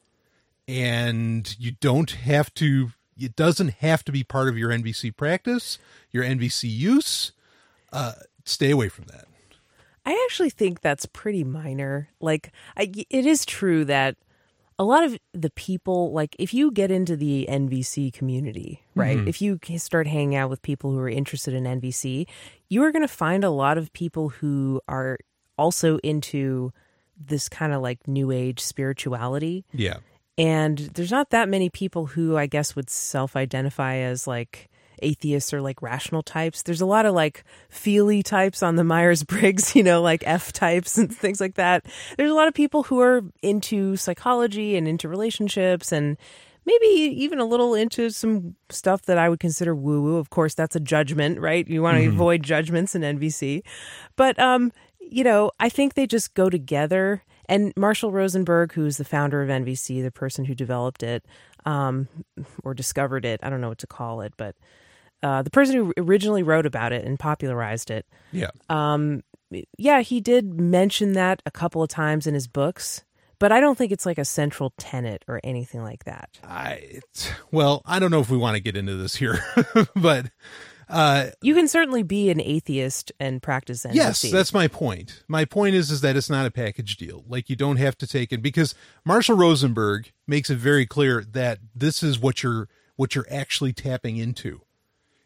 and 0.66 1.54
you 1.58 1.72
don't 1.72 2.10
have 2.10 2.52
to. 2.54 2.92
It 3.18 3.36
doesn't 3.36 3.74
have 3.74 4.04
to 4.04 4.12
be 4.12 4.24
part 4.24 4.48
of 4.48 4.56
your 4.56 4.70
NVC 4.70 5.14
practice, 5.16 5.78
your 6.10 6.24
NVC 6.24 6.70
use. 6.70 7.32
Uh, 7.92 8.12
stay 8.44 8.70
away 8.70 8.88
from 8.88 9.06
that. 9.06 9.26
I 10.06 10.26
actually 10.26 10.50
think 10.50 10.80
that's 10.80 11.06
pretty 11.06 11.44
minor. 11.44 12.08
Like, 12.20 12.52
I, 12.76 12.90
it 13.10 13.26
is 13.26 13.44
true 13.44 13.84
that 13.86 14.16
a 14.78 14.84
lot 14.84 15.04
of 15.04 15.18
the 15.34 15.50
people, 15.50 16.12
like, 16.12 16.36
if 16.38 16.54
you 16.54 16.70
get 16.70 16.90
into 16.90 17.16
the 17.16 17.46
NVC 17.50 18.12
community, 18.12 18.84
right? 18.94 19.18
If 19.18 19.42
you 19.42 19.58
start 19.76 20.06
hanging 20.06 20.36
out 20.36 20.48
with 20.48 20.62
people 20.62 20.92
who 20.92 20.98
are 20.98 21.08
interested 21.08 21.52
in 21.52 21.64
NVC, 21.64 22.26
you 22.68 22.84
are 22.84 22.92
going 22.92 23.02
to 23.02 23.12
find 23.12 23.44
a 23.44 23.50
lot 23.50 23.76
of 23.76 23.92
people 23.92 24.28
who 24.28 24.80
are 24.88 25.18
also 25.58 25.98
into 25.98 26.72
this 27.18 27.48
kind 27.48 27.72
of 27.72 27.82
like 27.82 28.06
new 28.06 28.30
age 28.30 28.60
spirituality. 28.60 29.64
Yeah, 29.72 29.98
And 30.38 30.78
there's 30.78 31.10
not 31.10 31.30
that 31.30 31.48
many 31.48 31.68
people 31.68 32.06
who 32.06 32.36
I 32.36 32.46
guess 32.46 32.76
would 32.76 32.88
self 32.88 33.34
identify 33.36 33.96
as 33.96 34.26
like 34.26 34.70
atheists 35.02 35.52
or 35.52 35.60
like 35.60 35.82
rational 35.82 36.22
types. 36.22 36.62
There's 36.62 36.80
a 36.80 36.86
lot 36.86 37.06
of 37.06 37.14
like 37.14 37.44
feely 37.68 38.22
types 38.22 38.62
on 38.62 38.76
the 38.76 38.84
Myers 38.92 39.24
Briggs, 39.24 39.74
you 39.74 39.82
know, 39.82 40.00
like 40.00 40.22
F 40.26 40.52
types 40.52 40.96
and 40.96 41.14
things 41.16 41.40
like 41.40 41.54
that. 41.54 41.86
There's 42.16 42.30
a 42.30 42.34
lot 42.34 42.48
of 42.48 42.54
people 42.54 42.84
who 42.84 43.00
are 43.00 43.22
into 43.42 43.96
psychology 43.96 44.76
and 44.76 44.86
into 44.86 45.08
relationships 45.08 45.92
and 45.92 46.16
maybe 46.64 46.86
even 46.86 47.38
a 47.38 47.44
little 47.44 47.74
into 47.74 48.10
some 48.10 48.54
stuff 48.68 49.02
that 49.02 49.18
I 49.18 49.28
would 49.28 49.40
consider 49.40 49.74
woo 49.74 50.02
woo. 50.02 50.16
Of 50.18 50.30
course, 50.30 50.54
that's 50.54 50.76
a 50.76 50.80
judgment, 50.80 51.40
right? 51.40 51.66
You 51.66 51.82
want 51.82 51.98
to 51.98 52.06
avoid 52.06 52.42
judgments 52.42 52.94
in 52.94 53.02
NVC. 53.02 53.62
But, 54.16 54.38
um, 54.38 54.72
you 55.00 55.24
know, 55.24 55.50
I 55.58 55.68
think 55.68 55.94
they 55.94 56.06
just 56.06 56.34
go 56.34 56.50
together. 56.50 57.24
And 57.48 57.72
Marshall 57.76 58.12
Rosenberg, 58.12 58.72
who's 58.72 58.96
the 58.98 59.04
founder 59.04 59.42
of 59.42 59.48
NVC, 59.48 60.02
the 60.02 60.10
person 60.10 60.44
who 60.44 60.54
developed 60.54 61.02
it 61.02 61.24
um, 61.64 62.08
or 62.62 62.74
discovered 62.74 63.24
it, 63.24 63.40
I 63.42 63.50
don't 63.50 63.60
know 63.60 63.70
what 63.70 63.78
to 63.78 63.86
call 63.86 64.20
it, 64.20 64.34
but 64.36 64.54
uh, 65.22 65.42
the 65.42 65.50
person 65.50 65.76
who 65.76 65.92
originally 65.96 66.42
wrote 66.42 66.66
about 66.66 66.92
it 66.92 67.04
and 67.04 67.18
popularized 67.18 67.90
it, 67.90 68.06
yeah, 68.32 68.50
um, 68.68 69.22
yeah, 69.78 70.00
he 70.00 70.20
did 70.20 70.60
mention 70.60 71.14
that 71.14 71.42
a 71.46 71.50
couple 71.50 71.82
of 71.82 71.88
times 71.88 72.26
in 72.26 72.34
his 72.34 72.46
books, 72.46 73.04
but 73.38 73.50
I 73.50 73.60
don't 73.60 73.76
think 73.76 73.92
it's 73.92 74.06
like 74.06 74.18
a 74.18 74.24
central 74.24 74.72
tenet 74.78 75.24
or 75.26 75.40
anything 75.42 75.82
like 75.82 76.04
that. 76.04 76.38
I. 76.44 77.00
Well, 77.50 77.82
I 77.86 77.98
don't 77.98 78.10
know 78.10 78.20
if 78.20 78.30
we 78.30 78.36
want 78.36 78.56
to 78.56 78.60
get 78.60 78.76
into 78.76 78.94
this 78.94 79.16
here, 79.16 79.42
but 79.96 80.30
uh, 80.88 81.26
You 81.42 81.54
can 81.54 81.68
certainly 81.68 82.02
be 82.02 82.30
an 82.30 82.40
atheist 82.40 83.12
and 83.20 83.42
practice 83.42 83.84
NVC. 83.84 83.94
Yes, 83.94 84.22
that's 84.22 84.52
my 84.54 84.68
point. 84.68 85.22
My 85.28 85.44
point 85.44 85.74
is 85.74 85.90
is 85.90 86.00
that 86.00 86.16
it's 86.16 86.30
not 86.30 86.46
a 86.46 86.50
package 86.50 86.96
deal. 86.96 87.24
Like 87.28 87.48
you 87.50 87.56
don't 87.56 87.76
have 87.76 87.96
to 87.98 88.06
take 88.06 88.32
it 88.32 88.42
because 88.42 88.74
Marshall 89.04 89.36
Rosenberg 89.36 90.12
makes 90.26 90.50
it 90.50 90.58
very 90.58 90.86
clear 90.86 91.22
that 91.32 91.58
this 91.74 92.02
is 92.02 92.18
what 92.18 92.42
you're 92.42 92.68
what 92.96 93.14
you're 93.14 93.26
actually 93.30 93.72
tapping 93.72 94.16
into 94.16 94.62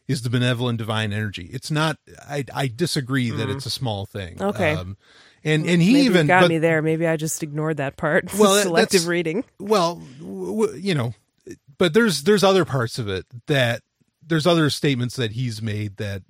is 0.08 0.22
the 0.22 0.30
benevolent 0.30 0.78
divine 0.78 1.12
energy. 1.12 1.48
It's 1.52 1.70
not 1.70 1.96
I 2.28 2.44
I 2.54 2.66
disagree 2.68 3.30
that 3.30 3.48
it's 3.48 3.66
a 3.66 3.70
small 3.70 4.04
thing. 4.04 4.36
Mm. 4.36 4.48
Okay. 4.54 4.72
Um, 4.72 4.96
and 5.44 5.64
and 5.66 5.80
he 5.82 5.92
Maybe 5.94 6.06
even 6.06 6.26
got 6.26 6.42
but- 6.42 6.48
me 6.50 6.58
there. 6.58 6.82
Maybe 6.82 7.06
I 7.06 7.16
just 7.16 7.42
ignored 7.42 7.76
that 7.78 7.96
part. 7.96 8.32
Well, 8.38 8.60
selective 8.62 9.06
reading. 9.06 9.44
well, 9.58 10.02
w- 10.20 10.46
w- 10.66 10.80
you 10.80 10.94
know, 10.94 11.14
but 11.78 11.94
there's 11.94 12.24
there's 12.24 12.44
other 12.44 12.64
parts 12.64 12.98
of 12.98 13.08
it 13.08 13.26
that 13.46 13.82
there's 14.26 14.46
other 14.46 14.70
statements 14.70 15.16
that 15.16 15.32
he's 15.32 15.60
made 15.62 15.96
that 15.98 16.22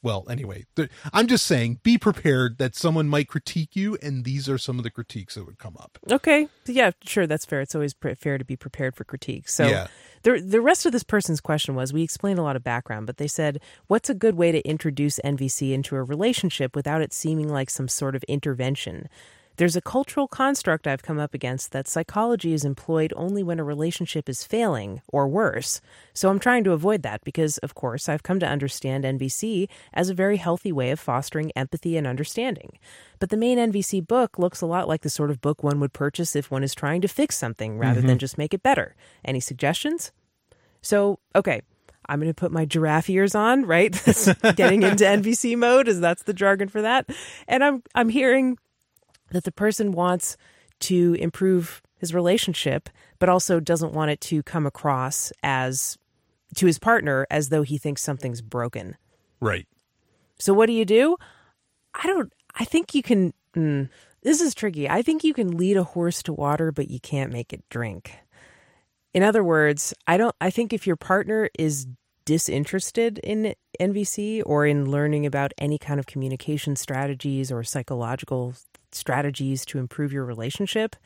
well, 0.00 0.26
anyway, 0.30 0.64
I'm 1.12 1.26
just 1.26 1.44
saying, 1.44 1.80
be 1.82 1.98
prepared 1.98 2.58
that 2.58 2.76
someone 2.76 3.08
might 3.08 3.26
critique 3.26 3.74
you, 3.74 3.98
and 4.00 4.24
these 4.24 4.48
are 4.48 4.56
some 4.56 4.78
of 4.78 4.84
the 4.84 4.92
critiques 4.92 5.34
that 5.34 5.44
would 5.44 5.58
come 5.58 5.76
up. 5.76 5.98
Okay. 6.08 6.46
Yeah, 6.66 6.92
sure. 7.02 7.26
That's 7.26 7.44
fair. 7.44 7.60
It's 7.60 7.74
always 7.74 7.94
pre- 7.94 8.14
fair 8.14 8.38
to 8.38 8.44
be 8.44 8.54
prepared 8.54 8.94
for 8.94 9.02
critique. 9.02 9.48
So 9.48 9.66
Yeah. 9.66 9.88
the 10.22 10.40
the 10.40 10.60
rest 10.60 10.86
of 10.86 10.92
this 10.92 11.02
person's 11.02 11.40
question 11.40 11.74
was 11.74 11.92
we 11.92 12.04
explained 12.04 12.38
a 12.38 12.42
lot 12.42 12.54
of 12.54 12.62
background, 12.62 13.06
but 13.06 13.16
they 13.16 13.26
said, 13.26 13.60
"What's 13.88 14.08
a 14.08 14.14
good 14.14 14.36
way 14.36 14.52
to 14.52 14.60
introduce 14.60 15.18
NVC 15.24 15.72
into 15.72 15.96
a 15.96 16.02
relationship 16.04 16.76
without 16.76 17.02
it 17.02 17.12
seeming 17.12 17.48
like 17.48 17.68
some 17.68 17.88
sort 17.88 18.14
of 18.14 18.22
intervention?" 18.28 19.08
There's 19.58 19.74
a 19.74 19.80
cultural 19.80 20.28
construct 20.28 20.86
I've 20.86 21.02
come 21.02 21.18
up 21.18 21.34
against 21.34 21.72
that 21.72 21.88
psychology 21.88 22.52
is 22.52 22.64
employed 22.64 23.12
only 23.16 23.42
when 23.42 23.58
a 23.58 23.64
relationship 23.64 24.28
is 24.28 24.44
failing 24.44 25.02
or 25.08 25.26
worse. 25.26 25.80
So 26.14 26.30
I'm 26.30 26.38
trying 26.38 26.62
to 26.62 26.70
avoid 26.70 27.02
that 27.02 27.24
because, 27.24 27.58
of 27.58 27.74
course, 27.74 28.08
I've 28.08 28.22
come 28.22 28.38
to 28.38 28.46
understand 28.46 29.02
NVC 29.02 29.68
as 29.92 30.08
a 30.08 30.14
very 30.14 30.36
healthy 30.36 30.70
way 30.70 30.92
of 30.92 31.00
fostering 31.00 31.50
empathy 31.56 31.96
and 31.96 32.06
understanding. 32.06 32.78
But 33.18 33.30
the 33.30 33.36
main 33.36 33.58
NVC 33.58 34.06
book 34.06 34.38
looks 34.38 34.60
a 34.60 34.66
lot 34.66 34.86
like 34.86 35.02
the 35.02 35.10
sort 35.10 35.28
of 35.28 35.40
book 35.40 35.64
one 35.64 35.80
would 35.80 35.92
purchase 35.92 36.36
if 36.36 36.52
one 36.52 36.62
is 36.62 36.72
trying 36.72 37.00
to 37.00 37.08
fix 37.08 37.36
something 37.36 37.78
rather 37.78 38.00
than 38.00 38.10
mm-hmm. 38.10 38.18
just 38.18 38.38
make 38.38 38.54
it 38.54 38.62
better. 38.62 38.94
Any 39.24 39.40
suggestions? 39.40 40.12
So, 40.82 41.18
okay, 41.34 41.62
I'm 42.08 42.20
going 42.20 42.30
to 42.30 42.34
put 42.34 42.52
my 42.52 42.64
giraffe 42.64 43.10
ears 43.10 43.34
on, 43.34 43.66
right? 43.66 43.92
That's 44.04 44.32
getting 44.54 44.84
into 44.84 45.02
NVC 45.02 45.58
mode, 45.58 45.88
as 45.88 46.00
that's 46.00 46.22
the 46.22 46.32
jargon 46.32 46.68
for 46.68 46.82
that. 46.82 47.10
And 47.48 47.64
I'm 47.64 47.82
I'm 47.96 48.08
hearing 48.08 48.56
that 49.30 49.44
the 49.44 49.52
person 49.52 49.92
wants 49.92 50.36
to 50.80 51.14
improve 51.14 51.82
his 51.98 52.14
relationship, 52.14 52.88
but 53.18 53.28
also 53.28 53.60
doesn't 53.60 53.92
want 53.92 54.10
it 54.10 54.20
to 54.22 54.42
come 54.42 54.66
across 54.66 55.32
as 55.42 55.98
to 56.54 56.66
his 56.66 56.78
partner 56.78 57.26
as 57.30 57.48
though 57.48 57.62
he 57.62 57.78
thinks 57.78 58.02
something's 58.02 58.40
broken. 58.40 58.96
Right. 59.40 59.66
So 60.38 60.54
what 60.54 60.66
do 60.66 60.72
you 60.72 60.84
do? 60.84 61.16
I 61.94 62.06
don't. 62.06 62.32
I 62.54 62.64
think 62.64 62.94
you 62.94 63.02
can. 63.02 63.34
Mm, 63.56 63.88
this 64.22 64.40
is 64.40 64.54
tricky. 64.54 64.88
I 64.88 65.02
think 65.02 65.24
you 65.24 65.34
can 65.34 65.56
lead 65.56 65.76
a 65.76 65.84
horse 65.84 66.22
to 66.24 66.32
water, 66.32 66.72
but 66.72 66.90
you 66.90 67.00
can't 67.00 67.32
make 67.32 67.52
it 67.52 67.62
drink. 67.68 68.12
In 69.14 69.22
other 69.22 69.42
words, 69.42 69.94
I 70.06 70.16
don't. 70.16 70.34
I 70.40 70.50
think 70.50 70.72
if 70.72 70.86
your 70.86 70.96
partner 70.96 71.50
is 71.58 71.86
disinterested 72.24 73.18
in 73.18 73.54
NVC 73.80 74.42
or 74.44 74.66
in 74.66 74.90
learning 74.90 75.24
about 75.24 75.52
any 75.56 75.78
kind 75.78 75.98
of 75.98 76.06
communication 76.06 76.76
strategies 76.76 77.50
or 77.50 77.64
psychological 77.64 78.54
strategies 78.92 79.64
to 79.66 79.78
improve 79.78 80.12
your 80.12 80.24
relationship, 80.24 80.96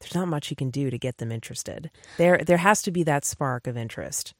there's 0.00 0.14
not 0.14 0.28
much 0.28 0.50
you 0.50 0.56
can 0.56 0.70
do 0.70 0.90
to 0.90 0.98
get 0.98 1.18
them 1.18 1.32
interested. 1.32 1.90
There, 2.16 2.38
there 2.38 2.58
has 2.58 2.82
to 2.82 2.90
be 2.90 3.02
that 3.04 3.24
spark 3.24 3.66
of 3.66 3.76
interest. 3.76 4.34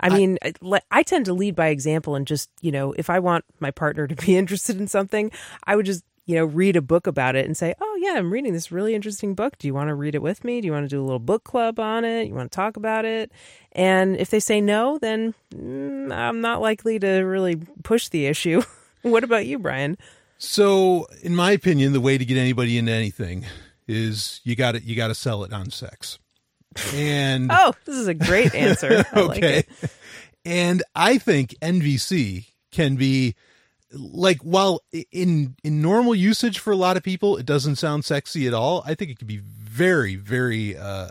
I 0.00 0.10
mean, 0.10 0.38
I, 0.42 0.80
I 0.90 1.02
tend 1.02 1.24
to 1.26 1.32
lead 1.32 1.54
by 1.54 1.68
example 1.68 2.16
and 2.16 2.26
just, 2.26 2.50
you 2.60 2.70
know, 2.70 2.92
if 2.92 3.08
I 3.08 3.18
want 3.18 3.44
my 3.60 3.70
partner 3.70 4.06
to 4.06 4.14
be 4.14 4.36
interested 4.38 4.78
in 4.78 4.88
something, 4.88 5.30
I 5.64 5.76
would 5.76 5.86
just, 5.86 6.04
you 6.26 6.34
know, 6.34 6.44
read 6.44 6.76
a 6.76 6.82
book 6.82 7.06
about 7.06 7.36
it 7.36 7.46
and 7.46 7.56
say, 7.56 7.74
oh, 7.80 7.98
yeah, 8.02 8.14
I'm 8.14 8.32
reading 8.32 8.52
this 8.52 8.72
really 8.72 8.94
interesting 8.94 9.34
book. 9.34 9.58
Do 9.58 9.68
you 9.68 9.74
want 9.74 9.88
to 9.88 9.94
read 9.94 10.14
it 10.14 10.22
with 10.22 10.44
me? 10.44 10.60
Do 10.60 10.66
you 10.66 10.72
want 10.72 10.84
to 10.84 10.94
do 10.94 11.00
a 11.00 11.04
little 11.04 11.20
book 11.20 11.44
club 11.44 11.78
on 11.78 12.04
it? 12.04 12.26
You 12.26 12.34
want 12.34 12.50
to 12.50 12.56
talk 12.56 12.76
about 12.76 13.04
it? 13.04 13.30
And 13.72 14.16
if 14.16 14.30
they 14.30 14.40
say 14.40 14.60
no, 14.60 14.98
then 14.98 15.34
mm, 15.54 16.12
I'm 16.12 16.40
not 16.40 16.60
likely 16.60 16.98
to 16.98 17.20
really 17.20 17.56
push 17.84 18.08
the 18.08 18.26
issue. 18.26 18.62
what 19.02 19.24
about 19.24 19.46
you, 19.46 19.58
Brian? 19.58 19.96
So, 20.38 21.06
in 21.22 21.34
my 21.34 21.52
opinion, 21.52 21.92
the 21.92 22.00
way 22.00 22.18
to 22.18 22.24
get 22.24 22.36
anybody 22.36 22.76
into 22.78 22.92
anything 22.92 23.46
is 23.88 24.40
you 24.44 24.56
got 24.56 24.72
to 24.72 24.82
you 24.82 24.96
got 24.96 25.08
to 25.08 25.14
sell 25.14 25.44
it 25.44 25.52
on 25.52 25.70
sex. 25.70 26.18
And 26.94 27.50
Oh, 27.52 27.72
this 27.84 27.96
is 27.96 28.06
a 28.06 28.14
great 28.14 28.54
answer. 28.54 29.04
I 29.12 29.20
like 29.22 29.38
okay. 29.38 29.58
it. 29.58 29.68
And 30.44 30.82
I 30.94 31.18
think 31.18 31.54
NVC 31.62 32.46
can 32.70 32.96
be 32.96 33.34
like 33.92 34.38
while 34.42 34.82
in 35.10 35.56
in 35.64 35.80
normal 35.80 36.14
usage 36.14 36.58
for 36.58 36.72
a 36.72 36.76
lot 36.76 36.96
of 36.96 37.02
people 37.02 37.36
it 37.36 37.46
doesn't 37.46 37.76
sound 37.76 38.04
sexy 38.04 38.46
at 38.46 38.54
all. 38.54 38.82
I 38.84 38.94
think 38.94 39.10
it 39.10 39.18
could 39.18 39.26
be 39.28 39.38
very 39.38 40.16
very 40.16 40.76
uh 40.76 41.08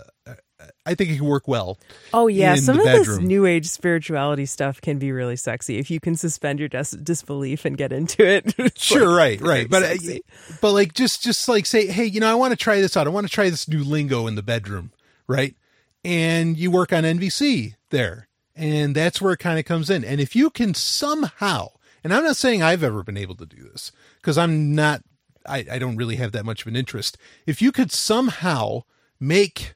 I 0.86 0.96
think 0.96 1.10
it 1.12 1.18
can 1.18 1.26
work 1.26 1.48
well. 1.48 1.80
Oh 2.14 2.28
yeah, 2.28 2.56
some 2.56 2.80
of 2.80 2.86
this 2.86 3.18
new 3.20 3.46
age 3.46 3.68
spirituality 3.68 4.46
stuff 4.46 4.82
can 4.82 5.00
be 5.00 5.12
really 5.12 5.36
sexy 5.36 5.78
if 5.78 5.90
you 5.90 6.00
can 6.00 6.16
suspend 6.16 6.60
your 6.60 6.70
dis- 6.70 6.92
disbelief 6.92 7.66
and 7.66 7.78
get 7.78 7.92
into 7.92 8.26
it. 8.26 8.54
Sure, 8.78 9.08
like 9.08 9.42
right, 9.42 9.42
right. 9.42 9.70
But 9.70 9.84
uh, 9.84 9.88
sexy. 9.94 10.22
but 10.62 10.74
like 10.74 10.94
just 10.94 11.24
just 11.24 11.48
like 11.48 11.66
say, 11.66 11.88
hey, 11.88 12.06
you 12.06 12.20
know, 12.20 12.30
I 12.30 12.36
want 12.36 12.52
to 12.52 12.58
try 12.58 12.82
this 12.82 12.96
out. 12.96 13.08
I 13.08 13.10
want 13.10 13.28
to 13.28 13.34
try 13.34 13.50
this 13.50 13.68
new 13.68 13.84
lingo 13.84 14.28
in 14.28 14.36
the 14.36 14.44
bedroom, 14.44 14.92
right? 15.28 15.56
And 16.04 16.58
you 16.58 16.70
work 16.70 16.94
on 16.94 17.04
NVC 17.04 17.76
there, 17.90 18.28
and 18.56 18.96
that's 18.96 19.22
where 19.22 19.34
it 19.34 19.40
kind 19.40 19.58
of 19.58 19.66
comes 19.66 19.90
in. 19.90 20.04
And 20.04 20.22
if 20.22 20.36
you 20.36 20.50
can 20.50 20.74
somehow, 20.74 21.70
and 22.04 22.14
I'm 22.14 22.24
not 22.24 22.38
saying 22.38 22.62
I've 22.62 22.84
ever 22.84 23.04
been 23.04 23.18
able 23.18 23.36
to 23.36 23.46
do 23.46 23.64
this 23.72 23.92
because 24.18 24.38
I'm 24.38 24.76
not, 24.76 25.02
I, 25.48 25.66
I 25.72 25.80
don't 25.80 25.98
really 25.98 26.18
have 26.18 26.32
that 26.34 26.46
much 26.46 26.62
of 26.62 26.68
an 26.68 26.76
interest. 26.76 27.18
If 27.48 27.62
you 27.62 27.72
could 27.72 27.92
somehow 27.92 28.84
make 29.20 29.74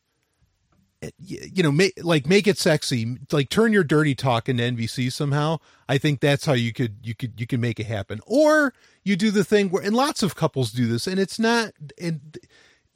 Eh, 1.02 1.10
you 1.18 1.64
know 1.64 1.72
make 1.72 1.94
like 2.04 2.28
make 2.28 2.46
it 2.46 2.58
sexy 2.58 3.18
like 3.32 3.50
turn 3.50 3.72
your 3.72 3.86
dirty 3.86 4.14
talk 4.14 4.50
into 4.50 4.64
nvc 4.64 5.10
somehow 5.14 5.58
i 5.88 5.98
think 5.98 6.20
that's 6.20 6.46
how 6.46 6.52
you 6.52 6.74
could 6.74 6.98
you 7.02 7.16
could 7.16 7.40
you 7.40 7.48
can 7.48 7.62
make 7.62 7.80
it 7.80 7.86
happen. 7.86 8.20
Or 8.26 8.74
you 9.06 9.16
do 9.16 9.32
the 9.32 9.46
thing 9.46 9.70
where 9.70 9.82
and 9.82 9.96
lots 9.96 10.24
of 10.24 10.36
couples 10.36 10.72
do 10.72 10.88
this 10.88 11.08
and 11.08 11.18
it's 11.18 11.40
not 11.40 11.72
and 12.02 12.38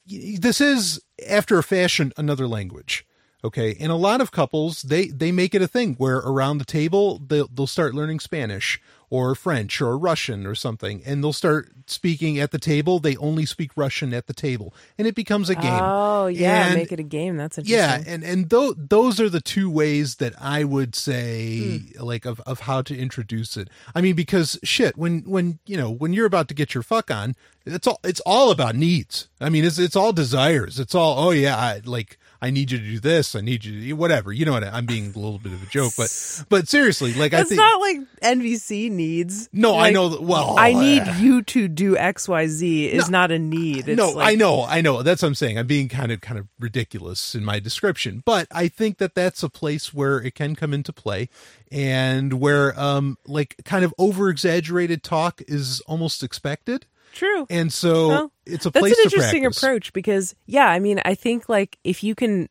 this 0.05 0.59
is 0.59 0.99
after 1.29 1.57
a 1.57 1.63
fashion 1.63 2.11
another 2.17 2.45
language 2.45 3.05
okay 3.43 3.75
and 3.79 3.91
a 3.91 3.95
lot 3.95 4.21
of 4.21 4.31
couples 4.31 4.81
they 4.83 5.07
they 5.07 5.31
make 5.31 5.53
it 5.53 5.61
a 5.61 5.67
thing 5.67 5.95
where 5.95 6.17
around 6.17 6.57
the 6.59 6.65
table 6.65 7.19
they'll, 7.27 7.47
they'll 7.53 7.67
start 7.67 7.93
learning 7.93 8.19
spanish 8.19 8.79
or 9.09 9.35
french 9.35 9.81
or 9.81 9.97
russian 9.97 10.45
or 10.45 10.55
something 10.55 11.01
and 11.05 11.23
they'll 11.23 11.33
start 11.33 11.69
speaking 11.85 12.39
at 12.39 12.51
the 12.51 12.57
table 12.59 12.99
they 12.99 13.15
only 13.17 13.45
speak 13.45 13.71
russian 13.75 14.13
at 14.13 14.27
the 14.27 14.33
table 14.33 14.73
and 14.97 15.07
it 15.07 15.13
becomes 15.15 15.49
a 15.49 15.55
game 15.55 15.81
Oh 15.83 16.27
yeah, 16.27 16.67
And- 16.67 16.75
make 16.75 16.91
it 16.93 17.01
a 17.01 17.03
game. 17.03 17.35
That's 17.35 17.57
interesting. 17.57 17.77
yeah, 17.77 18.01
and 18.07 18.23
and 18.23 18.49
those 18.49 18.75
those 18.77 19.19
are 19.19 19.27
the 19.29 19.41
two 19.41 19.69
ways 19.69 20.15
that 20.15 20.33
I 20.39 20.63
would 20.63 20.95
say 20.95 21.79
Hmm. 21.79 22.01
like 22.01 22.23
of 22.25 22.39
of 22.45 22.61
how 22.61 22.81
to 22.83 22.97
introduce 22.97 23.57
it. 23.57 23.67
I 23.93 23.99
mean, 23.99 24.15
because 24.15 24.57
shit, 24.63 24.97
when 24.97 25.19
when 25.23 25.59
you 25.65 25.75
know 25.75 25.91
when 25.91 26.13
you're 26.13 26.25
about 26.25 26.47
to 26.47 26.53
get 26.53 26.73
your 26.73 26.81
fuck 26.81 27.11
on, 27.11 27.35
it's 27.65 27.85
all 27.85 27.99
it's 28.05 28.21
all 28.21 28.51
about 28.51 28.77
needs. 28.77 29.27
I 29.41 29.49
mean, 29.49 29.65
it's 29.65 29.77
it's 29.79 29.97
all 29.97 30.13
desires. 30.13 30.79
It's 30.79 30.95
all 30.95 31.19
oh 31.19 31.31
yeah, 31.31 31.57
I 31.57 31.81
like. 31.83 32.17
I 32.43 32.49
need 32.49 32.71
you 32.71 32.77
to 32.77 32.83
do 32.83 32.99
this. 32.99 33.35
I 33.35 33.39
need 33.39 33.63
you 33.63 33.71
to 33.71 33.87
do 33.87 33.95
whatever. 33.95 34.33
You 34.33 34.43
know 34.43 34.51
what? 34.51 34.65
I'm 34.65 34.85
being 34.85 35.13
a 35.15 35.17
little 35.17 35.39
bit 35.39 35.53
of 35.53 35.63
a 35.63 35.65
joke, 35.67 35.93
but 35.95 36.43
but 36.49 36.67
seriously, 36.67 37.13
like 37.13 37.33
I 37.33 37.37
think 37.43 37.51
It's 37.51 37.57
not 37.57 37.79
like 37.79 37.99
NVC 38.21 38.91
needs. 38.91 39.47
No, 39.53 39.77
I 39.77 39.91
know 39.91 40.19
well, 40.19 40.55
I 40.59 40.73
need 40.73 41.03
uh, 41.03 41.15
you 41.19 41.41
to 41.43 41.69
do 41.69 41.95
X, 41.95 42.27
Y, 42.27 42.47
Z 42.47 42.87
is 42.87 43.09
not 43.09 43.31
a 43.31 43.39
need. 43.39 43.87
It's 43.87 43.97
no, 43.97 44.11
like, 44.11 44.33
I 44.33 44.35
know, 44.35 44.65
I 44.65 44.81
know. 44.81 45.03
That's 45.03 45.21
what 45.21 45.29
I'm 45.29 45.35
saying. 45.35 45.57
I'm 45.57 45.67
being 45.67 45.87
kind 45.87 46.11
of 46.11 46.19
kind 46.19 46.37
of 46.37 46.49
ridiculous 46.59 47.33
in 47.33 47.45
my 47.45 47.59
description, 47.59 48.21
but 48.25 48.49
I 48.51 48.67
think 48.67 48.97
that 48.97 49.15
that's 49.15 49.41
a 49.41 49.49
place 49.49 49.93
where 49.93 50.17
it 50.17 50.35
can 50.35 50.53
come 50.53 50.73
into 50.73 50.91
play, 50.91 51.29
and 51.71 52.33
where 52.41 52.77
um 52.77 53.17
like 53.25 53.55
kind 53.63 53.85
of 53.85 53.93
over 53.97 54.27
exaggerated 54.27 55.01
talk 55.01 55.41
is 55.47 55.79
almost 55.87 56.21
expected, 56.21 56.87
True. 57.13 57.45
and 57.49 57.71
so 57.71 58.07
Well, 58.09 58.31
it's 58.45 58.65
a 58.65 58.71
place 58.71 58.89
That's 58.91 58.99
an 58.99 59.03
interesting 59.05 59.43
practice. 59.43 59.63
approach 59.63 59.93
because, 59.93 60.35
yeah, 60.45 60.67
I 60.67 60.79
mean, 60.79 60.99
I 61.05 61.15
think 61.15 61.47
like 61.47 61.77
if 61.85 62.03
you 62.03 62.15
can, 62.15 62.49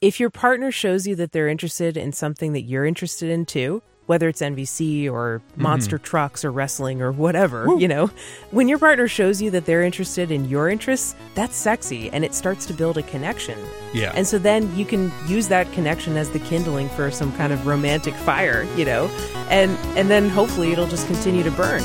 if 0.00 0.20
your 0.20 0.28
partner 0.30 0.70
shows 0.70 1.06
you 1.06 1.14
that 1.16 1.32
they're 1.32 1.48
interested 1.48 1.96
in 1.96 2.12
something 2.12 2.52
that 2.52 2.62
you're 2.62 2.84
interested 2.84 3.30
in 3.30 3.46
too, 3.46 3.80
whether 4.06 4.28
it's 4.28 4.42
NVC 4.42 5.10
or 5.10 5.40
Mm-hmm. 5.52 5.62
monster 5.62 5.96
trucks 5.96 6.44
or 6.44 6.52
wrestling 6.52 7.00
or 7.00 7.10
whatever, 7.10 7.66
you 7.78 7.88
know, 7.88 8.10
when 8.50 8.68
your 8.68 8.78
partner 8.78 9.08
shows 9.08 9.40
you 9.40 9.50
that 9.52 9.64
they're 9.64 9.82
interested 9.82 10.30
in 10.30 10.44
your 10.46 10.68
interests, 10.68 11.14
that's 11.34 11.56
sexy 11.56 12.10
and 12.10 12.22
it 12.22 12.34
starts 12.34 12.66
to 12.66 12.74
build 12.74 12.98
a 12.98 13.02
connection. 13.04 13.58
Yeah. 13.94 14.12
And 14.14 14.26
so 14.26 14.38
then 14.38 14.76
you 14.76 14.84
can 14.84 15.10
use 15.26 15.48
that 15.48 15.72
connection 15.72 16.18
as 16.18 16.28
the 16.30 16.40
kindling 16.40 16.90
for 16.90 17.10
some 17.10 17.32
kind 17.38 17.50
of 17.50 17.66
romantic 17.66 18.12
fire, 18.14 18.64
you 18.76 18.84
know, 18.84 19.06
and 19.48 19.70
and 19.96 20.10
then 20.10 20.28
hopefully 20.28 20.72
it'll 20.72 20.88
just 20.88 21.06
continue 21.06 21.42
to 21.44 21.50
burn. 21.52 21.82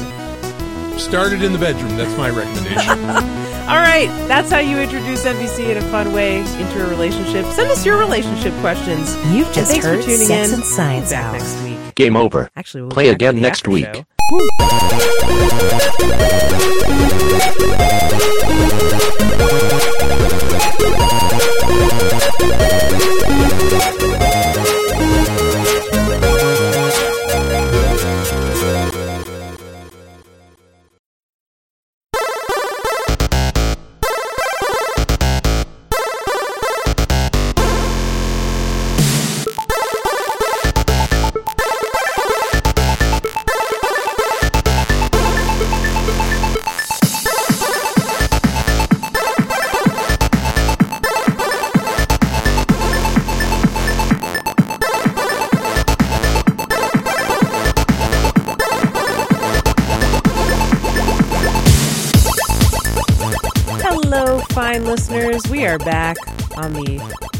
Started 0.99 1.41
in 1.43 1.53
the 1.53 1.59
bedroom. 1.59 1.95
That's 1.97 2.15
my 2.17 2.29
recommendation. 2.29 2.89
All 3.69 3.77
right, 3.77 4.07
that's 4.27 4.51
how 4.51 4.59
you 4.59 4.77
introduce 4.79 5.25
NVC 5.25 5.69
in 5.69 5.77
a 5.77 5.81
fun 5.83 6.11
way 6.13 6.39
into 6.39 6.85
a 6.85 6.89
relationship. 6.89 7.45
Send 7.47 7.71
us 7.71 7.85
your 7.85 7.97
relationship 7.97 8.53
questions. 8.61 9.15
You've 9.33 9.51
just 9.51 9.71
thanks 9.71 9.85
heard 9.85 9.99
for 9.99 10.09
tuning 10.09 10.27
Sex 10.27 10.49
in. 10.49 10.55
and 10.55 10.63
Science 10.63 11.11
Back 11.11 11.23
Hour. 11.25 11.33
next 11.33 11.63
week. 11.63 11.95
Game 11.95 12.15
over. 12.15 12.49
Actually, 12.55 12.81
we'll 12.81 12.91
Play 12.91 13.09
again 13.09 13.39
next 13.41 13.59
after 13.61 13.71
week. 13.71 14.05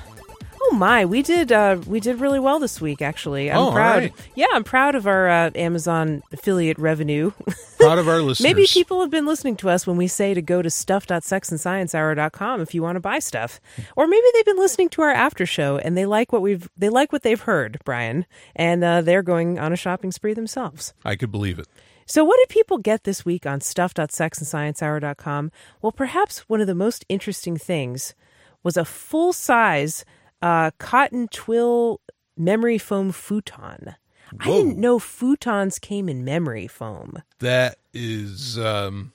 Oh 0.62 0.76
my, 0.76 1.06
we 1.06 1.22
did 1.22 1.52
uh, 1.52 1.78
we 1.88 2.00
did 2.00 2.20
really 2.20 2.40
well 2.40 2.60
this 2.60 2.82
week. 2.82 3.02
Actually, 3.02 3.52
I'm 3.52 3.58
Oh, 3.60 3.72
proud. 3.72 4.04
right. 4.04 4.14
Yeah, 4.36 4.48
I'm 4.54 4.64
proud 4.64 4.96
of 4.96 5.08
our 5.08 5.30
uh, 5.30 5.52
Amazon 5.56 6.24
affiliate 6.34 6.78
revenue. 6.80 7.32
Proud 7.86 8.00
of 8.00 8.08
our 8.08 8.22
listeners. 8.22 8.44
Maybe 8.44 8.68
people 8.68 9.02
have 9.02 9.10
been 9.10 9.26
listening 9.26 9.56
to 9.58 9.70
us 9.70 9.86
when 9.88 9.98
we 9.98 10.08
say 10.08 10.34
to 10.34 10.42
go 10.42 10.62
to 10.62 10.70
stuff.sexandsciencehour.com 10.70 12.62
if 12.62 12.74
you 12.74 12.82
want 12.82 12.96
to 12.96 13.00
buy 13.00 13.20
stuff. 13.20 13.60
Or 13.96 14.08
maybe 14.08 14.26
they've 14.34 14.46
been 14.46 14.58
listening 14.58 14.90
to 14.90 15.02
our 15.02 15.12
after 15.12 15.46
show 15.46 15.78
and 15.78 15.98
they 15.98 16.06
like 16.06 16.32
what 16.34 16.42
we've 16.42 16.70
they 16.78 16.90
like 16.90 17.12
what 17.12 17.22
they've 17.24 17.40
heard, 17.40 17.80
Brian, 17.86 18.26
and 18.56 18.84
uh, 18.84 19.02
they're 19.02 19.24
going 19.24 19.60
on 19.60 19.72
a 19.72 19.76
shopping 19.76 20.12
spree 20.12 20.34
themselves. 20.34 20.94
I 21.04 21.16
could 21.16 21.32
believe 21.32 21.60
it. 21.60 21.68
So 22.06 22.24
what 22.24 22.38
did 22.38 22.50
people 22.50 22.78
get 22.78 23.04
this 23.04 23.26
week 23.26 23.46
on 23.46 23.62
stuff.sexandsciencehour.com? 23.62 25.52
Well, 25.82 25.92
perhaps 25.92 26.48
one 26.50 26.62
of 26.62 26.68
the 26.68 26.76
most 26.76 27.04
interesting 27.10 27.58
things 27.58 28.14
was 28.64 28.78
a 28.78 28.86
full-size 28.86 30.06
uh, 30.42 30.72
cotton 30.78 31.28
twill 31.30 32.02
memory 32.38 32.78
foam 32.78 33.12
futon. 33.12 33.96
I 34.40 34.46
didn't 34.46 34.78
know 34.78 35.00
futons 35.00 35.80
came 35.80 36.10
in 36.10 36.24
memory 36.24 36.68
foam. 36.68 37.22
That 37.40 37.78
is 37.94 38.58
um 38.58 39.14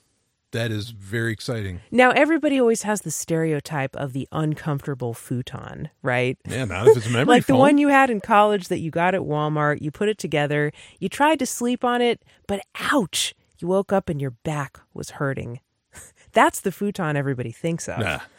that 0.53 0.73
is 0.73 0.91
very 0.91 1.33
exciting. 1.33 1.81
Now, 1.93 2.11
everybody 2.11 2.59
always 2.59 2.83
has 2.83 3.03
the 3.03 3.13
stereotype 3.13 3.95
of 3.95 4.13
the 4.13 4.27
uncomfortable 4.33 5.15
futon, 5.15 5.91
right? 6.03 6.37
Yeah, 6.49 6.65
not 6.65 6.89
if 6.89 6.97
it's 6.97 7.09
memory 7.11 7.25
like 7.27 7.47
the 7.47 7.55
one 7.55 7.79
you 7.79 7.89
had 7.89 8.11
in 8.11 8.21
college 8.21 8.67
that 8.69 8.81
you 8.81 8.91
got 8.91 9.15
at 9.15 9.21
Walmart, 9.21 9.81
you 9.81 9.93
put 9.93 10.09
it 10.09 10.19
together, 10.19 10.73
you 10.99 11.09
tried 11.09 11.39
to 11.39 11.47
sleep 11.47 11.85
on 11.85 12.03
it, 12.03 12.25
but 12.49 12.65
ouch, 12.91 13.33
you 13.59 13.69
woke 13.69 13.93
up 13.93 14.09
and 14.09 14.21
your 14.21 14.33
back 14.33 14.81
was 14.93 15.11
hurting. 15.11 15.61
That's 16.33 16.61
the 16.61 16.73
futon 16.73 17.17
everybody 17.17 17.53
thinks 17.53 17.89
of. 17.89 18.01
Nah. 18.01 18.21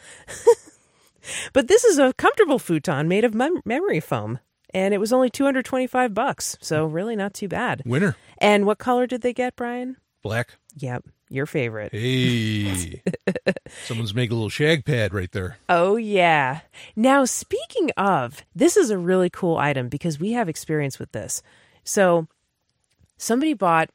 But 1.52 1.68
this 1.68 1.84
is 1.84 1.98
a 1.98 2.12
comfortable 2.14 2.58
futon 2.58 3.08
made 3.08 3.24
of 3.24 3.34
mem- 3.34 3.62
memory 3.64 4.00
foam, 4.00 4.40
and 4.74 4.94
it 4.94 4.98
was 4.98 5.12
only 5.12 5.30
225 5.30 6.14
bucks, 6.14 6.56
so 6.60 6.84
really 6.86 7.16
not 7.16 7.34
too 7.34 7.48
bad. 7.48 7.82
Winner. 7.84 8.16
And 8.38 8.66
what 8.66 8.78
color 8.78 9.06
did 9.06 9.22
they 9.22 9.32
get, 9.32 9.56
Brian? 9.56 9.96
Black. 10.22 10.58
Yep, 10.76 11.04
your 11.28 11.46
favorite. 11.46 11.92
Hey. 11.92 13.02
Someone's 13.84 14.14
making 14.14 14.32
a 14.32 14.36
little 14.36 14.48
shag 14.48 14.84
pad 14.84 15.12
right 15.12 15.30
there. 15.32 15.58
Oh, 15.68 15.96
yeah. 15.96 16.60
Now, 16.96 17.24
speaking 17.24 17.90
of, 17.96 18.42
this 18.54 18.76
is 18.76 18.90
a 18.90 18.98
really 18.98 19.30
cool 19.30 19.56
item 19.56 19.88
because 19.88 20.20
we 20.20 20.32
have 20.32 20.48
experience 20.48 20.98
with 20.98 21.12
this. 21.12 21.42
So, 21.84 22.28
somebody 23.16 23.54
bought 23.54 23.90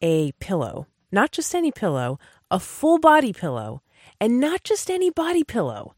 a 0.00 0.32
pillow, 0.32 0.86
not 1.10 1.32
just 1.32 1.54
any 1.54 1.72
pillow, 1.72 2.18
a 2.50 2.60
full 2.60 2.98
body 2.98 3.32
pillow, 3.32 3.82
and 4.20 4.38
not 4.38 4.62
just 4.62 4.90
any 4.90 5.10
body 5.10 5.44
pillow. 5.44 5.94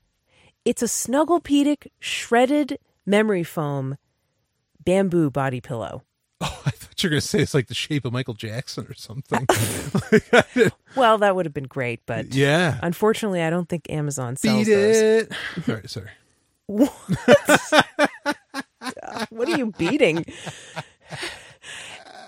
It's 0.64 0.82
a 0.82 0.86
Snugglepedic 0.86 1.88
shredded 1.98 2.78
memory 3.04 3.42
foam 3.42 3.96
bamboo 4.84 5.30
body 5.30 5.60
pillow. 5.60 6.02
Oh, 6.40 6.62
I 6.66 6.70
thought 6.72 7.02
you 7.02 7.08
were 7.08 7.12
gonna 7.12 7.20
say 7.22 7.38
it's 7.40 7.54
like 7.54 7.68
the 7.68 7.74
shape 7.74 8.04
of 8.04 8.12
Michael 8.12 8.34
Jackson 8.34 8.86
or 8.86 8.94
something. 8.94 9.46
Well, 10.96 11.16
that 11.18 11.34
would 11.36 11.46
have 11.46 11.54
been 11.54 11.64
great, 11.64 12.00
but 12.06 12.34
yeah. 12.34 12.78
unfortunately, 12.82 13.40
I 13.42 13.50
don't 13.50 13.68
think 13.68 13.88
Amazon 13.88 14.36
sells 14.36 14.66
Beat 14.66 14.72
those. 14.74 14.96
it. 14.96 15.32
Sorry, 15.64 15.88
sorry. 15.88 16.10
What 19.30 19.48
are 19.48 19.56
you 19.56 19.72
beating? 19.78 20.24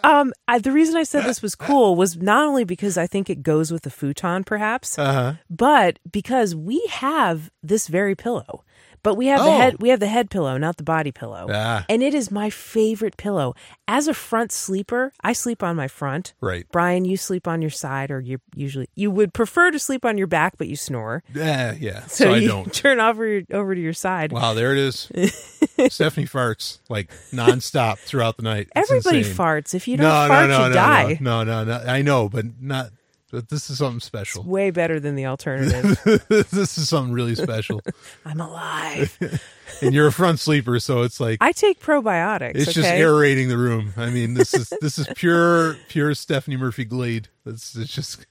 Um, 0.04 0.32
I, 0.46 0.58
the 0.60 0.70
reason 0.72 0.96
I 0.96 1.02
said 1.02 1.24
this 1.24 1.42
was 1.42 1.54
cool 1.56 1.96
was 1.96 2.16
not 2.16 2.46
only 2.46 2.64
because 2.64 2.96
I 2.96 3.06
think 3.08 3.28
it 3.28 3.42
goes 3.42 3.72
with 3.72 3.82
the 3.82 3.90
futon, 3.90 4.44
perhaps, 4.44 4.98
Uh-huh. 4.98 5.34
but 5.50 5.98
because 6.10 6.54
we 6.54 6.84
have 6.90 7.50
this 7.62 7.88
very 7.88 8.14
pillow. 8.14 8.62
But 9.02 9.14
we 9.14 9.26
have 9.28 9.40
the 9.40 9.46
Oh. 9.46 9.56
head 9.56 9.76
we 9.80 9.88
have 9.90 10.00
the 10.00 10.06
head 10.06 10.30
pillow, 10.30 10.56
not 10.58 10.76
the 10.76 10.82
body 10.82 11.12
pillow. 11.12 11.48
Ah. 11.52 11.84
And 11.88 12.02
it 12.02 12.14
is 12.14 12.30
my 12.30 12.50
favorite 12.50 13.16
pillow. 13.16 13.54
As 13.88 14.08
a 14.08 14.14
front 14.14 14.50
sleeper, 14.52 15.12
I 15.22 15.32
sleep 15.32 15.62
on 15.62 15.76
my 15.76 15.86
front. 15.88 16.34
Right. 16.40 16.66
Brian, 16.72 17.04
you 17.04 17.16
sleep 17.16 17.46
on 17.46 17.62
your 17.62 17.70
side 17.70 18.10
or 18.10 18.20
you 18.20 18.38
usually 18.54 18.88
you 18.94 19.10
would 19.10 19.32
prefer 19.32 19.70
to 19.70 19.78
sleep 19.78 20.04
on 20.04 20.18
your 20.18 20.26
back, 20.26 20.58
but 20.58 20.66
you 20.68 20.76
snore. 20.76 21.22
Yeah, 21.34 21.74
yeah. 21.78 22.00
So, 22.08 22.32
I 22.32 22.38
you 22.38 22.48
don't. 22.48 22.72
turn 22.72 22.98
over 23.00 23.42
over 23.52 23.74
to 23.74 23.80
your 23.80 23.92
side. 23.92 24.32
Wow, 24.32 24.54
there 24.54 24.72
it 24.72 24.78
is. 24.78 25.10
Stephanie 25.88 26.26
farts 26.26 26.78
like 26.88 27.10
nonstop 27.32 27.98
throughout 27.98 28.36
the 28.38 28.42
night. 28.42 28.68
It's 28.74 28.90
Everybody 28.90 29.18
insane. 29.18 29.34
farts. 29.34 29.74
If 29.74 29.86
you 29.88 29.96
don't 29.96 30.06
No, 30.06 30.28
fart, 30.28 30.48
no, 30.48 30.58
no, 30.58 30.62
you 30.64 30.68
no, 30.70 30.74
die. 30.74 31.18
no, 31.20 31.44
no, 31.44 31.64
no, 31.64 31.78
no. 31.78 31.84
I 31.92 32.02
know, 32.02 32.28
but 32.28 32.46
not. 32.60 32.90
But 33.30 33.48
this 33.48 33.70
is 33.70 33.78
something 33.78 34.00
special. 34.00 34.44
Way 34.44 34.70
better 34.70 35.00
than 35.00 35.16
the 35.16 35.26
alternative. 35.26 36.00
this 36.28 36.78
is 36.78 36.88
something 36.88 37.12
really 37.12 37.34
special. 37.34 37.80
I'm 38.24 38.40
alive. 38.40 39.18
and 39.82 39.92
you're 39.94 40.06
a 40.06 40.12
front 40.12 40.38
sleeper, 40.38 40.78
so 40.78 41.02
it's 41.02 41.18
like 41.18 41.38
I 41.40 41.50
take 41.50 41.80
probiotics. 41.80 42.54
it's 42.54 42.72
just 42.72 42.88
okay? 42.88 43.00
aerating 43.00 43.48
the 43.48 43.58
room. 43.58 43.92
I 43.96 44.10
mean, 44.10 44.34
this 44.34 44.54
is 44.54 44.72
this 44.80 44.98
is 44.98 45.08
pure 45.16 45.76
pure 45.88 46.14
Stephanie 46.14 46.56
Murphy 46.56 46.84
Glade. 46.84 47.28
That's 47.44 47.74
it's 47.74 47.92
just. 47.92 48.24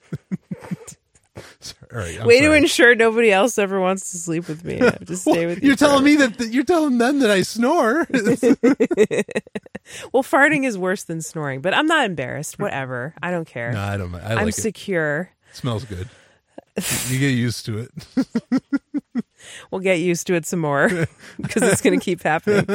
Sorry, 1.60 1.78
all 1.94 2.00
right, 2.00 2.22
I'm 2.22 2.28
Way 2.28 2.42
to 2.42 2.54
ensure 2.54 2.96
nobody 2.96 3.32
else 3.32 3.58
ever 3.58 3.80
wants 3.82 4.12
to 4.12 4.18
sleep 4.18 4.48
with 4.48 4.64
me. 4.64 4.80
I 4.82 4.98
stay 5.14 5.32
Well, 5.32 5.48
with 5.48 5.62
you. 5.62 5.68
you're 5.68 5.76
telling 5.76 6.04
me 6.04 6.16
that, 6.16 6.38
that 6.38 6.54
you're 6.54 6.64
telling 6.64 6.98
them 6.98 7.20
that 7.20 7.32
I 7.32 7.42
snore. 7.42 8.08
Well, 10.12 10.24
farting 10.24 10.66
is 10.66 10.80
worse 10.80 11.04
than 11.04 11.22
snoring, 11.22 11.62
but 11.62 11.76
I'm 11.76 11.86
not 11.86 12.06
embarrassed. 12.06 12.58
Whatever. 12.58 13.14
I 13.22 13.30
don't 13.30 13.46
care. 13.48 13.72
no, 13.72 13.80
I 13.80 13.98
don't. 13.98 14.16
I 14.16 14.32
I'm 14.32 14.38
like 14.46 14.48
it. 14.48 14.54
secure. 14.54 15.30
smells 15.54 15.84
good. 15.86 16.10
You 17.08 17.20
get 17.20 17.30
used 17.30 17.66
to 17.68 17.78
it. 17.80 17.92
We'll 19.72 19.82
get 19.82 20.00
used 20.00 20.28
to 20.28 20.36
it 20.36 20.46
some 20.46 20.60
more 20.60 20.90
because 21.42 21.64
it's 21.64 21.82
going 21.82 22.00
to 22.00 22.04
keep 22.04 22.24
happening. 22.24 22.66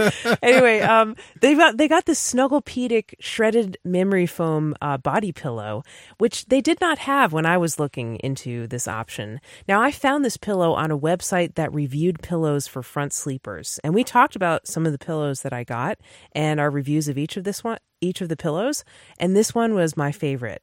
Anyway, 0.43 0.81
um, 0.81 1.17
they 1.41 1.55
got 1.55 1.77
they 1.77 1.89
got 1.89 2.07
this 2.07 2.33
Snugglepedic 2.33 3.15
shredded 3.21 3.79
memory 3.85 4.27
foam 4.27 4.75
uh, 4.81 4.97
body 4.99 5.33
pillow, 5.33 5.83
which 6.19 6.47
they 6.47 6.61
did 6.61 6.81
not 6.81 6.99
have 6.99 7.33
when 7.33 7.47
I 7.47 7.59
was 7.59 7.79
looking 7.79 8.17
into 8.17 8.67
this 8.67 8.87
option. 8.89 9.41
Now, 9.69 9.83
I 9.83 9.91
found 9.91 10.25
this 10.25 10.37
pillow 10.37 10.73
on 10.73 10.91
a 10.91 10.99
website 10.99 11.55
that 11.55 11.73
reviewed 11.73 12.23
pillows 12.23 12.67
for 12.67 12.83
front 12.83 13.13
sleepers, 13.13 13.81
and 13.83 13.95
we 13.95 14.05
talked 14.05 14.37
about 14.37 14.67
some 14.67 14.87
of 14.87 14.93
the 14.93 14.99
pillows 14.99 15.43
that 15.43 15.53
I 15.53 15.65
got 15.65 15.99
and 16.33 16.61
our 16.61 16.71
reviews 16.71 17.09
of 17.09 17.19
each 17.19 17.37
of 17.37 17.45
this 17.45 17.65
one, 17.65 17.79
each 18.01 18.21
of 18.21 18.29
the 18.29 18.37
pillows, 18.37 18.85
and 19.19 19.37
this 19.37 19.55
one 19.55 19.75
was 19.75 19.97
my 19.97 20.13
favorite. 20.13 20.63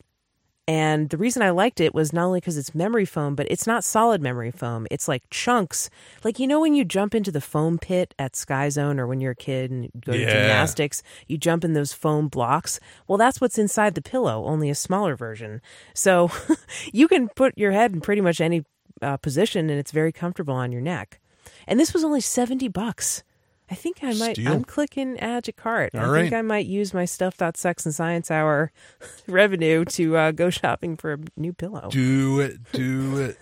And 0.68 1.10
the 1.10 1.18
reason 1.18 1.42
I 1.42 1.52
liked 1.52 1.80
it 1.80 1.94
was 1.94 2.12
not 2.12 2.26
only 2.26 2.42
because 2.42 2.58
it's 2.58 2.76
memory 2.76 3.06
foam, 3.06 3.36
but 3.36 3.48
it's 3.50 3.66
not 3.66 3.86
solid 3.86 4.22
memory 4.22 4.52
foam. 4.52 4.86
It's 4.92 5.08
like 5.08 5.24
chunks. 5.30 5.90
Like, 6.26 6.40
you 6.40 6.48
know, 6.48 6.60
when 6.60 6.74
you 6.76 6.84
jump 6.84 7.16
into 7.16 7.32
the 7.32 7.40
foam 7.40 7.78
pit 7.80 8.14
at 8.20 8.36
Sky 8.36 8.68
Zone 8.68 9.00
or 9.00 9.08
when 9.08 9.22
you're 9.22 9.32
a 9.32 9.36
kid 9.36 9.72
and 9.72 9.86
you 9.86 9.92
go 10.06 10.12
to 10.12 10.20
Yeah. 10.20 10.30
gymnastics, 10.30 11.04
you 11.28 11.38
jump 11.38 11.64
in 11.64 11.72
those 11.72 11.94
foam 11.94 12.28
blocks. 12.28 12.82
Well, 13.08 13.18
that's 13.18 13.40
what's 13.40 13.58
inside 13.58 13.96
the 13.96 14.02
pillow, 14.02 14.44
only 14.46 14.70
a 14.70 14.76
smaller 14.76 15.16
version. 15.16 15.62
So 15.94 16.30
you 16.92 17.08
can 17.08 17.30
put 17.30 17.58
your 17.58 17.72
head 17.72 17.94
in 17.94 18.02
pretty 18.02 18.22
much 18.22 18.42
any 18.42 18.66
uh, 19.02 19.16
position 19.18 19.70
and 19.70 19.80
it's 19.80 19.92
very 19.92 20.12
comfortable 20.12 20.54
on 20.56 20.74
your 20.74 20.82
neck. 20.82 21.22
And 21.66 21.80
this 21.80 21.94
was 21.94 22.04
only 22.04 22.20
70 22.20 22.68
bucks. 22.68 23.24
I 23.70 23.76
think 23.76 24.00
I 24.02 24.14
might. 24.14 24.36
Steal. 24.36 24.52
I'm 24.52 24.64
clicking 24.64 25.20
add 25.20 25.44
to 25.46 25.52
cart. 25.52 25.94
I 25.94 26.06
All 26.06 26.14
think. 26.14 26.34
I 26.34 26.42
might 26.42 26.68
use 26.68 26.94
my 26.94 27.06
stuff.sex 27.06 27.86
and 27.86 27.94
science 27.94 28.32
hour 28.32 28.72
revenue 29.28 29.84
to 29.86 30.16
uh, 30.16 30.32
go 30.32 30.50
shopping 30.50 30.96
for 30.96 31.14
a 31.14 31.18
new 31.36 31.54
pillow. 31.54 31.90
Do 31.90 32.40
it. 32.40 32.60
Do 32.72 33.20
it. 33.20 33.38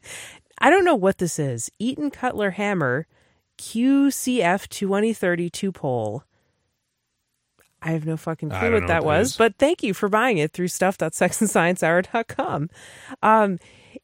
I 0.58 0.70
don't 0.70 0.84
know 0.84 0.96
what 0.96 1.18
this 1.18 1.38
is. 1.38 1.70
Eaton 1.78 2.10
Cutler 2.10 2.50
Hammer 2.50 3.06
QCF 3.58 4.68
2032 4.68 5.72
pole. 5.72 6.24
I 7.82 7.92
have 7.92 8.04
no 8.04 8.16
fucking 8.16 8.50
clue 8.50 8.72
what 8.72 8.88
that 8.88 9.04
what 9.04 9.18
was, 9.18 9.36
but 9.36 9.56
thank 9.56 9.82
you 9.82 9.94
for 9.94 10.10
buying 10.10 10.38
it 10.38 10.52
through 10.52 10.68
stuff.sexandsciencehour.com. 10.68 12.68
Um, 13.22 13.58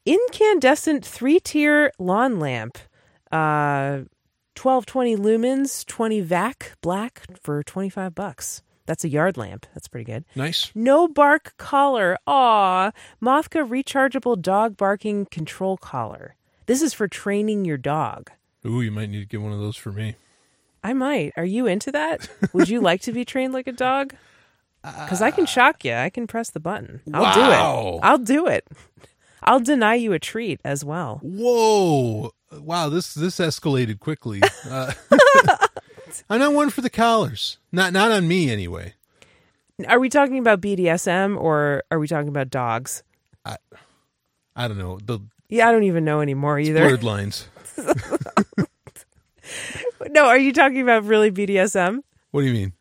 incandescent 0.05 1.05
three 1.05 1.39
tier 1.39 1.91
lawn 1.99 2.39
lamp. 2.39 2.79
Uh, 3.31 4.01
1220 4.57 5.15
lumens, 5.15 5.85
20 5.85 6.21
vac 6.21 6.77
black 6.81 7.23
for 7.41 7.63
25 7.63 8.15
bucks. 8.15 8.63
That's 8.87 9.03
a 9.03 9.09
yard 9.09 9.37
lamp. 9.37 9.65
That's 9.73 9.87
pretty 9.87 10.05
good. 10.05 10.23
Nice. 10.35 10.71
No 10.73 11.07
bark 11.07 11.53
collar. 11.57 12.17
Aw. 12.25 12.91
Mothka 13.21 13.67
rechargeable 13.67 14.41
dog 14.41 14.77
barking 14.77 15.25
control 15.25 15.77
collar. 15.77 16.35
This 16.65 16.81
is 16.81 16.93
for 16.93 17.07
training 17.07 17.65
your 17.65 17.77
dog. 17.77 18.31
Ooh, 18.65 18.81
you 18.81 18.91
might 18.91 19.09
need 19.09 19.19
to 19.19 19.25
get 19.25 19.41
one 19.41 19.51
of 19.53 19.59
those 19.59 19.75
for 19.77 19.91
me. 19.91 20.15
I 20.83 20.93
might. 20.93 21.33
Are 21.37 21.45
you 21.45 21.67
into 21.67 21.91
that? 21.91 22.29
Would 22.53 22.69
you 22.69 22.79
like 22.81 23.01
to 23.01 23.11
be 23.11 23.25
trained 23.25 23.53
like 23.53 23.67
a 23.67 23.71
dog? 23.73 24.13
Because 24.83 25.21
I 25.21 25.31
can 25.31 25.45
shock 25.45 25.83
you. 25.83 25.93
I 25.93 26.09
can 26.09 26.27
press 26.27 26.51
the 26.51 26.61
button. 26.61 27.01
I'll 27.13 27.33
do 27.33 27.41
it. 27.41 27.99
I'll 28.03 28.17
do 28.19 28.47
it. 28.47 28.65
I'll 29.47 29.59
deny 29.59 29.95
you 29.95 30.13
a 30.13 30.19
treat 30.19 30.59
as 30.63 30.83
well. 30.85 31.19
Whoa! 31.23 32.31
Wow, 32.51 32.89
this 32.89 33.13
this 33.13 33.37
escalated 33.39 33.99
quickly. 33.99 34.41
Uh, 34.69 34.91
I'm 36.29 36.39
not 36.39 36.53
one 36.53 36.69
for 36.69 36.81
the 36.81 36.89
collars. 36.89 37.57
Not 37.71 37.93
not 37.93 38.11
on 38.11 38.27
me 38.27 38.49
anyway. 38.51 38.93
Are 39.87 39.99
we 39.99 40.09
talking 40.09 40.39
about 40.39 40.59
BDSM 40.61 41.39
or 41.39 41.83
are 41.91 41.99
we 41.99 42.07
talking 42.07 42.29
about 42.29 42.49
dogs? 42.49 43.03
I 43.45 44.67
don't 44.67 44.77
know 44.79 44.97
the 45.03 45.19
Yeah, 45.49 45.69
I 45.69 45.71
don't 45.71 45.83
even 45.83 46.03
know 46.03 46.19
anymore 46.21 46.59
either. 46.59 46.79
blurred 46.81 47.03
lines. 47.03 47.47
No, 50.09 50.25
are 50.27 50.37
you 50.37 50.53
talking 50.53 50.81
about 50.81 51.03
really 51.03 51.31
BDSM? 51.31 51.99
What 52.31 52.41
do 52.41 52.47
you 52.47 52.53
mean? 52.53 52.73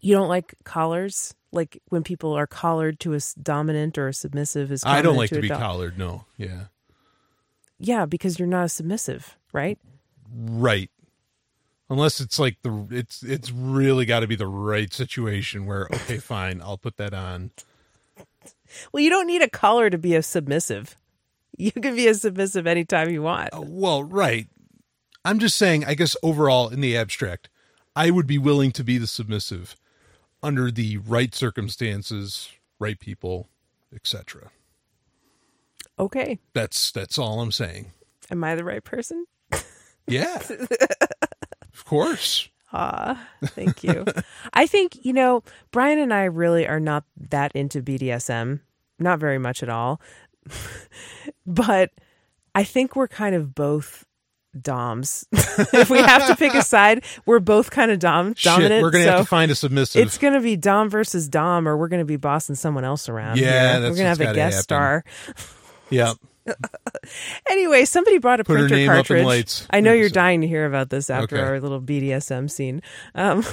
You 0.00 0.14
don't 0.16 0.28
like 0.28 0.54
collars? 0.64 1.34
Like 1.52 1.80
when 1.88 2.02
people 2.02 2.32
are 2.34 2.46
collared 2.46 3.00
to 3.00 3.14
a 3.14 3.20
dominant 3.42 3.96
or 3.98 4.08
a 4.08 4.14
submissive 4.14 4.70
is 4.72 4.84
I 4.84 5.00
don't 5.02 5.16
like 5.16 5.30
to 5.30 5.38
a 5.38 5.42
be 5.42 5.48
dom- 5.48 5.60
collared. 5.60 5.96
No, 5.98 6.24
yeah, 6.36 6.64
Yeah, 7.78 8.04
because 8.04 8.38
you're 8.38 8.48
not 8.48 8.64
a 8.64 8.68
submissive, 8.68 9.36
right? 9.52 9.78
right. 10.34 10.90
Unless 11.88 12.20
it's 12.20 12.38
like 12.40 12.56
the 12.62 12.86
it's 12.90 13.22
it's 13.22 13.52
really 13.52 14.06
got 14.06 14.20
to 14.20 14.26
be 14.26 14.34
the 14.34 14.46
right 14.48 14.92
situation 14.92 15.66
where 15.66 15.86
okay, 15.92 16.18
fine, 16.34 16.60
I'll 16.60 16.78
put 16.78 16.96
that 16.96 17.14
on. 17.14 17.52
Well, 18.92 19.02
you 19.02 19.08
don't 19.10 19.26
need 19.28 19.42
a 19.42 19.48
collar 19.48 19.88
to 19.90 19.96
be 19.98 20.14
a 20.16 20.22
submissive. 20.22 20.96
You 21.56 21.70
can 21.72 21.94
be 21.94 22.08
a 22.08 22.14
submissive 22.14 22.66
anytime 22.66 23.08
you 23.10 23.22
want. 23.22 23.54
Uh, 23.54 23.62
Well, 23.64 24.02
right. 24.02 24.48
I'm 25.24 25.38
just 25.38 25.56
saying. 25.56 25.84
I 25.84 25.94
guess 25.94 26.16
overall, 26.22 26.68
in 26.68 26.80
the 26.80 26.96
abstract, 26.96 27.48
I 27.94 28.10
would 28.10 28.26
be 28.26 28.36
willing 28.36 28.72
to 28.72 28.84
be 28.84 28.98
the 28.98 29.06
submissive 29.06 29.76
under 30.42 30.70
the 30.70 30.98
right 30.98 31.34
circumstances, 31.34 32.50
right 32.78 32.98
people, 32.98 33.48
etc. 33.94 34.50
Okay. 35.98 36.38
That's 36.52 36.90
that's 36.90 37.18
all 37.18 37.40
I'm 37.40 37.52
saying. 37.52 37.92
Am 38.30 38.42
I 38.44 38.54
the 38.54 38.64
right 38.64 38.84
person? 38.84 39.26
Yeah, 40.08 40.40
of 41.72 41.84
course. 41.84 42.48
Ah, 42.72 43.28
thank 43.44 43.82
you. 43.82 44.04
I 44.52 44.66
think, 44.68 45.04
you 45.04 45.12
know, 45.12 45.42
Brian 45.72 45.98
and 45.98 46.14
I 46.14 46.24
really 46.24 46.64
are 46.64 46.78
not 46.78 47.02
that 47.16 47.50
into 47.56 47.82
BDSM, 47.82 48.60
not 49.00 49.18
very 49.18 49.38
much 49.38 49.64
at 49.64 49.68
all. 49.68 50.00
but 51.46 51.90
I 52.54 52.62
think 52.62 52.94
we're 52.94 53.08
kind 53.08 53.34
of 53.34 53.52
both 53.52 54.05
doms. 54.62 55.26
if 55.32 55.90
we 55.90 55.98
have 55.98 56.26
to 56.28 56.36
pick 56.36 56.54
a 56.54 56.62
side, 56.62 57.04
we're 57.26 57.40
both 57.40 57.70
kind 57.70 57.90
of 57.90 57.98
dom 57.98 58.34
dominant. 58.42 58.72
Shit, 58.74 58.82
we're 58.82 58.90
gonna 58.90 59.04
so 59.04 59.10
have 59.10 59.20
to 59.20 59.26
find 59.26 59.50
a 59.50 59.54
submissive. 59.54 60.02
it's 60.06 60.18
going 60.18 60.34
to 60.34 60.40
be 60.40 60.56
dom 60.56 60.88
versus 60.90 61.28
dom, 61.28 61.66
or 61.68 61.76
we're 61.76 61.88
going 61.88 62.00
to 62.00 62.06
be 62.06 62.16
bossing 62.16 62.54
someone 62.56 62.84
else 62.84 63.08
around. 63.08 63.38
Yeah, 63.38 63.78
we're 63.78 63.88
going 63.90 63.96
to 63.96 64.04
have 64.04 64.20
a 64.20 64.34
guest 64.34 64.54
happen. 64.54 64.62
star. 64.62 65.04
yeah. 65.90 66.12
Anyway, 67.50 67.84
somebody 67.84 68.18
brought 68.18 68.38
a 68.40 68.44
Put 68.44 68.54
printer 68.54 68.76
name 68.76 68.88
up 68.90 69.10
in 69.10 69.24
cartridge. 69.24 69.62
I 69.70 69.80
know 69.80 69.92
you're 69.92 70.08
dying 70.08 70.40
to 70.42 70.46
hear 70.46 70.64
about 70.66 70.90
this 70.90 71.10
after 71.10 71.36
Okay. 71.36 71.44
our 71.44 71.60
little 71.60 71.80
BDSM 71.80 72.48
scene. 72.50 72.82
Um, 73.16 73.44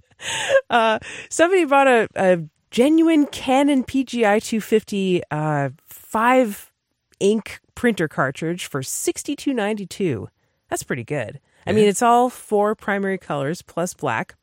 uh, 0.70 0.98
somebody 1.28 1.64
bought 1.64 1.86
a, 1.88 2.08
a 2.14 2.38
genuine 2.70 3.26
Canon 3.26 3.84
PGI 3.84 4.42
250 4.42 5.22
uh, 5.30 5.70
five 5.86 6.72
ink 7.20 7.60
printer 7.74 8.08
cartridge 8.08 8.66
for 8.66 8.82
sixty 8.82 9.36
two 9.36 9.52
ninety 9.54 9.86
two. 9.86 10.28
That's 10.72 10.84
pretty 10.84 11.04
good. 11.04 11.38
I 11.66 11.72
mean, 11.72 11.86
it's 11.86 12.00
all 12.00 12.30
four 12.30 12.74
primary 12.74 13.18
colors 13.18 13.60
plus 13.60 13.92
black. 13.92 14.36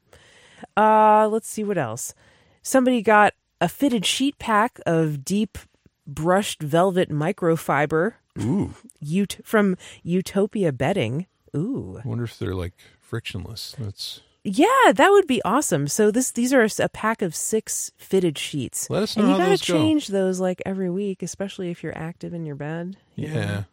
Uh, 0.78 1.28
let's 1.28 1.50
see 1.50 1.64
what 1.64 1.80
else. 1.80 2.14
Somebody 2.62 3.02
got 3.02 3.34
a 3.60 3.68
fitted 3.68 4.06
sheet 4.06 4.38
pack 4.38 4.80
of 4.86 5.26
deep 5.26 5.58
brushed 6.06 6.62
velvet 6.62 7.10
microfiber 7.10 8.14
Ooh, 8.40 8.76
Ut- 9.04 9.40
from 9.44 9.76
Utopia 10.04 10.72
Bedding. 10.72 11.26
Ooh, 11.58 12.00
I 12.06 12.08
wonder 12.08 12.26
if 12.26 12.38
they're 12.38 12.54
like 12.54 12.74
frictionless. 13.02 13.76
That's 13.80 14.22
yeah, 14.44 14.92
that 14.94 15.10
would 15.10 15.26
be 15.26 15.42
awesome. 15.44 15.88
So 15.88 16.12
this 16.12 16.30
these 16.30 16.54
are 16.54 16.68
a 16.78 16.90
pack 16.90 17.24
of 17.24 17.34
six 17.34 17.92
fitted 17.98 18.38
sheets. 18.38 18.88
Let 18.88 19.02
us 19.02 19.18
know 19.18 19.24
and 19.24 19.32
you 19.32 19.34
how 19.34 19.40
gotta 19.40 19.50
those 19.50 19.68
go. 19.68 19.74
change 19.74 20.10
those 20.10 20.40
like 20.40 20.62
every 20.64 20.92
week, 20.92 21.24
especially 21.24 21.72
if 21.72 21.82
you're 21.82 21.98
active 21.98 22.36
in 22.36 22.46
your 22.46 22.56
bed. 22.56 22.98
you 23.16 23.30
know? 23.30 23.66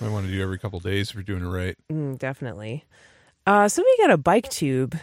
I 0.00 0.08
want 0.08 0.26
to 0.26 0.32
do 0.32 0.42
every 0.42 0.58
couple 0.58 0.80
days 0.80 1.10
if 1.10 1.16
we're 1.16 1.22
doing 1.22 1.42
it 1.44 1.48
right. 1.48 1.76
Mm, 1.90 2.18
definitely. 2.18 2.84
Uh, 3.46 3.68
somebody 3.68 3.96
got 3.98 4.10
a 4.10 4.16
bike 4.18 4.48
tube. 4.48 4.96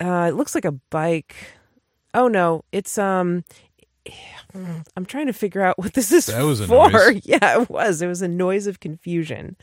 Uh, 0.00 0.26
it 0.28 0.34
looks 0.34 0.54
like 0.54 0.64
a 0.64 0.72
bike. 0.72 1.34
Oh 2.14 2.28
no, 2.28 2.64
it's 2.72 2.98
um. 2.98 3.44
I'm 4.96 5.04
trying 5.06 5.26
to 5.26 5.32
figure 5.32 5.62
out 5.62 5.78
what 5.78 5.94
this 5.94 6.12
is 6.12 6.26
That 6.26 6.42
was 6.44 6.64
for. 6.64 6.90
noise. 6.92 7.22
Yeah, 7.24 7.60
it 7.60 7.70
was. 7.70 8.00
It 8.02 8.06
was 8.06 8.22
a 8.22 8.28
noise 8.28 8.66
of 8.66 8.80
confusion. 8.80 9.56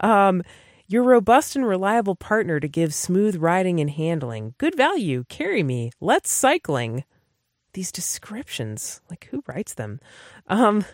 Um, 0.00 0.42
your 0.86 1.02
robust 1.02 1.56
and 1.56 1.66
reliable 1.66 2.14
partner 2.16 2.58
to 2.60 2.68
give 2.68 2.94
smooth 2.94 3.36
riding 3.36 3.80
and 3.80 3.90
handling. 3.90 4.54
Good 4.58 4.76
value. 4.76 5.24
Carry 5.28 5.62
me. 5.62 5.90
Let's 6.00 6.30
cycling. 6.30 7.04
These 7.74 7.92
descriptions, 7.92 9.00
like 9.08 9.28
who 9.30 9.44
writes 9.46 9.74
them? 9.74 10.00
Um, 10.48 10.84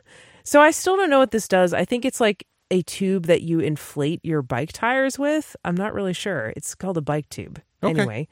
so 0.44 0.60
I 0.60 0.70
still 0.70 0.96
don't 0.96 1.08
know 1.08 1.18
what 1.18 1.30
this 1.30 1.48
does. 1.48 1.72
I 1.72 1.84
think 1.86 2.04
it's 2.04 2.20
like 2.20 2.46
a 2.70 2.82
tube 2.82 3.26
that 3.26 3.42
you 3.42 3.60
inflate 3.60 4.20
your 4.24 4.42
bike 4.42 4.72
tires 4.72 5.18
with. 5.18 5.56
I'm 5.64 5.76
not 5.76 5.94
really 5.94 6.12
sure. 6.12 6.52
It's 6.56 6.74
called 6.74 6.96
a 6.96 7.02
bike 7.02 7.28
tube. 7.28 7.60
Okay. 7.82 8.00
Anyway. 8.00 8.28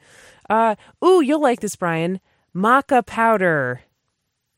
Uh 0.49 0.75
ooh, 1.03 1.21
you'll 1.21 1.41
like 1.41 1.61
this, 1.61 1.75
Brian. 1.75 2.19
Maca 2.55 3.05
powder. 3.05 3.81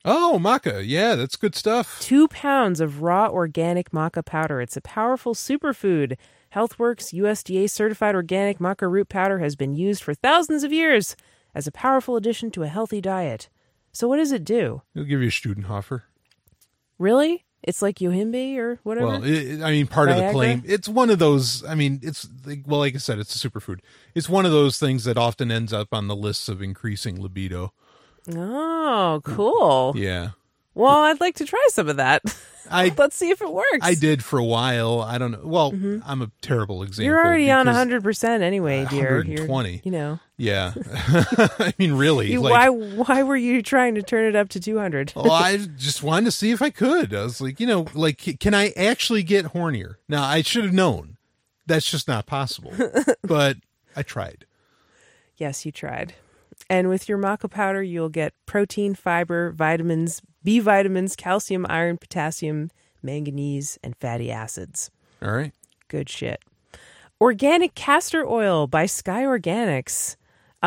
Oh, 0.06 0.40
maca. 0.42 0.84
Yeah, 0.86 1.16
that's 1.16 1.36
good 1.36 1.56
stuff. 1.56 2.00
Two 2.00 2.28
pounds 2.30 2.80
of 2.80 3.02
raw 3.02 3.28
organic 3.28 3.92
maca 3.92 4.24
powder. 4.24 4.62
It's 4.62 4.78
a 4.78 4.82
powerful 4.82 5.36
superfood. 5.36 6.18
HealthWorks 6.56 7.14
USDA 7.14 7.70
certified 7.70 8.16
organic 8.16 8.60
maca 8.60 8.90
root 8.90 9.10
powder 9.10 9.40
has 9.40 9.56
been 9.56 9.76
used 9.76 10.02
for 10.02 10.14
thousands 10.14 10.64
of 10.64 10.72
years 10.72 11.16
as 11.54 11.68
a 11.68 11.72
powerful 11.72 12.16
addition 12.16 12.52
to 12.52 12.64
a 12.64 12.68
healthy 12.68 13.02
diet. 13.02 13.50
So 13.92 14.08
what 14.08 14.18
does 14.18 14.32
it 14.32 14.46
do? 14.46 14.82
It'll 14.96 15.08
give 15.08 15.22
you 15.22 15.28
a 15.28 15.32
Studenhofer. 15.32 16.04
Really? 16.98 17.46
It's 17.68 17.82
like 17.82 17.98
Yohimbe 18.00 18.58
or 18.58 18.80
whatever? 18.84 19.08
Well, 19.08 19.24
it, 19.24 19.62
I 19.62 19.72
mean, 19.72 19.86
part 19.88 20.10
of 20.10 20.16
the 20.18 20.32
claim. 20.32 20.64
It's 20.66 20.88
one 20.88 21.10
of 21.10 21.20
those. 21.20 21.64
I 21.66 21.76
mean, 21.76 22.00
it's 22.02 22.28
like, 22.46 22.62
well, 22.66 22.80
like 22.80 22.96
I 22.96 22.98
said, 22.98 23.20
it's 23.20 23.36
a 23.44 23.50
superfood. 23.50 23.80
It's 24.16 24.30
one 24.30 24.46
of 24.46 24.52
those 24.54 24.80
things 24.80 25.04
that 25.04 25.18
often 25.18 25.52
ends 25.52 25.74
up 25.74 25.90
on 25.94 26.08
the 26.08 26.16
lists 26.16 26.48
of 26.50 26.62
increasing 26.62 27.22
libido. 27.22 27.74
oh, 28.36 29.22
cool. 29.24 29.94
Yeah, 29.96 30.30
Well, 30.74 31.04
I'd 31.04 31.20
like 31.20 31.36
to 31.36 31.46
try 31.46 31.66
some 31.70 31.90
of 31.90 31.98
that. 31.98 32.22
I 32.70 32.94
Let's 32.98 33.16
see 33.16 33.30
if 33.30 33.42
it 33.42 33.52
works. 33.52 33.80
I 33.82 33.94
did 33.96 34.24
for 34.24 34.40
a 34.40 34.44
while. 34.44 35.02
I 35.02 35.18
don't 35.18 35.32
know. 35.32 35.42
Well, 35.44 35.74
I'm 36.06 36.22
a 36.22 36.32
terrible 36.42 36.84
example. 36.84 37.04
Mm-hmm. 37.04 37.10
You're 37.10 37.26
already 37.26 37.52
on 37.52 37.66
because- 37.66 38.04
100% 38.04 38.42
anyway, 38.42 38.86
dear. 38.90 39.24
You're- 39.24 39.48
120. 39.48 39.82
You 39.84 39.92
know. 39.92 40.20
Yeah, 40.38 40.74
I 41.58 41.74
mean, 41.80 41.94
really. 41.94 42.32
You, 42.32 42.42
like, 42.42 42.52
why 42.52 42.70
why 42.70 43.24
were 43.24 43.36
you 43.36 43.64
trying 43.64 43.96
to 43.96 44.04
turn 44.04 44.26
it 44.26 44.36
up 44.36 44.50
to 44.50 44.60
200? 44.60 45.14
well, 45.16 45.32
I 45.32 45.58
just 45.78 46.04
wanted 46.04 46.26
to 46.26 46.32
see 46.32 46.52
if 46.52 46.62
I 46.62 46.70
could. 46.70 47.14
I 47.14 47.24
was 47.24 47.42
like, 47.42 47.60
you 47.60 47.66
know, 47.66 47.88
like, 47.96 48.40
can 48.40 48.54
I 48.54 48.70
actually 48.78 49.24
get 49.24 49.46
hornier? 49.46 49.96
Now, 50.08 50.24
I 50.24 50.44
should 50.44 50.64
have 50.64 50.74
known. 50.74 51.18
That's 51.66 51.90
just 51.90 52.08
not 52.08 52.28
possible. 52.28 52.72
but 53.24 53.58
I 53.96 54.04
tried. 54.04 54.46
Yes, 55.38 55.66
you 55.66 55.72
tried. 55.72 56.14
And 56.70 56.88
with 56.88 57.10
your 57.10 57.18
maca 57.18 57.50
powder, 57.50 57.82
you'll 57.82 58.10
get 58.10 58.34
protein, 58.46 58.94
fiber, 58.96 59.52
vitamins, 59.52 60.22
B 60.44 60.60
vitamins, 60.60 61.16
calcium, 61.16 61.66
iron, 61.68 61.98
potassium, 61.98 62.72
manganese, 63.02 63.80
and 63.84 63.96
fatty 63.98 64.32
acids. 64.32 64.92
All 65.22 65.32
right. 65.32 65.54
Good 65.88 66.10
shit. 66.10 66.42
Organic 67.20 67.74
castor 67.74 68.26
oil 68.26 68.68
by 68.68 68.86
Sky 68.86 69.24
Organics. 69.24 70.16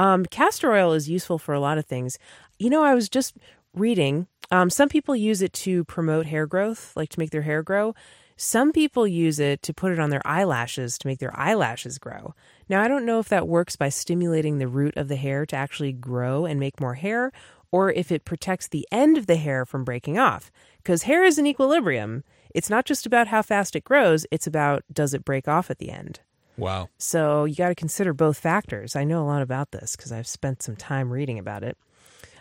Um, 0.01 0.25
castor 0.25 0.73
oil 0.73 0.95
is 0.95 1.11
useful 1.11 1.39
for 1.39 1.53
a 1.53 1.61
lot 1.61 1.77
of 1.77 1.85
things. 1.85 2.19
You 2.59 2.71
know, 2.71 2.83
I 2.83 2.95
was 2.95 3.11
just 3.11 3.37
reading. 3.75 4.29
Um, 4.51 4.71
some 4.71 4.89
people 4.89 5.15
use 5.15 5.43
it 5.43 5.53
to 5.53 5.85
promote 5.85 6.25
hair 6.25 6.47
growth, 6.47 6.95
like 6.97 7.11
to 7.11 7.19
make 7.19 7.29
their 7.29 7.43
hair 7.43 7.63
grow. 7.63 7.95
Some 8.35 8.73
people 8.73 9.07
use 9.07 9.39
it 9.39 9.63
to 9.63 9.75
put 9.75 9.93
it 9.93 9.99
on 9.99 10.09
their 10.09 10.27
eyelashes 10.27 10.97
to 10.97 11.07
make 11.07 11.19
their 11.19 11.39
eyelashes 11.39 11.99
grow. 11.99 12.35
Now, 12.67 12.81
I 12.81 12.89
don't 12.89 13.05
know 13.05 13.19
if 13.19 13.29
that 13.29 13.47
works 13.47 13.77
by 13.77 13.91
stimulating 13.91 14.57
the 14.57 14.69
root 14.69 14.97
of 14.97 15.09
the 15.09 15.17
hair 15.17 15.45
to 15.45 15.57
actually 15.57 15.93
grow 15.93 16.47
and 16.47 16.59
make 16.59 16.81
more 16.81 16.95
hair, 16.95 17.31
or 17.71 17.93
if 17.93 18.11
it 18.11 18.25
protects 18.25 18.69
the 18.69 18.89
end 18.91 19.19
of 19.19 19.27
the 19.27 19.37
hair 19.37 19.67
from 19.67 19.85
breaking 19.85 20.19
off. 20.19 20.51
Because 20.79 21.03
hair 21.03 21.23
is 21.25 21.37
an 21.37 21.47
equilibrium. 21.47 22.25
It's 22.55 22.71
not 22.71 22.87
just 22.87 23.05
about 23.05 23.29
how 23.29 23.43
fast 23.43 23.77
it 23.77 23.85
grows, 23.85 24.25
it's 24.31 24.47
about 24.47 24.83
does 24.91 25.13
it 25.13 25.27
break 25.27 25.47
off 25.47 25.71
at 25.71 25.79
the 25.79 25.91
end. 25.91 26.21
Wow. 26.57 26.89
So 26.99 27.45
you 27.45 27.55
got 27.55 27.69
to 27.69 27.75
consider 27.75 28.13
both 28.13 28.39
factors. 28.39 28.95
I 28.95 29.05
know 29.05 29.23
a 29.23 29.27
lot 29.27 29.43
about 29.43 29.71
this 29.71 29.97
because 29.97 30.13
I've 30.13 30.27
spent 30.27 30.63
some 30.63 30.77
time 30.77 31.11
reading 31.11 31.39
about 31.39 31.63
it. 31.63 31.79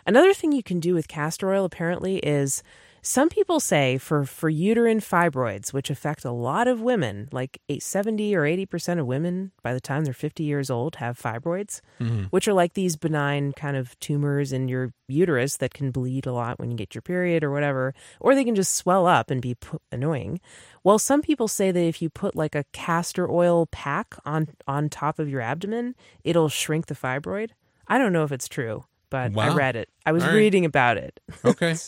Another 0.06 0.34
thing 0.34 0.52
you 0.52 0.62
can 0.62 0.80
do 0.80 0.94
with 0.94 1.08
castor 1.08 1.52
oil 1.52 1.64
apparently 1.64 2.18
is 2.18 2.62
Some 3.02 3.28
people 3.30 3.60
say 3.60 3.96
for, 3.98 4.24
for 4.24 4.48
uterine 4.48 5.00
fibroids, 5.00 5.72
which 5.72 5.88
affect 5.90 6.24
a 6.24 6.30
lot 6.30 6.68
of 6.68 6.82
women, 6.82 7.28
like 7.32 7.60
70 7.78 8.34
or 8.36 8.42
80% 8.42 9.00
of 9.00 9.06
women 9.06 9.52
by 9.62 9.72
the 9.72 9.80
time 9.80 10.04
they're 10.04 10.12
50 10.12 10.44
years 10.44 10.70
old 10.70 10.96
have 10.96 11.18
fibroids, 11.18 11.80
mm-hmm. 11.98 12.24
which 12.24 12.46
are 12.46 12.52
like 12.52 12.74
these 12.74 12.96
benign 12.96 13.52
kind 13.52 13.76
of 13.76 13.98
tumors 14.00 14.52
in 14.52 14.68
your 14.68 14.92
uterus 15.08 15.56
that 15.58 15.72
can 15.72 15.90
bleed 15.90 16.26
a 16.26 16.32
lot 16.32 16.58
when 16.58 16.70
you 16.70 16.76
get 16.76 16.94
your 16.94 17.02
period 17.02 17.42
or 17.42 17.50
whatever, 17.50 17.94
or 18.20 18.34
they 18.34 18.44
can 18.44 18.54
just 18.54 18.74
swell 18.74 19.06
up 19.06 19.30
and 19.30 19.40
be 19.40 19.54
p- 19.54 19.78
annoying. 19.90 20.40
Well, 20.84 20.98
some 20.98 21.22
people 21.22 21.48
say 21.48 21.70
that 21.70 21.80
if 21.80 22.02
you 22.02 22.10
put 22.10 22.36
like 22.36 22.54
a 22.54 22.64
castor 22.72 23.30
oil 23.30 23.66
pack 23.66 24.14
on, 24.24 24.48
on 24.68 24.90
top 24.90 25.18
of 25.18 25.28
your 25.28 25.40
abdomen, 25.40 25.94
it'll 26.22 26.48
shrink 26.50 26.86
the 26.86 26.94
fibroid. 26.94 27.50
I 27.88 27.98
don't 27.98 28.12
know 28.12 28.24
if 28.24 28.32
it's 28.32 28.46
true, 28.48 28.84
but 29.08 29.36
I 29.36 29.54
read 29.54 29.74
it. 29.76 29.88
I 30.04 30.12
was 30.12 30.24
right. 30.24 30.34
reading 30.34 30.64
about 30.64 30.98
it. 30.98 31.18
Okay. 31.44 31.74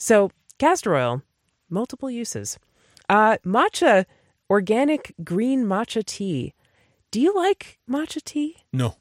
So, 0.00 0.30
castor 0.58 0.96
oil, 0.96 1.22
multiple 1.68 2.10
uses. 2.10 2.58
Uh, 3.08 3.36
matcha, 3.44 4.06
organic 4.48 5.14
green 5.22 5.66
matcha 5.66 6.02
tea. 6.04 6.54
Do 7.10 7.20
you 7.20 7.34
like 7.34 7.78
matcha 7.88 8.22
tea? 8.24 8.56
No. 8.72 8.96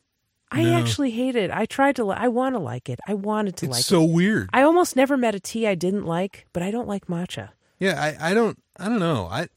I 0.51 0.63
No. 0.63 0.73
actually 0.77 1.11
hate 1.11 1.35
it. 1.37 1.51
I 1.51 1.65
tried 1.65 1.95
to. 1.97 2.03
Li- 2.03 2.17
I 2.17 2.27
want 2.27 2.55
to 2.55 2.59
like 2.59 2.89
it. 2.89 2.99
I 3.07 3.13
wanted 3.13 3.55
to 3.57 3.65
like 3.67 3.77
it. 3.77 3.79
It's 3.79 3.91
like 3.91 3.97
so 3.99 4.03
it. 4.03 4.11
weird. 4.11 4.49
I 4.51 4.63
almost 4.63 4.95
never 4.97 5.15
met 5.15 5.35
a 5.35 5.39
tea 5.39 5.65
I 5.67 5.75
didn't 5.75 6.05
like, 6.05 6.47
but 6.53 6.63
I 6.63 6.71
don't 6.71 6.87
like 6.87 7.05
matcha. 7.05 7.49
Yeah, 7.79 8.01
I, 8.01 8.31
I 8.31 8.33
don't 8.33 8.57
I 8.77 8.89
don't 8.89 8.99
know. 8.99 9.27
I 9.31 9.47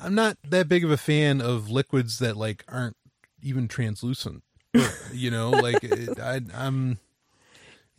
I'm 0.00 0.14
not 0.14 0.38
that 0.48 0.66
big 0.68 0.82
of 0.84 0.90
a 0.90 0.96
fan 0.96 1.40
of 1.42 1.68
liquids 1.68 2.20
that 2.20 2.36
like 2.36 2.64
aren't 2.68 2.96
even 3.42 3.68
translucent. 3.68 4.42
you 5.12 5.30
know, 5.30 5.50
like 5.50 5.82
it, 5.84 6.18
I 6.18 6.40
I'm 6.54 6.98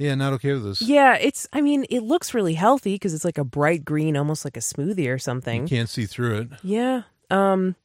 yeah, 0.02 0.16
not 0.16 0.34
okay 0.34 0.54
with 0.54 0.64
this. 0.64 0.82
Yeah, 0.82 1.16
it's. 1.16 1.48
I 1.54 1.62
mean, 1.62 1.86
it 1.90 2.02
looks 2.02 2.34
really 2.34 2.54
healthy 2.56 2.96
because 2.96 3.14
it's 3.14 3.24
like 3.26 3.38
a 3.38 3.44
bright 3.44 3.86
green, 3.86 4.18
almost 4.18 4.44
like 4.46 4.58
a 4.58 4.62
smoothie 4.62 5.14
or 5.14 5.20
something. 5.20 5.64
You 5.64 5.68
can't 5.68 5.90
see 5.90 6.06
through 6.06 6.38
it. 6.42 6.48
Yeah. 6.64 7.04
Um. 7.30 7.76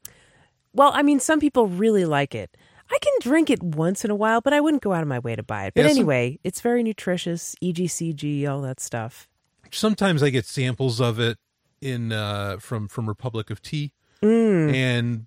Well, 0.72 0.90
I 0.94 1.02
mean, 1.02 1.20
some 1.20 1.40
people 1.40 1.66
really 1.68 2.04
like 2.04 2.34
it. 2.34 2.56
I 2.90 2.98
can 3.00 3.12
drink 3.20 3.50
it 3.50 3.62
once 3.62 4.04
in 4.04 4.10
a 4.10 4.14
while, 4.14 4.40
but 4.40 4.52
I 4.52 4.60
wouldn't 4.60 4.82
go 4.82 4.92
out 4.92 5.02
of 5.02 5.08
my 5.08 5.18
way 5.18 5.34
to 5.36 5.42
buy 5.42 5.66
it. 5.66 5.74
But 5.74 5.82
Yeah, 5.82 5.88
some- 5.88 5.96
anyway, 5.98 6.38
it's 6.44 6.60
very 6.60 6.82
nutritious, 6.82 7.54
EGCG, 7.62 8.46
all 8.48 8.60
that 8.62 8.78
stuff. 8.80 9.28
Sometimes 9.72 10.22
I 10.22 10.30
get 10.30 10.46
samples 10.46 11.00
of 11.00 11.18
it 11.18 11.38
in 11.80 12.12
uh 12.12 12.56
from 12.60 12.88
from 12.88 13.08
Republic 13.08 13.50
of 13.50 13.60
Tea 13.60 13.92
Mm. 14.22 14.72
and 14.72 15.26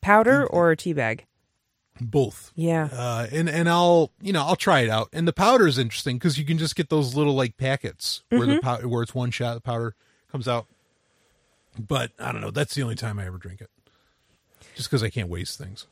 Powder 0.00 0.46
or 0.46 0.70
a 0.70 0.76
tea 0.76 0.94
bag? 0.94 1.26
Both. 2.00 2.52
Yeah. 2.54 2.88
Uh 2.92 3.26
and 3.32 3.48
and 3.48 3.68
I'll, 3.68 4.10
you 4.20 4.32
know, 4.32 4.42
I'll 4.44 4.56
try 4.56 4.80
it 4.80 4.88
out. 4.90 5.08
And 5.12 5.26
the 5.28 5.32
powder 5.32 5.66
is 5.66 5.78
interesting 5.78 6.18
cuz 6.18 6.38
you 6.38 6.44
can 6.44 6.58
just 6.58 6.74
get 6.76 6.88
those 6.88 7.14
little 7.14 7.34
like 7.34 7.56
packets 7.56 8.22
where 8.28 8.40
Mm-hmm. 8.40 8.50
the 8.56 8.60
pow- 8.60 8.80
where 8.88 9.02
it's 9.02 9.14
one 9.14 9.30
shot 9.30 9.54
the 9.54 9.60
powder 9.60 9.94
comes 10.32 10.48
out. 10.48 10.66
But 11.78 12.12
I 12.18 12.32
don't 12.32 12.40
know, 12.40 12.50
that's 12.50 12.74
the 12.74 12.82
only 12.82 12.96
time 12.96 13.18
I 13.18 13.26
ever 13.26 13.38
drink 13.38 13.60
it. 13.60 13.70
Just 14.74 14.90
cuz 14.90 15.02
I 15.02 15.10
can't 15.10 15.28
waste 15.28 15.58
things. 15.58 15.86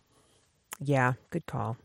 Yeah. 0.80 1.14
Good 1.30 1.46
call. 1.46 1.76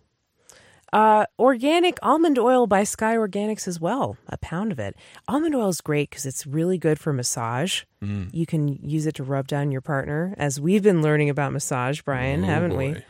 Uh, 0.92 1.26
organic 1.40 1.98
almond 2.04 2.38
oil 2.38 2.68
by 2.68 2.84
Sky 2.84 3.16
Organics 3.16 3.68
as 3.68 3.80
well. 3.80 4.16
A 4.30 4.38
pound 4.38 4.72
of 4.72 4.78
it. 4.78 4.96
Almond 5.28 5.56
oil 5.56 5.70
is 5.70 5.82
great 5.82 6.12
because 6.12 6.28
it's 6.28 6.46
really 6.46 6.78
good 6.78 7.00
for 7.00 7.12
massage. 7.12 7.82
Mm. 8.04 8.30
You 8.32 8.46
can 8.46 8.68
use 8.68 9.08
it 9.08 9.16
to 9.16 9.24
rub 9.24 9.48
down 9.48 9.72
your 9.72 9.82
partner, 9.82 10.36
as 10.38 10.62
we've 10.62 10.84
been 10.84 11.02
learning 11.02 11.32
about 11.32 11.52
massage, 11.52 12.02
Brian, 12.04 12.44
Oh, 12.44 12.46
haven't 12.46 12.78
we? 12.78 13.04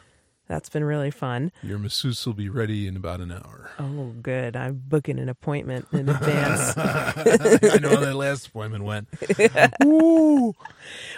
That's 0.47 0.67
been 0.67 0.83
really 0.83 1.09
fun. 1.09 1.51
Your 1.61 1.79
masseuse 1.79 2.25
will 2.25 2.33
be 2.33 2.49
ready 2.49 2.85
in 2.85 2.97
about 2.97 3.21
an 3.21 3.31
hour. 3.31 3.71
Oh, 3.79 4.13
good. 4.21 4.55
I'm 4.57 4.81
booking 4.87 5.17
an 5.17 5.29
appointment 5.29 5.87
in 5.93 6.09
advance. 6.09 6.73
I 6.77 7.79
know 7.81 7.89
how 7.89 8.01
that 8.01 8.15
last 8.15 8.47
appointment 8.47 8.83
went. 8.83 9.07
Ooh. 9.83 10.53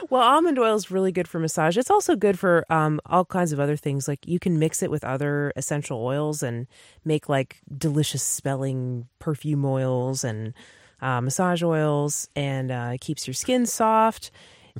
well, 0.09 0.21
almond 0.21 0.59
oil 0.59 0.75
is 0.75 0.91
really 0.91 1.11
good 1.11 1.27
for 1.27 1.39
massage. 1.39 1.75
It's 1.75 1.89
also 1.89 2.15
good 2.15 2.37
for 2.37 2.71
um, 2.71 3.01
all 3.07 3.25
kinds 3.25 3.51
of 3.51 3.59
other 3.59 3.75
things. 3.75 4.07
Like 4.07 4.27
you 4.27 4.37
can 4.37 4.59
mix 4.59 4.83
it 4.83 4.91
with 4.91 5.03
other 5.03 5.51
essential 5.55 6.03
oils 6.05 6.43
and 6.43 6.67
make 7.03 7.27
like 7.27 7.57
delicious 7.75 8.21
smelling 8.21 9.07
perfume 9.17 9.65
oils 9.65 10.23
and 10.23 10.53
uh, 11.01 11.19
massage 11.21 11.63
oils, 11.63 12.29
and 12.35 12.71
uh, 12.71 12.91
it 12.93 13.01
keeps 13.01 13.27
your 13.27 13.33
skin 13.33 13.65
soft. 13.65 14.31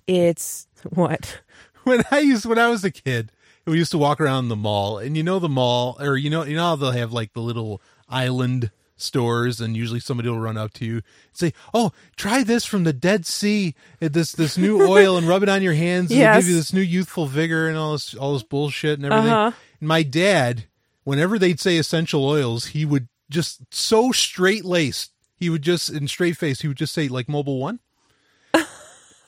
It's 0.07 0.67
what? 0.89 1.41
when 1.83 2.03
I 2.11 2.19
used 2.19 2.45
when 2.45 2.59
I 2.59 2.69
was 2.69 2.83
a 2.83 2.91
kid, 2.91 3.31
we 3.65 3.77
used 3.77 3.91
to 3.91 3.97
walk 3.97 4.19
around 4.21 4.47
the 4.49 4.55
mall, 4.55 4.97
and 4.97 5.15
you 5.17 5.23
know 5.23 5.39
the 5.39 5.49
mall, 5.49 5.97
or 5.99 6.17
you 6.17 6.29
know 6.29 6.43
you 6.43 6.55
know 6.55 6.63
how 6.63 6.75
they'll 6.75 6.91
have 6.91 7.11
like 7.13 7.33
the 7.33 7.41
little 7.41 7.81
island 8.09 8.71
stores, 8.97 9.59
and 9.59 9.75
usually 9.75 9.99
somebody 9.99 10.29
will 10.29 10.39
run 10.39 10.55
up 10.57 10.71
to 10.73 10.85
you 10.85 10.93
and 10.95 11.03
say, 11.33 11.53
"Oh, 11.73 11.91
try 12.15 12.43
this 12.43 12.63
from 12.65 12.83
the 12.85 12.93
Dead 12.93 13.25
Sea, 13.25 13.75
this 13.99 14.31
this 14.31 14.57
new 14.57 14.87
oil, 14.87 15.17
and 15.17 15.27
rub 15.27 15.43
it 15.43 15.49
on 15.49 15.61
your 15.61 15.73
hands, 15.73 16.11
and 16.11 16.19
it'll 16.19 16.33
Yes. 16.33 16.43
give 16.43 16.49
you 16.51 16.55
this 16.55 16.73
new 16.73 16.81
youthful 16.81 17.25
vigor 17.25 17.67
and 17.67 17.77
all 17.77 17.93
this 17.93 18.13
all 18.13 18.33
this 18.33 18.43
bullshit 18.43 18.99
and 18.99 19.05
everything." 19.05 19.33
Uh-huh. 19.33 19.51
And 19.79 19.87
my 19.89 20.03
dad, 20.03 20.65
whenever 21.03 21.37
they'd 21.39 21.59
say 21.59 21.77
essential 21.77 22.23
oils, 22.25 22.67
he 22.67 22.85
would 22.85 23.07
just 23.29 23.61
so 23.73 24.11
straight 24.11 24.63
laced, 24.63 25.11
he 25.37 25.49
would 25.49 25.61
just 25.63 25.89
in 25.89 26.07
straight 26.07 26.37
face, 26.37 26.61
he 26.61 26.67
would 26.67 26.77
just 26.77 26.93
say 26.93 27.07
like 27.07 27.27
Mobil 27.27 27.59
One. 27.59 27.79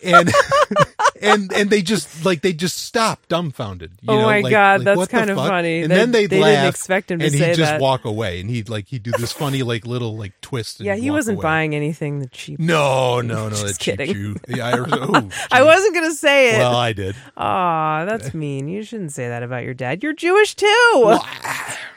and 0.03 0.31
and 1.21 1.51
and 1.53 1.69
they 1.69 1.81
just 1.81 2.25
like 2.25 2.41
they 2.41 2.53
just 2.53 2.77
stop 2.77 3.27
dumbfounded. 3.27 3.91
You 4.01 4.09
Oh 4.13 4.17
know, 4.19 4.25
my 4.25 4.41
like- 4.41 4.51
God, 4.51 4.83
like, 4.83 4.97
that's 4.97 5.11
kind 5.11 5.29
of 5.29 5.37
fuck? 5.37 5.47
funny. 5.49 5.81
And 5.83 5.91
They- 5.91 5.95
then 5.95 6.11
they'd 6.11 6.29
they 6.29 6.39
didn't 6.41 6.67
expect 6.67 7.11
him 7.11 7.19
to 7.19 7.25
and 7.25 7.33
say 7.33 7.49
he'd 7.49 7.55
just 7.55 7.71
that. 7.73 7.81
walk 7.81 8.05
away, 8.05 8.39
and 8.39 8.49
he'd 8.49 8.69
like 8.69 8.87
he'd 8.87 9.03
do 9.03 9.11
this 9.17 9.31
funny 9.43 9.63
like 9.63 9.85
little 9.85 10.17
like 10.17 10.33
twist. 10.41 10.79
And 10.79 10.87
Yeah, 10.87 10.95
he 10.95 11.11
wasn't 11.11 11.37
away. 11.37 11.43
buying 11.43 11.75
anything 11.75 12.19
the 12.19 12.27
cheap. 12.27 12.59
No, 12.59 13.21
no, 13.21 13.45
no. 13.45 13.49
Just 13.57 13.65
that's 13.65 13.77
cheap 13.77 13.97
kidding. 13.97 14.13
Jew. 14.13 14.35
Yeah, 14.47 14.67
I, 14.67 14.79
oh, 14.79 15.29
I 15.51 15.63
wasn't 15.63 15.93
gonna 15.95 16.13
say 16.13 16.55
it. 16.55 16.59
Well, 16.59 16.75
I 16.75 16.93
did. 16.93 17.15
Aw, 17.35 18.05
that's 18.05 18.33
mean. 18.33 18.67
You 18.67 18.83
shouldn't 18.83 19.11
say 19.11 19.27
that 19.27 19.43
about 19.43 19.63
your 19.63 19.73
dad. 19.73 20.03
You're 20.03 20.13
Jewish 20.13 20.55
too. 20.55 21.17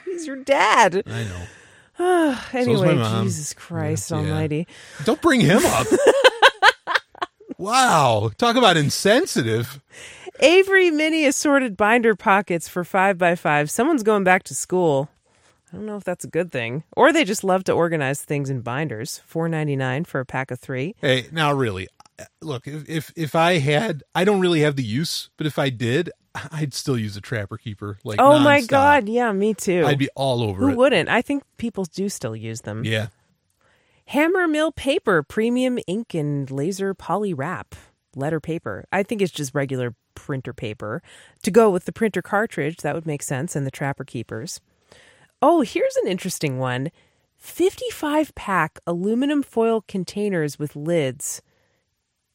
He's 0.04 0.26
your 0.26 0.36
dad. 0.36 1.02
I 1.06 1.24
know. 1.24 1.42
anyway, 2.52 2.94
mom. 2.94 3.24
Jesus 3.26 3.52
Christ 3.54 4.10
yeah. 4.10 4.16
Almighty. 4.18 4.66
Don't 5.04 5.20
bring 5.20 5.40
him 5.40 5.64
up. 5.64 5.86
Wow, 7.60 8.30
talk 8.38 8.56
about 8.56 8.76
insensitive. 8.76 9.80
Avery 10.40 10.90
mini 10.90 11.26
assorted 11.26 11.76
binder 11.76 12.14
pockets 12.16 12.68
for 12.68 12.84
five 12.84 13.18
by 13.18 13.34
five. 13.34 13.70
Someone's 13.70 14.02
going 14.02 14.24
back 14.24 14.42
to 14.44 14.54
school. 14.54 15.10
I 15.72 15.76
don't 15.76 15.86
know 15.86 15.96
if 15.96 16.04
that's 16.04 16.24
a 16.24 16.28
good 16.28 16.50
thing, 16.50 16.82
or 16.96 17.12
they 17.12 17.24
just 17.24 17.44
love 17.44 17.62
to 17.64 17.72
organize 17.72 18.22
things 18.22 18.50
in 18.50 18.62
binders. 18.62 19.20
Four 19.26 19.48
ninety 19.48 19.76
nine 19.76 20.04
for 20.04 20.18
a 20.20 20.26
pack 20.26 20.50
of 20.50 20.58
three. 20.58 20.96
Hey, 21.00 21.26
now 21.30 21.52
really, 21.52 21.86
look, 22.40 22.66
if, 22.66 22.88
if 22.88 23.12
if 23.14 23.34
I 23.36 23.58
had, 23.58 24.02
I 24.14 24.24
don't 24.24 24.40
really 24.40 24.60
have 24.62 24.74
the 24.76 24.82
use, 24.82 25.30
but 25.36 25.46
if 25.46 25.58
I 25.60 25.68
did, 25.70 26.10
I'd 26.50 26.74
still 26.74 26.98
use 26.98 27.16
a 27.16 27.20
trapper 27.20 27.56
keeper. 27.56 27.98
Like, 28.02 28.20
Oh 28.20 28.38
my. 28.40 28.62
God! 28.62 29.08
Yeah, 29.08 29.30
me 29.32 29.54
too. 29.54 29.84
I'd 29.86 29.98
be 29.98 30.08
all 30.16 30.42
over 30.42 30.60
Who 30.60 30.70
it. 30.70 30.76
wouldn't? 30.76 31.08
I 31.08 31.22
think 31.22 31.44
people 31.56 31.84
do 31.84 32.08
still 32.08 32.34
use 32.34 32.62
them. 32.62 32.84
Yeah, 32.84 33.08
Hammermill 34.12 34.74
paper, 34.74 35.22
premium 35.22 35.78
ink 35.86 36.14
and 36.14 36.50
laser 36.50 36.94
poly 36.94 37.32
wrap, 37.32 37.76
letter 38.16 38.40
paper. 38.40 38.84
I 38.90 39.04
think 39.04 39.22
it's 39.22 39.30
just 39.30 39.54
regular 39.54 39.94
printer 40.16 40.52
paper. 40.52 41.00
To 41.44 41.50
go 41.52 41.70
with 41.70 41.84
the 41.84 41.92
printer 41.92 42.20
cartridge, 42.20 42.78
that 42.78 42.96
would 42.96 43.06
make 43.06 43.22
sense, 43.22 43.54
and 43.54 43.64
the 43.64 43.70
Trapper 43.70 44.02
Keepers. 44.02 44.60
Oh, 45.40 45.60
here's 45.60 45.94
an 45.94 46.08
interesting 46.08 46.58
one 46.58 46.90
55 47.36 48.34
pack 48.34 48.80
aluminum 48.84 49.44
foil 49.44 49.84
containers 49.86 50.58
with 50.58 50.74
lids. 50.74 51.40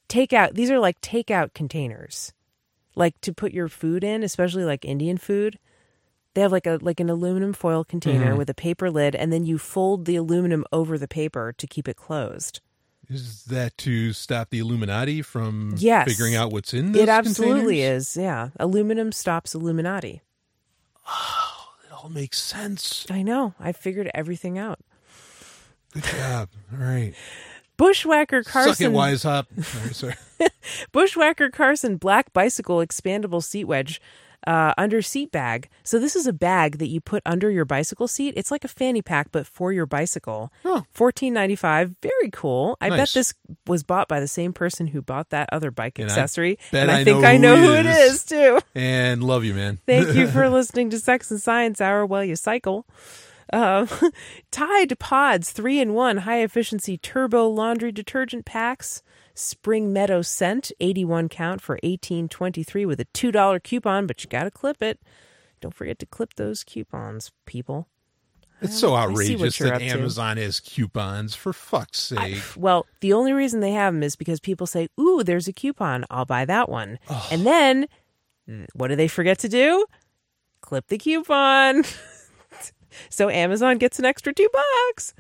Takeout, 0.07 0.53
these 0.53 0.71
are 0.71 0.79
like 0.79 1.01
takeout 1.01 1.53
containers, 1.53 2.31
like 2.95 3.19
to 3.19 3.33
put 3.33 3.51
your 3.51 3.67
food 3.67 4.01
in, 4.01 4.23
especially 4.23 4.63
like 4.63 4.85
Indian 4.85 5.17
food. 5.17 5.59
They 6.35 6.41
have 6.41 6.51
like 6.51 6.67
a 6.67 6.77
like 6.81 6.99
an 6.99 7.09
aluminum 7.09 7.53
foil 7.53 7.83
container 7.83 8.27
mm-hmm. 8.29 8.37
with 8.37 8.49
a 8.49 8.53
paper 8.53 8.91
lid, 8.91 9.15
and 9.15 9.31
then 9.33 9.45
you 9.45 9.57
fold 9.57 10.05
the 10.05 10.17
aluminum 10.17 10.65
over 10.71 10.97
the 10.97 11.07
paper 11.07 11.53
to 11.57 11.65
keep 11.65 11.87
it 11.87 11.95
closed. 11.95 12.59
is 13.09 13.45
that 13.45 13.77
to 13.79 14.11
stop 14.13 14.49
the 14.49 14.59
Illuminati 14.59 15.21
from 15.21 15.75
Yes. 15.77 16.07
figuring 16.07 16.35
out 16.35 16.51
what's 16.51 16.73
in 16.73 16.91
those 16.91 17.03
it 17.03 17.09
absolutely 17.09 17.77
containers? 17.77 18.09
is. 18.09 18.17
Yeah, 18.17 18.49
aluminum 18.59 19.11
stops 19.11 19.55
Illuminati. 19.55 20.21
Oh 21.07 21.67
it 21.85 21.91
all 21.93 22.09
makes 22.09 22.39
sense. 22.41 23.05
I 23.09 23.21
know. 23.21 23.53
I 23.59 23.71
figured 23.71 24.09
everything 24.13 24.57
out. 24.57 24.79
Good 25.93 26.03
job. 26.03 26.49
All 26.73 26.79
right, 26.85 27.13
Bushwhacker 27.77 28.43
Carson. 28.43 28.73
suck 28.73 28.81
it, 28.81 28.91
wise 28.91 29.23
hop. 29.23 29.47
Sorry, 29.61 29.93
sorry. 29.93 30.15
Bushwhacker 30.91 31.49
Carson 31.49 31.95
Black 31.97 32.33
Bicycle 32.33 32.77
Expandable 32.77 33.41
Seat 33.43 33.65
Wedge 33.65 34.01
uh, 34.47 34.73
under 34.77 35.01
seat 35.01 35.31
bag. 35.31 35.69
So 35.83 35.99
this 35.99 36.15
is 36.15 36.27
a 36.27 36.33
bag 36.33 36.77
that 36.77 36.87
you 36.87 37.01
put 37.01 37.21
under 37.25 37.49
your 37.49 37.65
bicycle 37.65 38.07
seat. 38.07 38.33
It's 38.37 38.51
like 38.51 38.63
a 38.63 38.67
fanny 38.67 39.01
pack, 39.01 39.29
but 39.31 39.47
for 39.47 39.71
your 39.73 39.85
bicycle. 39.85 40.51
Oh. 40.63 40.83
Fourteen 40.91 41.33
ninety 41.33 41.55
five. 41.55 41.95
Very 42.01 42.29
cool. 42.31 42.77
I 42.81 42.89
bet 42.89 43.09
this 43.13 43.33
was 43.67 43.83
bought 43.83 44.07
by 44.07 44.19
the 44.19 44.27
same 44.27 44.53
person 44.53 44.87
who 44.87 45.01
bought 45.01 45.29
that 45.29 45.49
other 45.51 45.71
bike 45.71 45.99
And 45.99 46.09
accessory. 46.09 46.57
bet 46.71 46.83
and 46.83 46.91
I, 46.91 46.99
I 46.99 47.03
think 47.03 47.21
know 47.21 47.27
I 47.27 47.37
know 47.37 47.53
it 47.55 47.59
who 47.59 47.73
it 47.73 47.85
is. 47.85 48.13
is 48.13 48.25
too. 48.25 48.59
And 48.75 49.23
love 49.23 49.43
you, 49.43 49.53
man. 49.53 49.79
Thank 49.85 50.15
you 50.15 50.27
for 50.27 50.47
listening 50.57 50.89
to 50.91 50.99
Sex 50.99 51.31
and 51.31 51.41
Science 51.41 51.81
Hour 51.81 52.05
while 52.05 52.23
you 52.23 52.35
cycle. 52.35 52.85
Um, 53.53 53.87
Tide 54.51 54.97
Pods 54.99 55.51
3 55.51 55.79
in 55.79 55.93
1 55.93 56.17
high 56.17 56.41
efficiency 56.41 56.97
turbo 56.97 57.47
laundry 57.47 57.91
detergent 57.91 58.45
packs. 58.45 59.01
Spring 59.35 59.93
Meadow 59.93 60.21
Scent 60.21 60.71
81 60.79 61.29
count 61.29 61.61
for 61.61 61.77
18.23 61.83 62.87
with 62.87 62.99
a 62.99 63.05
$2 63.05 63.63
coupon, 63.63 64.07
but 64.07 64.23
you 64.23 64.29
got 64.29 64.45
to 64.45 64.51
clip 64.51 64.81
it. 64.81 64.99
Don't 65.61 65.73
forget 65.73 65.99
to 65.99 66.05
clip 66.05 66.35
those 66.35 66.63
coupons, 66.63 67.31
people. 67.45 67.87
It's 68.61 68.79
so 68.79 68.93
I 68.93 69.03
outrageous 69.03 69.57
that 69.57 69.73
up 69.73 69.79
to. 69.79 69.85
Amazon 69.85 70.37
has 70.37 70.61
coupons. 70.61 71.35
For 71.35 71.51
fuck's 71.51 71.99
sake. 71.99 72.41
Well, 72.55 72.85
the 73.01 73.11
only 73.11 73.33
reason 73.33 73.59
they 73.59 73.73
have 73.73 73.93
them 73.93 74.01
is 74.01 74.15
because 74.15 74.39
people 74.39 74.65
say, 74.65 74.87
"Ooh, 74.99 75.23
there's 75.23 75.47
a 75.47 75.53
coupon. 75.53 76.05
I'll 76.09 76.25
buy 76.25 76.45
that 76.45 76.69
one." 76.69 76.97
And 77.31 77.45
then 77.45 77.87
mm, 78.49 78.65
what 78.73 78.87
do 78.87 78.95
they 78.95 79.09
forget 79.09 79.39
to 79.39 79.49
do? 79.49 79.85
Clip 80.61 80.87
the 80.87 80.97
coupon. 80.97 81.83
so 83.09 83.29
Amazon 83.29 83.77
gets 83.77 83.99
an 83.99 84.05
extra 84.05 84.33
2 84.33 84.49
bucks. 84.53 85.13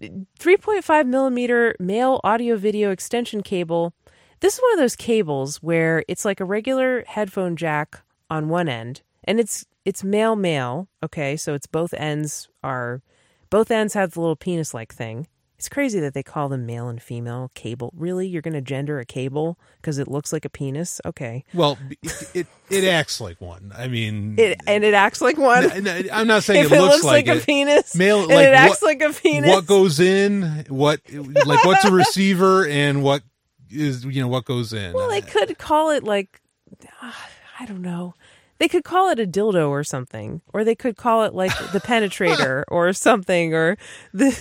3.5 0.00 1.06
millimeter 1.06 1.74
male 1.78 2.20
audio 2.22 2.56
video 2.56 2.90
extension 2.90 3.42
cable. 3.42 3.92
This 4.40 4.54
is 4.54 4.60
one 4.60 4.72
of 4.74 4.78
those 4.78 4.96
cables 4.96 5.56
where 5.56 6.04
it's 6.06 6.24
like 6.24 6.40
a 6.40 6.44
regular 6.44 7.04
headphone 7.06 7.56
jack 7.56 8.02
on 8.30 8.48
one 8.48 8.68
end, 8.68 9.02
and 9.24 9.40
it's 9.40 9.66
it's 9.84 10.04
male 10.04 10.36
male. 10.36 10.88
Okay, 11.02 11.36
so 11.36 11.54
it's 11.54 11.66
both 11.66 11.92
ends 11.94 12.48
are 12.62 13.02
both 13.50 13.70
ends 13.70 13.94
have 13.94 14.12
the 14.12 14.20
little 14.20 14.36
penis 14.36 14.72
like 14.72 14.94
thing. 14.94 15.26
It's 15.58 15.68
crazy 15.68 15.98
that 15.98 16.14
they 16.14 16.22
call 16.22 16.48
them 16.48 16.66
male 16.66 16.88
and 16.88 17.02
female 17.02 17.50
cable. 17.54 17.92
Really, 17.96 18.28
you're 18.28 18.42
going 18.42 18.54
to 18.54 18.60
gender 18.60 19.00
a 19.00 19.04
cable 19.04 19.58
because 19.80 19.98
it 19.98 20.06
looks 20.06 20.32
like 20.32 20.44
a 20.44 20.48
penis? 20.48 21.00
Okay, 21.04 21.44
Well, 21.52 21.76
it, 21.90 22.30
it 22.32 22.46
it 22.70 22.84
acts 22.84 23.20
like 23.20 23.40
one. 23.40 23.72
I 23.76 23.88
mean, 23.88 24.36
it 24.38 24.60
and 24.68 24.84
it 24.84 24.94
acts 24.94 25.20
like 25.20 25.36
one. 25.36 25.68
n- 25.68 25.86
n- 25.86 26.08
I'm 26.12 26.28
not 26.28 26.44
saying 26.44 26.64
if 26.66 26.70
it 26.72 26.80
looks, 26.80 27.02
like, 27.02 27.26
a 27.26 27.36
penis, 27.40 27.96
Male, 27.96 28.20
and 28.20 28.28
like 28.28 28.46
it 28.46 28.54
acts 28.54 28.80
what- 28.82 29.00
like 29.00 29.02
a 29.02 29.12
penis. 29.12 29.50
What 29.50 29.66
goes 29.66 29.98
in? 29.98 30.64
What 30.68 31.00
like 31.12 31.64
what's 31.64 31.84
a 31.84 31.92
receiver 31.92 32.64
and 32.68 33.02
what 33.02 33.22
is 33.68 34.04
you 34.04 34.22
know 34.22 34.28
what 34.28 34.44
goes 34.44 34.72
in? 34.72 34.92
Well, 34.92 35.08
they 35.10 35.22
could 35.22 35.58
call 35.58 35.90
it 35.90 36.04
like 36.04 36.40
I 37.02 37.66
don't 37.66 37.82
know. 37.82 38.14
They 38.58 38.68
could 38.68 38.84
call 38.84 39.10
it 39.10 39.20
a 39.20 39.26
dildo 39.26 39.68
or 39.68 39.84
something, 39.84 40.42
or 40.52 40.64
they 40.64 40.74
could 40.74 40.96
call 40.96 41.24
it 41.24 41.34
like 41.34 41.56
the 41.72 41.80
penetrator 41.80 42.64
or 42.68 42.92
something, 42.92 43.54
or 43.54 43.78
the 44.12 44.38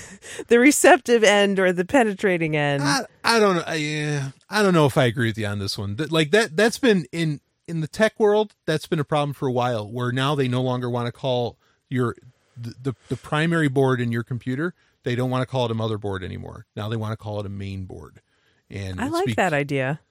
the 0.47 0.59
receptive 0.59 1.23
end 1.23 1.59
or 1.59 1.71
the 1.71 1.85
penetrating 1.85 2.55
end. 2.55 2.83
I, 2.83 3.05
I 3.23 3.39
don't 3.39 3.57
know. 3.57 3.63
I, 3.67 4.31
I 4.49 4.63
don't 4.63 4.73
know 4.73 4.87
if 4.87 4.97
I 4.97 5.05
agree 5.05 5.27
with 5.27 5.37
you 5.37 5.45
on 5.45 5.59
this 5.59 5.77
one. 5.77 5.95
Like 6.09 6.31
that 6.31 6.57
that's 6.57 6.79
been 6.79 7.05
in 7.11 7.41
in 7.67 7.81
the 7.81 7.87
tech 7.87 8.19
world. 8.19 8.55
That's 8.65 8.87
been 8.87 8.99
a 8.99 9.03
problem 9.05 9.33
for 9.33 9.47
a 9.47 9.51
while. 9.51 9.89
Where 9.89 10.11
now 10.11 10.33
they 10.33 10.47
no 10.47 10.61
longer 10.61 10.89
want 10.89 11.05
to 11.05 11.11
call 11.11 11.57
your 11.89 12.15
the, 12.55 12.73
the 12.81 12.93
the 13.09 13.17
primary 13.17 13.67
board 13.67 14.01
in 14.01 14.11
your 14.11 14.23
computer. 14.23 14.73
They 15.03 15.15
don't 15.15 15.29
want 15.29 15.43
to 15.43 15.45
call 15.45 15.65
it 15.65 15.71
a 15.71 15.75
motherboard 15.75 16.23
anymore. 16.23 16.65
Now 16.75 16.89
they 16.89 16.97
want 16.97 17.13
to 17.13 17.17
call 17.17 17.39
it 17.39 17.45
a 17.45 17.49
main 17.49 17.85
board. 17.85 18.21
And 18.69 18.99
I 18.99 19.07
like 19.07 19.27
be- 19.27 19.33
that 19.35 19.53
idea. 19.53 20.01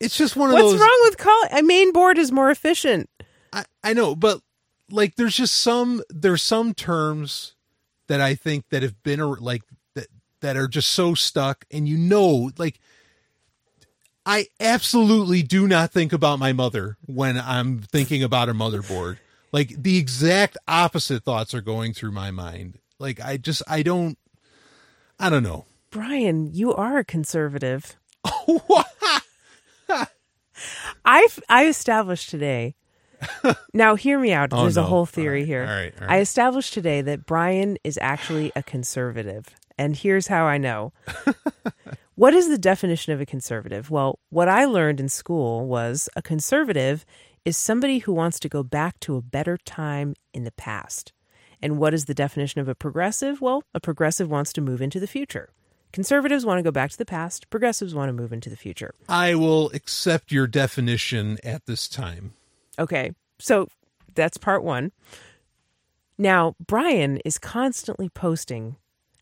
It's 0.00 0.16
just 0.16 0.34
one 0.34 0.50
of 0.50 0.56
those. 0.56 0.64
What's 0.64 0.72
those. 0.74 0.80
wrong 0.80 1.00
with 1.02 1.18
calling 1.18 1.50
a 1.52 1.62
main 1.62 1.92
board 1.92 2.18
is 2.18 2.32
more 2.32 2.50
efficient? 2.50 3.08
I, 3.52 3.64
I 3.84 3.92
know, 3.92 4.16
but 4.16 4.40
like 4.90 5.16
there's 5.16 5.36
just 5.36 5.54
some 5.56 6.02
there's 6.08 6.42
some 6.42 6.74
terms 6.74 7.54
that 8.08 8.20
I 8.20 8.34
think 8.34 8.68
that 8.70 8.82
have 8.82 9.02
been 9.02 9.20
like 9.20 9.62
that 9.94 10.06
that 10.40 10.56
are 10.56 10.68
just 10.68 10.90
so 10.90 11.14
stuck 11.14 11.64
and 11.70 11.88
you 11.88 11.96
know 11.96 12.50
like 12.58 12.80
I 14.26 14.46
absolutely 14.58 15.42
do 15.42 15.66
not 15.66 15.92
think 15.92 16.12
about 16.12 16.38
my 16.38 16.52
mother 16.52 16.96
when 17.06 17.38
I'm 17.38 17.80
thinking 17.80 18.22
about 18.22 18.48
a 18.48 18.54
motherboard. 18.54 19.18
Like 19.52 19.82
the 19.82 19.98
exact 19.98 20.56
opposite 20.68 21.24
thoughts 21.24 21.54
are 21.54 21.60
going 21.60 21.92
through 21.92 22.12
my 22.12 22.30
mind. 22.30 22.78
Like 22.98 23.20
I 23.20 23.36
just 23.36 23.62
I 23.68 23.82
don't 23.82 24.18
I 25.18 25.28
don't 25.30 25.42
know. 25.42 25.66
Brian, 25.90 26.52
you 26.52 26.72
are 26.74 26.98
a 26.98 27.04
conservative. 27.04 27.96
I 31.04 31.26
I 31.48 31.66
established 31.66 32.30
today. 32.30 32.74
Now 33.74 33.94
hear 33.96 34.18
me 34.18 34.32
out. 34.32 34.48
Oh, 34.52 34.62
There's 34.62 34.76
a 34.78 34.82
whole 34.82 35.06
theory 35.06 35.40
All 35.40 35.42
right, 35.42 35.46
here. 35.46 35.60
all 35.62 35.68
right, 35.68 35.94
all 36.00 36.06
right. 36.06 36.16
I 36.16 36.20
established 36.20 36.72
today 36.74 37.02
that 37.02 37.26
Brian 37.26 37.76
is 37.84 37.98
actually 38.00 38.50
a 38.56 38.62
conservative. 38.62 39.46
And 39.78 39.94
here's 39.96 40.26
how 40.26 40.44
I 40.46 40.58
know. 40.58 40.92
what 42.14 42.34
is 42.34 42.48
the 42.48 42.58
definition 42.58 43.12
of 43.12 43.20
a 43.20 43.26
conservative? 43.26 43.90
Well, 43.90 44.18
what 44.30 44.48
I 44.48 44.64
learned 44.64 45.00
in 45.00 45.08
school 45.08 45.66
was 45.66 46.08
a 46.16 46.22
conservative 46.22 47.04
is 47.44 47.56
somebody 47.56 47.98
who 47.98 48.12
wants 48.12 48.40
to 48.40 48.48
go 48.48 48.62
back 48.62 48.98
to 49.00 49.16
a 49.16 49.22
better 49.22 49.56
time 49.58 50.14
in 50.34 50.44
the 50.44 50.52
past. 50.52 51.12
And 51.62 51.78
what 51.78 51.94
is 51.94 52.06
the 52.06 52.14
definition 52.14 52.60
of 52.60 52.68
a 52.68 52.74
progressive? 52.74 53.40
Well, 53.40 53.62
a 53.74 53.80
progressive 53.80 54.30
wants 54.30 54.52
to 54.54 54.60
move 54.60 54.80
into 54.82 54.98
the 55.00 55.06
future. 55.06 55.50
Conservatives 55.92 56.46
want 56.46 56.58
to 56.58 56.62
go 56.62 56.70
back 56.70 56.90
to 56.90 56.98
the 56.98 57.04
past, 57.04 57.50
progressives 57.50 57.94
want 57.94 58.08
to 58.08 58.12
move 58.12 58.32
into 58.32 58.48
the 58.48 58.56
future. 58.56 58.94
I 59.08 59.34
will 59.34 59.70
accept 59.74 60.30
your 60.30 60.46
definition 60.46 61.38
at 61.42 61.66
this 61.66 61.88
time. 61.88 62.34
Okay, 62.78 63.12
so 63.38 63.68
that's 64.14 64.36
part 64.36 64.62
one. 64.62 64.92
Now, 66.16 66.54
Brian 66.64 67.18
is 67.24 67.38
constantly 67.38 68.08
posting 68.08 68.76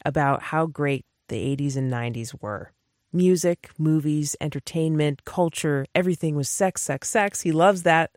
about 0.05 0.43
how 0.43 0.67
great 0.67 1.05
the 1.29 1.57
80s 1.57 1.77
and 1.77 1.93
90s 1.93 2.35
were. 2.43 2.73
Music, 3.13 3.71
movies, 3.79 4.37
entertainment, 4.41 5.25
culture, 5.25 5.87
everything 5.95 6.35
was 6.35 6.49
sex, 6.49 6.83
sex, 6.83 7.09
sex. 7.09 7.41
He 7.41 7.53
loves 7.53 7.85
that. 7.85 8.11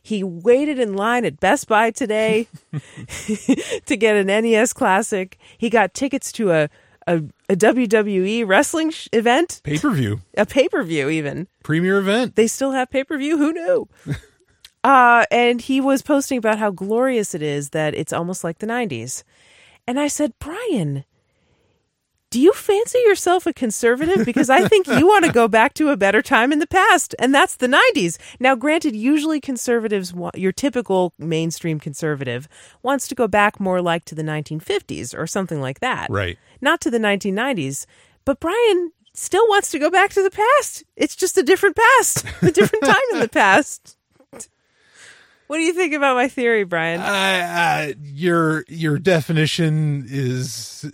He 0.00 0.22
waited 0.22 0.78
in 0.78 0.94
line 0.94 1.24
at 1.24 1.40
Best 1.40 1.66
Buy 1.68 1.90
today 1.90 2.46
to 3.86 3.96
get 3.96 4.16
an 4.16 4.26
NES 4.26 4.72
Classic. 4.72 5.36
He 5.56 5.68
got 5.70 5.94
tickets 5.94 6.30
to 6.32 6.52
a, 6.52 6.68
a, 7.08 7.22
a 7.48 7.56
WWE 7.56 8.46
wrestling 8.46 8.90
sh- 8.90 9.08
event, 9.12 9.62
Pay-per-view, 9.64 10.20
a 10.36 10.44
pay 10.46 10.68
per 10.68 10.82
view, 10.82 11.08
even 11.08 11.48
premier 11.64 11.98
event. 11.98 12.36
they 12.36 12.46
still 12.46 12.72
have 12.72 12.90
pay 12.90 13.02
per 13.02 13.16
view. 13.16 13.38
Who 13.38 13.52
knew? 13.52 13.88
uh, 14.84 15.24
and 15.30 15.60
he 15.60 15.80
was 15.80 16.02
posting 16.02 16.38
about 16.38 16.58
how 16.58 16.70
glorious 16.70 17.34
it 17.34 17.42
is 17.42 17.70
that 17.70 17.94
it's 17.94 18.12
almost 18.12 18.44
like 18.44 18.58
the 18.58 18.66
90s. 18.66 19.24
And 19.86 19.98
I 19.98 20.08
said, 20.08 20.34
Brian, 20.38 21.04
do 22.30 22.38
you 22.40 22.52
fancy 22.52 22.98
yourself 23.06 23.46
a 23.46 23.52
conservative? 23.54 24.24
Because 24.26 24.50
I 24.50 24.68
think 24.68 24.86
you 24.86 25.06
want 25.06 25.24
to 25.24 25.32
go 25.32 25.48
back 25.48 25.72
to 25.74 25.88
a 25.88 25.96
better 25.96 26.20
time 26.20 26.52
in 26.52 26.58
the 26.58 26.66
past, 26.66 27.14
and 27.18 27.34
that's 27.34 27.56
the 27.56 27.68
90s. 27.68 28.18
Now, 28.38 28.54
granted, 28.54 28.94
usually 28.94 29.40
conservatives, 29.40 30.12
wa- 30.12 30.30
your 30.34 30.52
typical 30.52 31.14
mainstream 31.18 31.80
conservative, 31.80 32.46
wants 32.82 33.08
to 33.08 33.14
go 33.14 33.28
back 33.28 33.58
more 33.58 33.80
like 33.80 34.04
to 34.06 34.14
the 34.14 34.22
1950s 34.22 35.16
or 35.18 35.26
something 35.26 35.60
like 35.60 35.80
that 35.80 36.08
Right. 36.10 36.38
not 36.60 36.80
to 36.82 36.90
the 36.90 36.98
1990s. 36.98 37.86
But 38.26 38.40
Brian 38.40 38.92
still 39.14 39.48
wants 39.48 39.70
to 39.70 39.78
go 39.78 39.90
back 39.90 40.10
to 40.10 40.22
the 40.22 40.30
past. 40.30 40.84
It's 40.96 41.16
just 41.16 41.38
a 41.38 41.42
different 41.42 41.76
past, 41.76 42.24
a 42.42 42.50
different 42.50 42.84
time 42.84 42.96
in 43.14 43.20
the 43.20 43.28
past. 43.28 43.96
What 45.46 45.56
do 45.56 45.62
you 45.62 45.72
think 45.72 45.94
about 45.94 46.14
my 46.14 46.28
theory, 46.28 46.64
Brian? 46.64 47.00
Uh, 47.00 47.04
uh, 47.04 47.92
your 48.02 48.66
your 48.68 48.98
definition 48.98 50.04
is 50.06 50.84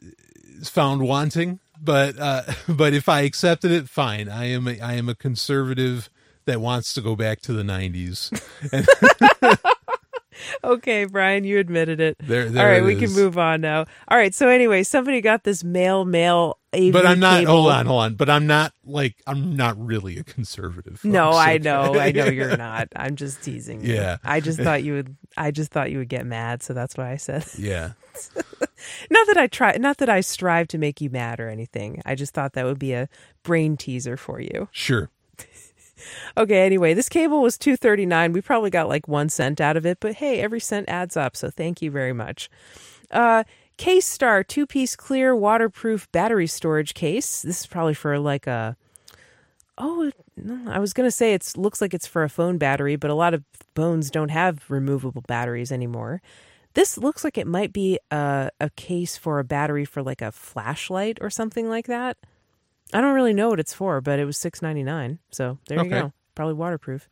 found 0.63 1.03
wanting, 1.03 1.61
but 1.81 2.19
uh, 2.19 2.43
but 2.69 2.93
if 2.95 3.09
I 3.09 3.23
accepted 3.23 3.71
it, 3.71 3.89
fine. 3.89 4.29
I 4.29 4.47
am 4.47 4.69
a, 4.69 4.79
I 4.81 4.95
am 4.95 5.09
a 5.09 5.15
conservative 5.15 6.11
that 6.47 6.61
wants 6.61 6.93
to 6.95 7.01
go 7.01 7.17
back 7.17 7.41
to 7.43 7.53
the 7.53 7.65
nineties. 7.65 8.31
okay, 10.65 11.05
Brian, 11.05 11.45
you 11.45 11.59
admitted 11.59 12.01
it. 12.01 12.17
There- 12.19 12.49
there 12.51 12.69
right, 12.69 12.83
it 12.83 12.85
we 12.85 12.97
can 12.97 13.13
move 13.13 13.39
on 13.39 13.61
now. 13.61 13.87
All 14.09 14.19
right, 14.19 14.35
so 14.35 14.49
anyway, 14.49 14.83
somebody 14.83 15.21
got 15.21 15.45
this 15.45 15.63
male 15.65 16.05
male 16.05 16.59
AV 16.75 16.93
But 16.93 17.07
I'm 17.07 17.21
not. 17.21 17.41
cable. 17.41 17.53
Hold 17.53 17.71
on, 17.73 17.87
hold 17.87 18.03
on. 18.03 18.15
But 18.17 18.29
I'm 18.29 18.47
not 18.47 18.73
like 18.85 19.17
I'm 19.27 19.57
not 19.57 19.79
really 19.79 20.19
a 20.19 20.25
conservative. 20.25 21.05
No, 21.05 21.31
I 21.33 21.59
know, 21.59 21.95
I 21.99 22.11
know 22.13 22.27
you're 22.27 22.57
not. 22.59 22.89
I'm 22.97 23.17
just 23.17 23.43
teasing. 23.43 23.85
you. 23.85 23.95
Yeah. 23.95 24.17
I 24.25 24.41
just 24.41 24.59
thought 24.61 24.83
you 24.83 24.95
would. 24.95 25.17
I 25.37 25.51
just 25.51 25.71
thought 25.71 25.91
you 25.91 25.99
would 25.99 26.09
get 26.09 26.27
mad, 26.27 26.63
so 26.63 26.75
that's 26.75 26.97
why 26.97 27.11
I 27.13 27.17
said. 27.17 27.45
Yeah. 27.57 27.93
Not 29.11 29.27
that 29.27 29.37
I 29.37 29.47
try, 29.47 29.77
not 29.79 29.99
that 29.99 30.09
I 30.09 30.21
strive 30.21 30.69
to 30.69 30.79
make 30.79 31.01
you 31.01 31.11
mad 31.11 31.41
or 31.41 31.49
anything. 31.49 32.03
I 32.05 32.15
just 32.15 32.35
thought 32.35 32.53
that 32.55 32.65
would 32.65 32.79
be 32.79 32.93
a 32.93 33.09
brain 33.43 33.77
teaser 33.77 34.17
for 34.17 34.41
you. 34.41 34.69
Sure. 34.73 35.11
Okay, 36.37 36.67
anyway, 36.67 36.93
this 36.93 37.09
cable 37.09 37.41
was 37.41 37.57
239. 37.57 38.33
We 38.33 38.41
probably 38.43 38.69
got 38.69 38.89
like 38.89 39.07
1 39.07 39.29
cent 39.29 39.61
out 39.61 39.77
of 39.77 39.87
it, 39.87 39.99
but 40.01 40.17
hey, 40.17 40.41
every 40.41 40.61
cent 40.61 40.89
adds 40.89 41.17
up, 41.17 41.37
so 41.37 41.51
thank 41.51 41.81
you 41.81 41.91
very 41.91 42.13
much. 42.13 42.51
Uh 43.11 43.45
Case 43.77 44.07
Star 44.07 44.45
two-piece 44.45 44.97
clear 44.97 45.35
waterproof 45.35 46.11
battery 46.13 46.47
storage 46.47 46.95
case. 46.95 47.43
This 47.43 47.61
is 47.61 47.67
probably 47.67 47.95
for 47.95 48.19
like 48.19 48.47
a 48.47 48.77
Oh, 49.77 50.13
no, 50.37 50.71
I 50.71 50.79
was 50.79 50.93
going 50.93 51.07
to 51.07 51.11
say 51.11 51.35
it 51.35 51.53
looks 51.57 51.81
like 51.81 51.95
it's 51.95 52.07
for 52.07 52.23
a 52.23 52.29
phone 52.29 52.59
battery, 52.59 52.95
but 52.95 53.11
a 53.11 53.15
lot 53.15 53.35
of 53.35 53.43
phones 53.75 54.09
don't 54.09 54.29
have 54.29 54.65
removable 54.69 55.23
batteries 55.23 55.73
anymore. 55.73 56.23
This 56.75 56.99
looks 56.99 57.25
like 57.25 57.39
it 57.39 57.47
might 57.47 57.73
be 57.73 57.99
a, 58.11 58.51
a 58.61 58.71
case 58.71 59.17
for 59.17 59.39
a 59.39 59.45
battery 59.45 59.85
for 59.85 60.03
like 60.03 60.21
a 60.21 60.33
flashlight 60.33 61.19
or 61.21 61.31
something 61.31 61.69
like 61.69 61.87
that. 61.87 62.17
I 62.93 63.01
don't 63.01 63.15
really 63.15 63.33
know 63.33 63.49
what 63.49 63.61
it's 63.61 63.73
for, 63.73 64.01
but 64.01 64.19
it 64.19 64.25
was 64.25 64.37
six 64.37 64.61
ninety 64.61 64.83
nine. 64.83 65.19
So 65.31 65.59
there 65.69 65.83
you 65.83 65.91
go. 65.91 66.13
Probably 66.35 66.55
waterproof. 66.55 67.09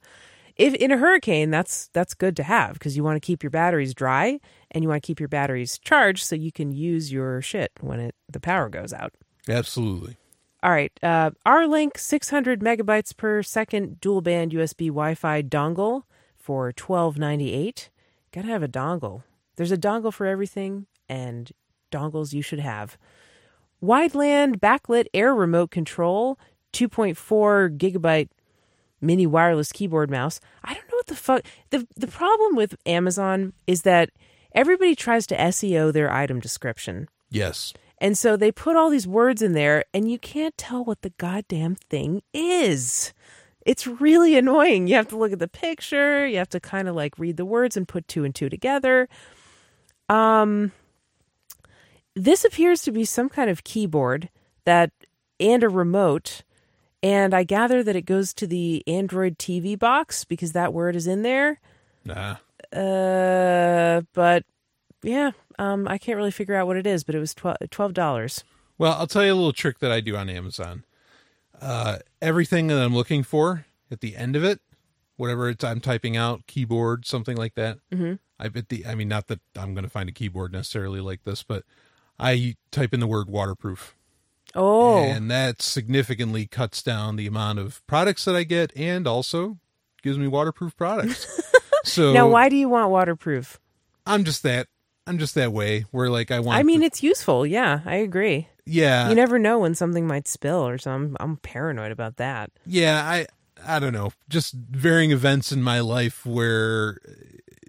if 0.57 0.75
in 0.75 0.91
a 0.91 0.97
hurricane, 0.99 1.51
that's 1.51 1.89
that's 1.93 2.15
good 2.15 2.37
to 2.37 2.43
have 2.43 2.75
because 2.75 2.97
you 2.97 3.05
want 3.05 3.17
to 3.17 3.27
keep 3.27 3.43
your 3.43 3.51
batteries 3.51 3.95
dry 3.95 4.39
and 4.71 4.83
you 4.83 4.89
want 4.89 5.03
to 5.03 5.07
keep 5.07 5.21
your 5.21 5.29
batteries 5.29 5.79
charged 5.79 6.25
so 6.25 6.35
you 6.37 6.53
can 6.53 6.73
use 6.73 7.13
your 7.13 7.41
shit 7.41 7.73
when 7.81 8.01
it 8.01 8.15
the 8.29 8.41
power 8.41 8.69
goes 8.69 8.93
out. 8.93 9.15
Absolutely. 9.49 10.17
All 10.65 10.71
right, 10.71 10.93
uh, 11.03 11.33
R-Link 11.45 11.99
600 11.99 12.61
megabytes 12.61 13.17
per 13.17 13.43
second 13.43 14.01
dual 14.01 14.21
band 14.21 14.53
USB 14.53 14.87
Wi-Fi 14.87 15.43
dongle 15.43 16.03
for 16.37 16.73
12.98. 16.73 17.89
Gotta 18.33 18.47
have 18.47 18.63
a 18.63 18.69
dongle. 18.69 19.25
There's 19.57 19.73
a 19.73 19.79
dongle 19.79 20.13
for 20.13 20.27
everything, 20.27 20.87
and 21.09 21.51
dongles 21.91 22.33
you 22.33 22.43
should 22.43 22.61
have. 22.61 22.97
Wideland 23.83 24.57
backlit 24.57 25.07
air 25.13 25.35
remote 25.35 25.71
control, 25.71 26.39
2.4 26.73 27.77
gigabyte 27.77 28.29
mini 29.01 29.27
wireless 29.27 29.73
keyboard 29.73 30.11
mouse. 30.11 30.41
I 30.65 30.75
don't 30.75 30.89
know 30.89 30.97
what 30.97 31.07
the 31.07 31.17
fuck. 31.17 31.43
The, 31.71 31.87
the 31.97 32.07
problem 32.07 32.55
with 32.55 32.77
Amazon 32.87 33.53
is 33.67 33.83
that 33.83 34.11
everybody 34.53 34.95
tries 34.95 35.27
to 35.27 35.37
SEO 35.37 35.93
their 35.93 36.13
item 36.13 36.41
description. 36.41 37.09
Yes. 37.31 37.75
And 37.99 38.17
so 38.17 38.37
they 38.37 38.51
put 38.51 38.77
all 38.77 38.91
these 38.91 39.07
words 39.07 39.43
in 39.43 39.53
there, 39.53 39.85
and 39.93 40.11
you 40.11 40.19
can't 40.19 40.57
tell 40.57 40.85
what 40.85 41.03
the 41.03 41.11
goddamn 41.11 41.77
thing 41.77 42.23
is. 42.33 43.13
It's 43.65 43.87
really 43.87 44.37
annoying. 44.37 44.89
You 44.89 44.97
have 44.97 45.09
to 45.09 45.17
look 45.17 45.33
at 45.33 45.39
the 45.39 45.49
picture, 45.49 46.27
you 46.27 46.39
have 46.39 46.49
to 46.49 46.61
kind 46.61 46.89
of 46.89 46.97
like 46.97 47.19
read 47.19 47.37
the 47.37 47.45
words 47.45 47.77
and 47.77 47.87
put 47.87 48.09
two 48.09 48.25
and 48.25 48.35
two 48.35 48.49
together. 48.49 49.09
Um, 50.13 50.73
this 52.15 52.45
appears 52.45 52.83
to 52.83 52.93
be 52.93 53.05
some 53.05 53.29
kind 53.29 53.49
of 53.49 53.65
keyboard 53.65 54.29
that 54.65 54.91
and 55.41 55.63
a 55.65 55.69
remote 55.69 56.43
and 57.03 57.35
i 57.35 57.43
gather 57.43 57.83
that 57.83 57.97
it 57.97 58.03
goes 58.03 58.33
to 58.35 58.47
the 58.47 58.85
android 58.87 59.39
tv 59.39 59.77
box 59.77 60.23
because 60.25 60.53
that 60.53 60.73
word 60.73 60.95
is 60.95 61.07
in 61.07 61.23
there 61.23 61.59
Nah. 62.05 62.37
uh 62.73 64.03
but 64.13 64.45
yeah 65.03 65.33
um 65.59 65.89
i 65.89 65.99
can't 65.99 66.17
really 66.17 66.31
figure 66.31 66.55
out 66.55 66.67
what 66.69 66.77
it 66.77 66.87
is 66.87 67.03
but 67.03 67.15
it 67.15 67.19
was 67.19 67.35
twelve 67.71 67.95
dollars 67.95 68.45
Well, 68.79 68.93
I'll 68.93 69.07
tell 69.09 69.25
you 69.25 69.33
a 69.33 69.35
little 69.35 69.53
trick 69.53 69.79
that 69.81 69.91
I 69.93 70.01
do 70.01 70.17
on 70.17 70.29
Amazon. 70.29 70.85
Uh, 71.61 71.99
everything 72.21 72.67
that 72.69 72.79
I'm 72.79 72.95
looking 72.95 73.23
for 73.23 73.65
at 73.91 74.01
the 74.01 74.17
end 74.17 74.35
of 74.37 74.43
it, 74.45 74.61
whatever 75.17 75.49
it's 75.49 75.65
I'm 75.65 75.81
typing 75.81 76.17
out, 76.17 76.47
keyboard, 76.47 77.07
something 77.07 77.37
like 77.37 77.55
that. 77.55 77.79
Mm-hmm. 77.93 78.15
I 78.39 78.49
bet 78.49 78.69
the. 78.69 78.87
I 78.87 78.95
mean, 78.95 79.09
not 79.09 79.29
that 79.29 79.41
I'm 79.57 79.75
going 79.75 79.85
to 79.85 79.91
find 79.91 80.09
a 80.09 80.13
keyboard 80.13 80.53
necessarily 80.53 81.01
like 81.01 81.25
this, 81.25 81.43
but 81.43 81.65
I 82.19 82.57
type 82.71 82.93
in 82.93 83.01
the 83.01 83.07
word 83.07 83.29
waterproof, 83.29 83.95
oh 84.55 84.99
and 84.99 85.31
that 85.31 85.63
significantly 85.63 86.47
cuts 86.47 86.83
down 86.83 87.17
the 87.17 87.27
amount 87.27 87.59
of 87.59 87.87
products 87.87 88.25
that 88.25 88.35
I 88.35 88.45
get, 88.45 88.73
and 88.77 89.07
also 89.07 89.59
gives 90.03 90.19
me 90.19 90.27
waterproof 90.27 90.77
products. 90.77 91.43
so 91.85 92.13
now 92.13 92.29
why 92.29 92.49
do 92.49 92.57
you 92.57 92.69
want 92.69 92.91
waterproof 92.91 93.61
I'm 94.07 94.25
just 94.25 94.43
that. 94.43 94.69
I'm 95.07 95.19
just 95.19 95.35
that 95.35 95.53
way. 95.53 95.87
Where 95.91 96.11
like 96.11 96.31
I 96.31 96.41
want. 96.41 96.59
i 96.59 96.63
mean 96.63 96.83
it's 96.83 97.03
useful 97.03 97.47
yeah 97.47 97.81
i 97.85 97.97
agree 97.97 98.49
yeah. 98.65 99.09
you 99.09 99.17
never 99.17 99.41
know 99.41 99.59
when 99.59 99.75
something 99.75 100.07
might 100.07 100.29
spill 100.29 100.67
or 100.67 100.79
something 100.79 101.17
i'm 101.19 101.37
paranoid 101.39 101.91
about 101.91 102.17
that 102.19 102.51
yeah 102.65 103.03
i 103.05 103.27
i 103.67 103.79
don't 103.79 103.93
know 103.93 104.13
just 104.29 104.55
varying 104.55 105.11
events 105.11 105.53
in 105.53 105.63
my 105.63 105.81
life 105.81 106.25
where 106.27 106.99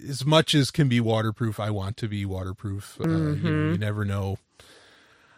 as 0.07 0.25
much 0.25 0.53
as 0.53 0.71
can 0.71 0.89
be 0.89 0.99
waterproof 0.99 1.59
i 1.59 1.69
want 1.69 1.97
to 1.97 2.07
be 2.07 2.25
waterproof. 2.25 2.99
Uh, 2.99 3.07
you, 3.07 3.35
know, 3.35 3.71
you 3.71 3.77
never 3.77 4.03
know. 4.03 4.37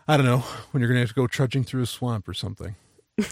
I 0.07 0.17
don't 0.17 0.25
know 0.25 0.39
when 0.71 0.81
you're 0.81 0.87
gonna 0.87 0.99
have 1.01 1.09
to 1.09 1.15
go 1.15 1.27
trudging 1.27 1.63
through 1.63 1.83
a 1.83 1.87
swamp 1.87 2.27
or 2.27 2.33
something. 2.33 2.75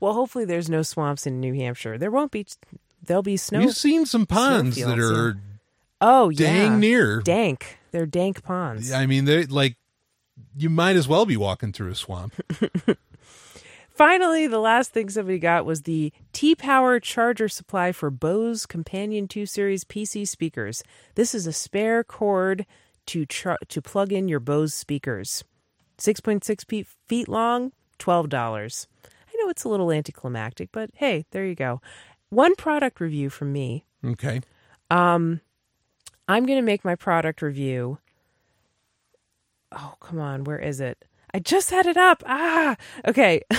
Well 0.00 0.14
hopefully 0.14 0.44
there's 0.44 0.68
no 0.68 0.82
swamps 0.82 1.26
in 1.26 1.40
new 1.40 1.54
hampshire. 1.54 1.98
There 1.98 2.10
won't 2.10 2.32
be 2.32 2.46
there'll 3.02 3.22
be 3.22 3.36
snow 3.36 3.60
we've 3.60 3.76
seen 3.76 4.06
some 4.06 4.26
ponds 4.26 4.76
that 4.76 4.98
are 4.98 5.36
oh 6.00 6.30
yeah. 6.30 6.38
dang 6.38 6.80
near. 6.80 7.20
Dank. 7.20 7.78
They're 7.90 8.06
dank 8.06 8.42
ponds. 8.42 8.92
I 8.92 9.06
mean 9.06 9.24
they 9.24 9.44
like 9.44 9.76
you 10.56 10.70
might 10.70 10.96
as 10.96 11.08
well 11.08 11.26
be 11.26 11.36
walking 11.36 11.72
through 11.72 11.90
a 11.90 11.94
swamp 11.94 12.34
Finally, 13.98 14.46
the 14.46 14.60
last 14.60 14.92
thing 14.92 15.10
somebody 15.10 15.40
got 15.40 15.66
was 15.66 15.82
the 15.82 16.12
T 16.32 16.54
Power 16.54 17.00
charger 17.00 17.48
supply 17.48 17.90
for 17.90 18.12
Bose 18.12 18.64
Companion 18.64 19.26
2 19.26 19.44
Series 19.44 19.82
PC 19.82 20.28
speakers. 20.28 20.84
This 21.16 21.34
is 21.34 21.48
a 21.48 21.52
spare 21.52 22.04
cord 22.04 22.64
to 23.06 23.26
char- 23.26 23.58
to 23.66 23.82
plug 23.82 24.12
in 24.12 24.28
your 24.28 24.38
Bose 24.38 24.72
speakers. 24.72 25.42
6.6 25.98 26.64
feet, 26.68 26.86
feet 27.08 27.26
long, 27.26 27.72
$12. 27.98 28.86
I 29.04 29.42
know 29.42 29.50
it's 29.50 29.64
a 29.64 29.68
little 29.68 29.90
anticlimactic, 29.90 30.68
but 30.70 30.90
hey, 30.94 31.26
there 31.32 31.44
you 31.44 31.56
go. 31.56 31.80
One 32.30 32.54
product 32.54 33.00
review 33.00 33.30
from 33.30 33.52
me. 33.52 33.84
okay 34.04 34.42
Um, 34.92 35.40
I'm 36.28 36.46
going 36.46 36.58
to 36.58 36.64
make 36.64 36.84
my 36.84 36.94
product 36.94 37.42
review. 37.42 37.98
Oh, 39.72 39.94
come 39.98 40.20
on. 40.20 40.44
Where 40.44 40.60
is 40.60 40.78
it? 40.78 41.04
I 41.34 41.38
just 41.40 41.70
had 41.70 41.86
it 41.86 41.96
up. 41.96 42.22
Ah, 42.26 42.76
okay. 43.06 43.42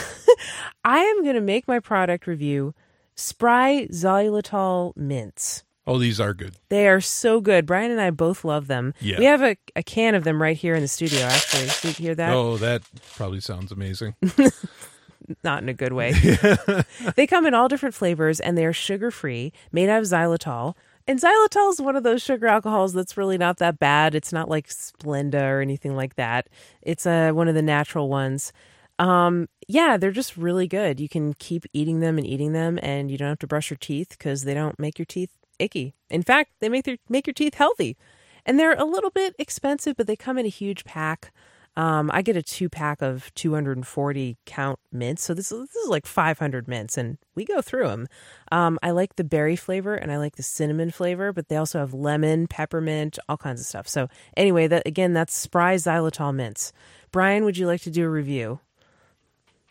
I 0.84 1.00
am 1.00 1.24
going 1.24 1.36
to 1.36 1.42
make 1.42 1.68
my 1.68 1.80
product 1.80 2.28
review 2.28 2.74
Spry 3.16 3.88
Xylitol 3.92 4.96
mints. 4.96 5.64
oh 5.86 5.98
these 5.98 6.20
are 6.20 6.34
good 6.34 6.56
They 6.70 6.88
are 6.88 7.02
so 7.02 7.42
good. 7.42 7.66
Brian 7.66 7.92
and 7.92 8.00
I 8.02 8.12
both 8.12 8.44
love 8.46 8.68
them. 8.68 8.94
Yeah. 9.02 9.20
We 9.20 9.26
have 9.26 9.42
a, 9.44 9.58
a 9.76 9.84
can 9.84 10.16
of 10.16 10.24
them 10.24 10.42
right 10.42 10.56
here 10.58 10.76
in 10.76 10.82
the 10.82 10.88
studio, 10.88 11.22
actually. 11.22 11.68
Did 11.82 12.00
you 12.00 12.06
hear 12.06 12.16
that? 12.16 12.34
oh 12.34 12.58
that 12.58 12.84
probably 13.16 13.42
sounds 13.42 13.72
amazing 13.72 14.16
not 15.44 15.62
in 15.62 15.70
a 15.70 15.74
good 15.74 15.94
way. 15.94 16.14
they 17.16 17.28
come 17.28 17.46
in 17.46 17.54
all 17.54 17.68
different 17.68 17.94
flavors 17.96 18.40
and 18.40 18.58
they're 18.58 18.74
sugar 18.74 19.12
free, 19.12 19.54
made 19.72 19.90
out 19.90 20.00
of 20.00 20.06
xylitol. 20.06 20.76
And 21.10 21.20
xylitol 21.20 21.72
is 21.72 21.82
one 21.82 21.96
of 21.96 22.04
those 22.04 22.22
sugar 22.22 22.46
alcohols 22.46 22.94
that's 22.94 23.18
really 23.18 23.40
not 23.40 23.58
that 23.58 23.80
bad. 23.80 24.14
It's 24.14 24.32
not 24.32 24.48
like 24.48 24.68
Splenda 24.68 25.42
or 25.42 25.60
anything 25.60 25.96
like 25.96 26.18
that. 26.18 26.48
It's 26.84 27.08
uh, 27.08 27.32
one 27.32 27.48
of 27.48 27.56
the 27.56 27.64
natural 27.64 28.10
ones. 28.10 28.54
Um, 29.00 29.50
yeah, 29.68 29.98
they're 29.98 30.12
just 30.12 30.38
really 30.38 30.68
good. 30.68 31.00
You 31.00 31.10
can 31.10 31.34
keep 31.34 31.66
eating 31.74 32.00
them 32.02 32.20
and 32.20 32.28
eating 32.28 32.54
them, 32.54 32.78
and 32.84 33.10
you 33.10 33.18
don't 33.18 33.30
have 33.30 33.40
to 33.40 33.48
brush 33.48 33.72
your 33.72 33.78
teeth 33.78 34.10
because 34.10 34.44
they 34.44 34.54
don't 34.54 34.78
make 34.78 35.00
your 35.00 35.08
teeth 35.08 35.32
icky. 35.58 35.96
In 36.12 36.22
fact, 36.22 36.52
they 36.60 36.70
make 36.70 36.86
their 36.86 36.98
make 37.10 37.26
your 37.26 37.34
teeth 37.34 37.56
healthy. 37.56 37.98
And 38.46 38.60
they're 38.60 38.76
a 38.76 38.86
little 38.86 39.10
bit 39.10 39.34
expensive, 39.40 39.98
but 39.98 40.06
they 40.06 40.16
come 40.16 40.38
in 40.38 40.46
a 40.46 40.50
huge 40.50 40.86
pack. 40.86 41.34
Um, 41.80 42.12
I 42.14 42.22
get 42.22 42.36
a 42.36 42.44
two 42.44 42.68
pack 42.68 43.02
of 43.02 43.34
240 43.36 44.38
count 44.46 44.80
mints. 44.92 45.24
So 45.24 45.34
this 45.34 45.50
is, 45.50 45.66
this 45.70 45.76
is 45.78 45.88
like 45.88 46.06
500 46.06 46.68
mints, 46.68 46.98
and 46.98 47.18
we 47.36 47.46
go 47.46 47.62
through 47.62 47.88
them. 47.88 48.08
Um, 48.52 48.78
I 48.84 48.92
like 48.92 49.16
the 49.16 49.24
berry 49.24 49.56
flavor 49.56 49.96
and 49.96 50.12
I 50.12 50.18
like 50.18 50.36
the 50.36 50.44
cinnamon 50.44 50.92
flavor, 50.92 51.32
but 51.32 51.48
they 51.48 51.56
also 51.56 51.80
have 51.80 51.94
lemon, 51.94 52.48
peppermint, 52.48 53.18
all 53.30 53.38
kinds 53.38 53.62
of 53.62 53.66
stuff. 53.66 53.88
So 53.88 54.10
anyway, 54.36 54.68
that 54.68 54.84
again, 54.86 55.14
that's 55.14 55.34
Spry 55.34 55.76
Xylitol 55.76 56.36
mints. 56.36 56.74
Brian, 57.14 57.46
would 57.46 57.58
you 57.58 57.66
like 57.66 57.82
to 57.82 57.92
do 57.92 58.06
a 58.06 58.10
review? 58.10 58.60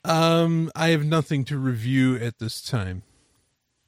um 0.05 0.71
i 0.77 0.91
have 0.91 1.05
nothing 1.05 1.45
to 1.45 1.59
review 1.59 2.15
at 2.17 2.39
this 2.39 2.63
time 2.63 3.03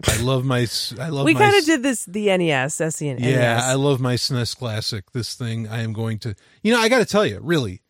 i 0.08 0.20
love 0.20 0.44
my 0.44 0.66
i 0.98 1.08
love 1.08 1.24
we 1.24 1.34
kind 1.34 1.54
of 1.54 1.64
did 1.64 1.84
this 1.84 2.04
the 2.04 2.36
NES, 2.36 2.80
and 2.80 3.20
Yeah, 3.20 3.60
I 3.62 3.74
love 3.74 4.00
my 4.00 4.14
SNES 4.14 4.56
Classic. 4.56 5.10
This 5.12 5.34
thing, 5.34 5.68
I 5.68 5.82
am 5.82 5.92
going 5.92 6.18
to. 6.20 6.34
You 6.62 6.72
know, 6.72 6.80
I 6.80 6.88
got 6.88 6.98
to 6.98 7.04
tell 7.04 7.26
you, 7.26 7.38
really, 7.40 7.82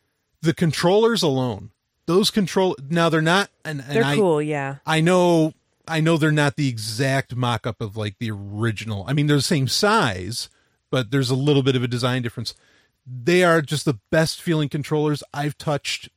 the 0.42 0.54
controllers 0.54 1.22
alone, 1.22 1.70
those 2.06 2.30
control. 2.30 2.76
Now 2.88 3.08
they're 3.08 3.22
not, 3.22 3.50
and, 3.64 3.80
and 3.80 3.96
They're 3.96 4.04
I, 4.04 4.16
cool, 4.16 4.42
yeah. 4.42 4.76
I 4.86 5.00
know, 5.00 5.54
I 5.86 6.00
know 6.00 6.16
they're 6.16 6.32
not 6.32 6.56
the 6.56 6.68
exact 6.68 7.34
mock-up 7.36 7.80
of 7.80 7.96
like 7.96 8.18
the 8.18 8.30
original. 8.30 9.04
I 9.06 9.12
mean, 9.12 9.26
they're 9.26 9.36
the 9.36 9.42
same 9.42 9.68
size, 9.68 10.48
but 10.90 11.10
there's 11.10 11.30
a 11.30 11.34
little 11.34 11.62
bit 11.62 11.76
of 11.76 11.82
a 11.82 11.88
design 11.88 12.22
difference. 12.22 12.54
They 13.06 13.44
are 13.44 13.62
just 13.62 13.84
the 13.84 13.98
best 14.10 14.40
feeling 14.42 14.68
controllers 14.68 15.22
I've 15.32 15.56
touched 15.58 16.08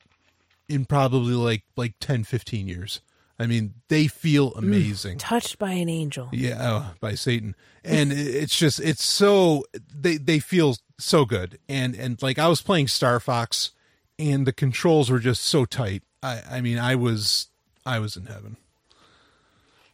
in 0.69 0.85
probably 0.85 1.33
like 1.33 1.63
like 1.75 1.95
10, 1.99 2.23
15 2.23 2.67
years. 2.67 3.01
I 3.39 3.47
mean, 3.47 3.73
they 3.87 4.07
feel 4.07 4.51
mm, 4.51 4.59
amazing. 4.59 5.17
Touched 5.17 5.57
by 5.57 5.71
an 5.71 5.89
angel. 5.89 6.29
Yeah, 6.31 6.57
oh, 6.61 6.93
by 6.99 7.15
Satan, 7.15 7.55
and 7.83 8.11
it's 8.11 8.57
just 8.57 8.79
it's 8.79 9.03
so 9.03 9.65
they 9.93 10.17
they 10.17 10.39
feel 10.39 10.75
so 10.99 11.25
good, 11.25 11.59
and 11.67 11.95
and 11.95 12.21
like 12.21 12.37
I 12.37 12.47
was 12.47 12.61
playing 12.61 12.87
Star 12.87 13.19
Fox, 13.19 13.71
and 14.19 14.45
the 14.45 14.53
controls 14.53 15.09
were 15.09 15.19
just 15.19 15.43
so 15.43 15.65
tight. 15.65 16.03
I 16.21 16.41
I 16.49 16.61
mean 16.61 16.77
I 16.79 16.95
was 16.95 17.47
I 17.85 17.99
was 17.99 18.15
in 18.15 18.25
heaven. 18.25 18.57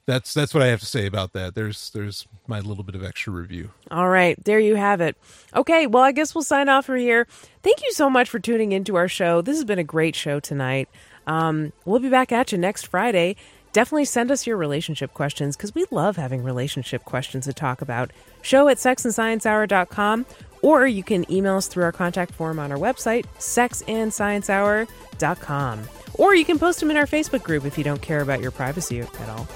That's 0.06 0.34
that's 0.34 0.56
what 0.56 0.64
I 0.64 0.68
have 0.68 0.80
to 0.80 0.88
say 0.88 1.06
about 1.06 1.34
that. 1.34 1.54
There's 1.54 1.92
there's 1.92 2.28
my 2.48 2.60
little 2.60 2.84
bit 2.84 2.96
of 2.96 3.04
extra 3.04 3.32
review. 3.32 3.70
All 3.92 4.10
right, 4.10 4.44
there 4.44 4.60
you 4.60 4.76
have 4.76 5.02
it. 5.02 5.16
Okay, 5.56 5.86
well, 5.86 6.02
I 6.02 6.12
guess 6.12 6.34
we'll 6.34 6.44
sign 6.44 6.68
off 6.68 6.86
from 6.88 6.98
here. 6.98 7.28
Thank 7.62 7.84
you 7.84 7.92
so 7.92 8.10
much 8.10 8.28
for 8.28 8.40
tuning 8.40 8.72
into 8.72 8.96
our 8.96 9.08
show. 9.08 9.42
This 9.42 9.56
has 9.58 9.66
been 9.66 9.78
a 9.78 9.84
great 9.84 10.16
show 10.16 10.40
tonight. 10.40 10.90
Um, 11.28 11.74
we'll 11.86 12.00
be 12.00 12.10
back 12.10 12.32
at 12.32 12.52
you 12.52 12.58
next 12.58 12.88
Friday. 12.88 13.36
Definitely 13.72 14.06
send 14.06 14.32
us 14.32 14.48
your 14.48 14.58
relationship 14.58 15.14
questions 15.14 15.56
because 15.56 15.76
we 15.76 15.86
love 15.92 16.18
having 16.18 16.44
relationship 16.44 17.06
questions 17.06 17.46
to 17.46 17.54
talk 17.54 17.82
about. 17.82 18.12
Show 18.42 18.68
at 18.68 18.78
sexandsciencehour.com 18.78 20.26
or 20.62 20.88
you 20.88 21.04
can 21.04 21.30
email 21.32 21.58
us 21.58 21.68
through 21.68 21.84
our 21.84 21.92
contact 21.92 22.34
form 22.34 22.58
on 22.60 22.72
our 22.72 22.78
website, 22.78 23.26
sexandsciencehour.com. 23.38 25.90
Or 26.16 26.36
you 26.36 26.46
can 26.46 26.60
post 26.60 26.80
them 26.80 26.92
in 26.92 26.98
our 26.98 27.06
Facebook 27.06 27.44
group 27.44 27.66
if 27.66 27.78
you 27.78 27.84
don't 27.84 28.02
care 28.02 28.22
about 28.22 28.42
your 28.42 28.52
privacy 28.52 29.02
at 29.02 29.30
all. 29.30 29.48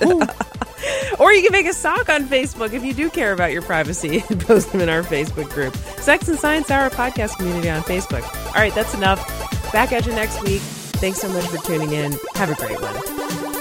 or 1.20 1.32
you 1.32 1.42
can 1.42 1.52
make 1.52 1.66
a 1.66 1.74
sock 1.74 2.08
on 2.08 2.24
Facebook 2.24 2.72
if 2.72 2.82
you 2.82 2.92
do 2.92 3.08
care 3.10 3.32
about 3.32 3.52
your 3.52 3.62
privacy 3.62 4.24
and 4.28 4.40
post 4.40 4.72
them 4.72 4.80
in 4.80 4.88
our 4.88 5.02
Facebook 5.02 5.50
group. 5.50 5.76
Sex 5.76 6.28
and 6.28 6.38
Science 6.38 6.70
Hour 6.70 6.90
podcast 6.90 7.36
community 7.36 7.70
on 7.70 7.82
Facebook. 7.82 8.24
All 8.46 8.54
right, 8.54 8.74
that's 8.74 8.94
enough. 8.94 9.24
Back 9.72 9.92
at 9.92 10.06
you 10.06 10.12
next 10.12 10.42
week. 10.42 10.62
Thanks 11.04 11.20
so 11.20 11.28
much 11.28 11.44
for 11.48 11.58
tuning 11.58 11.92
in. 11.92 12.18
Have 12.34 12.48
a 12.48 12.54
great 12.54 12.80
one. 12.80 13.53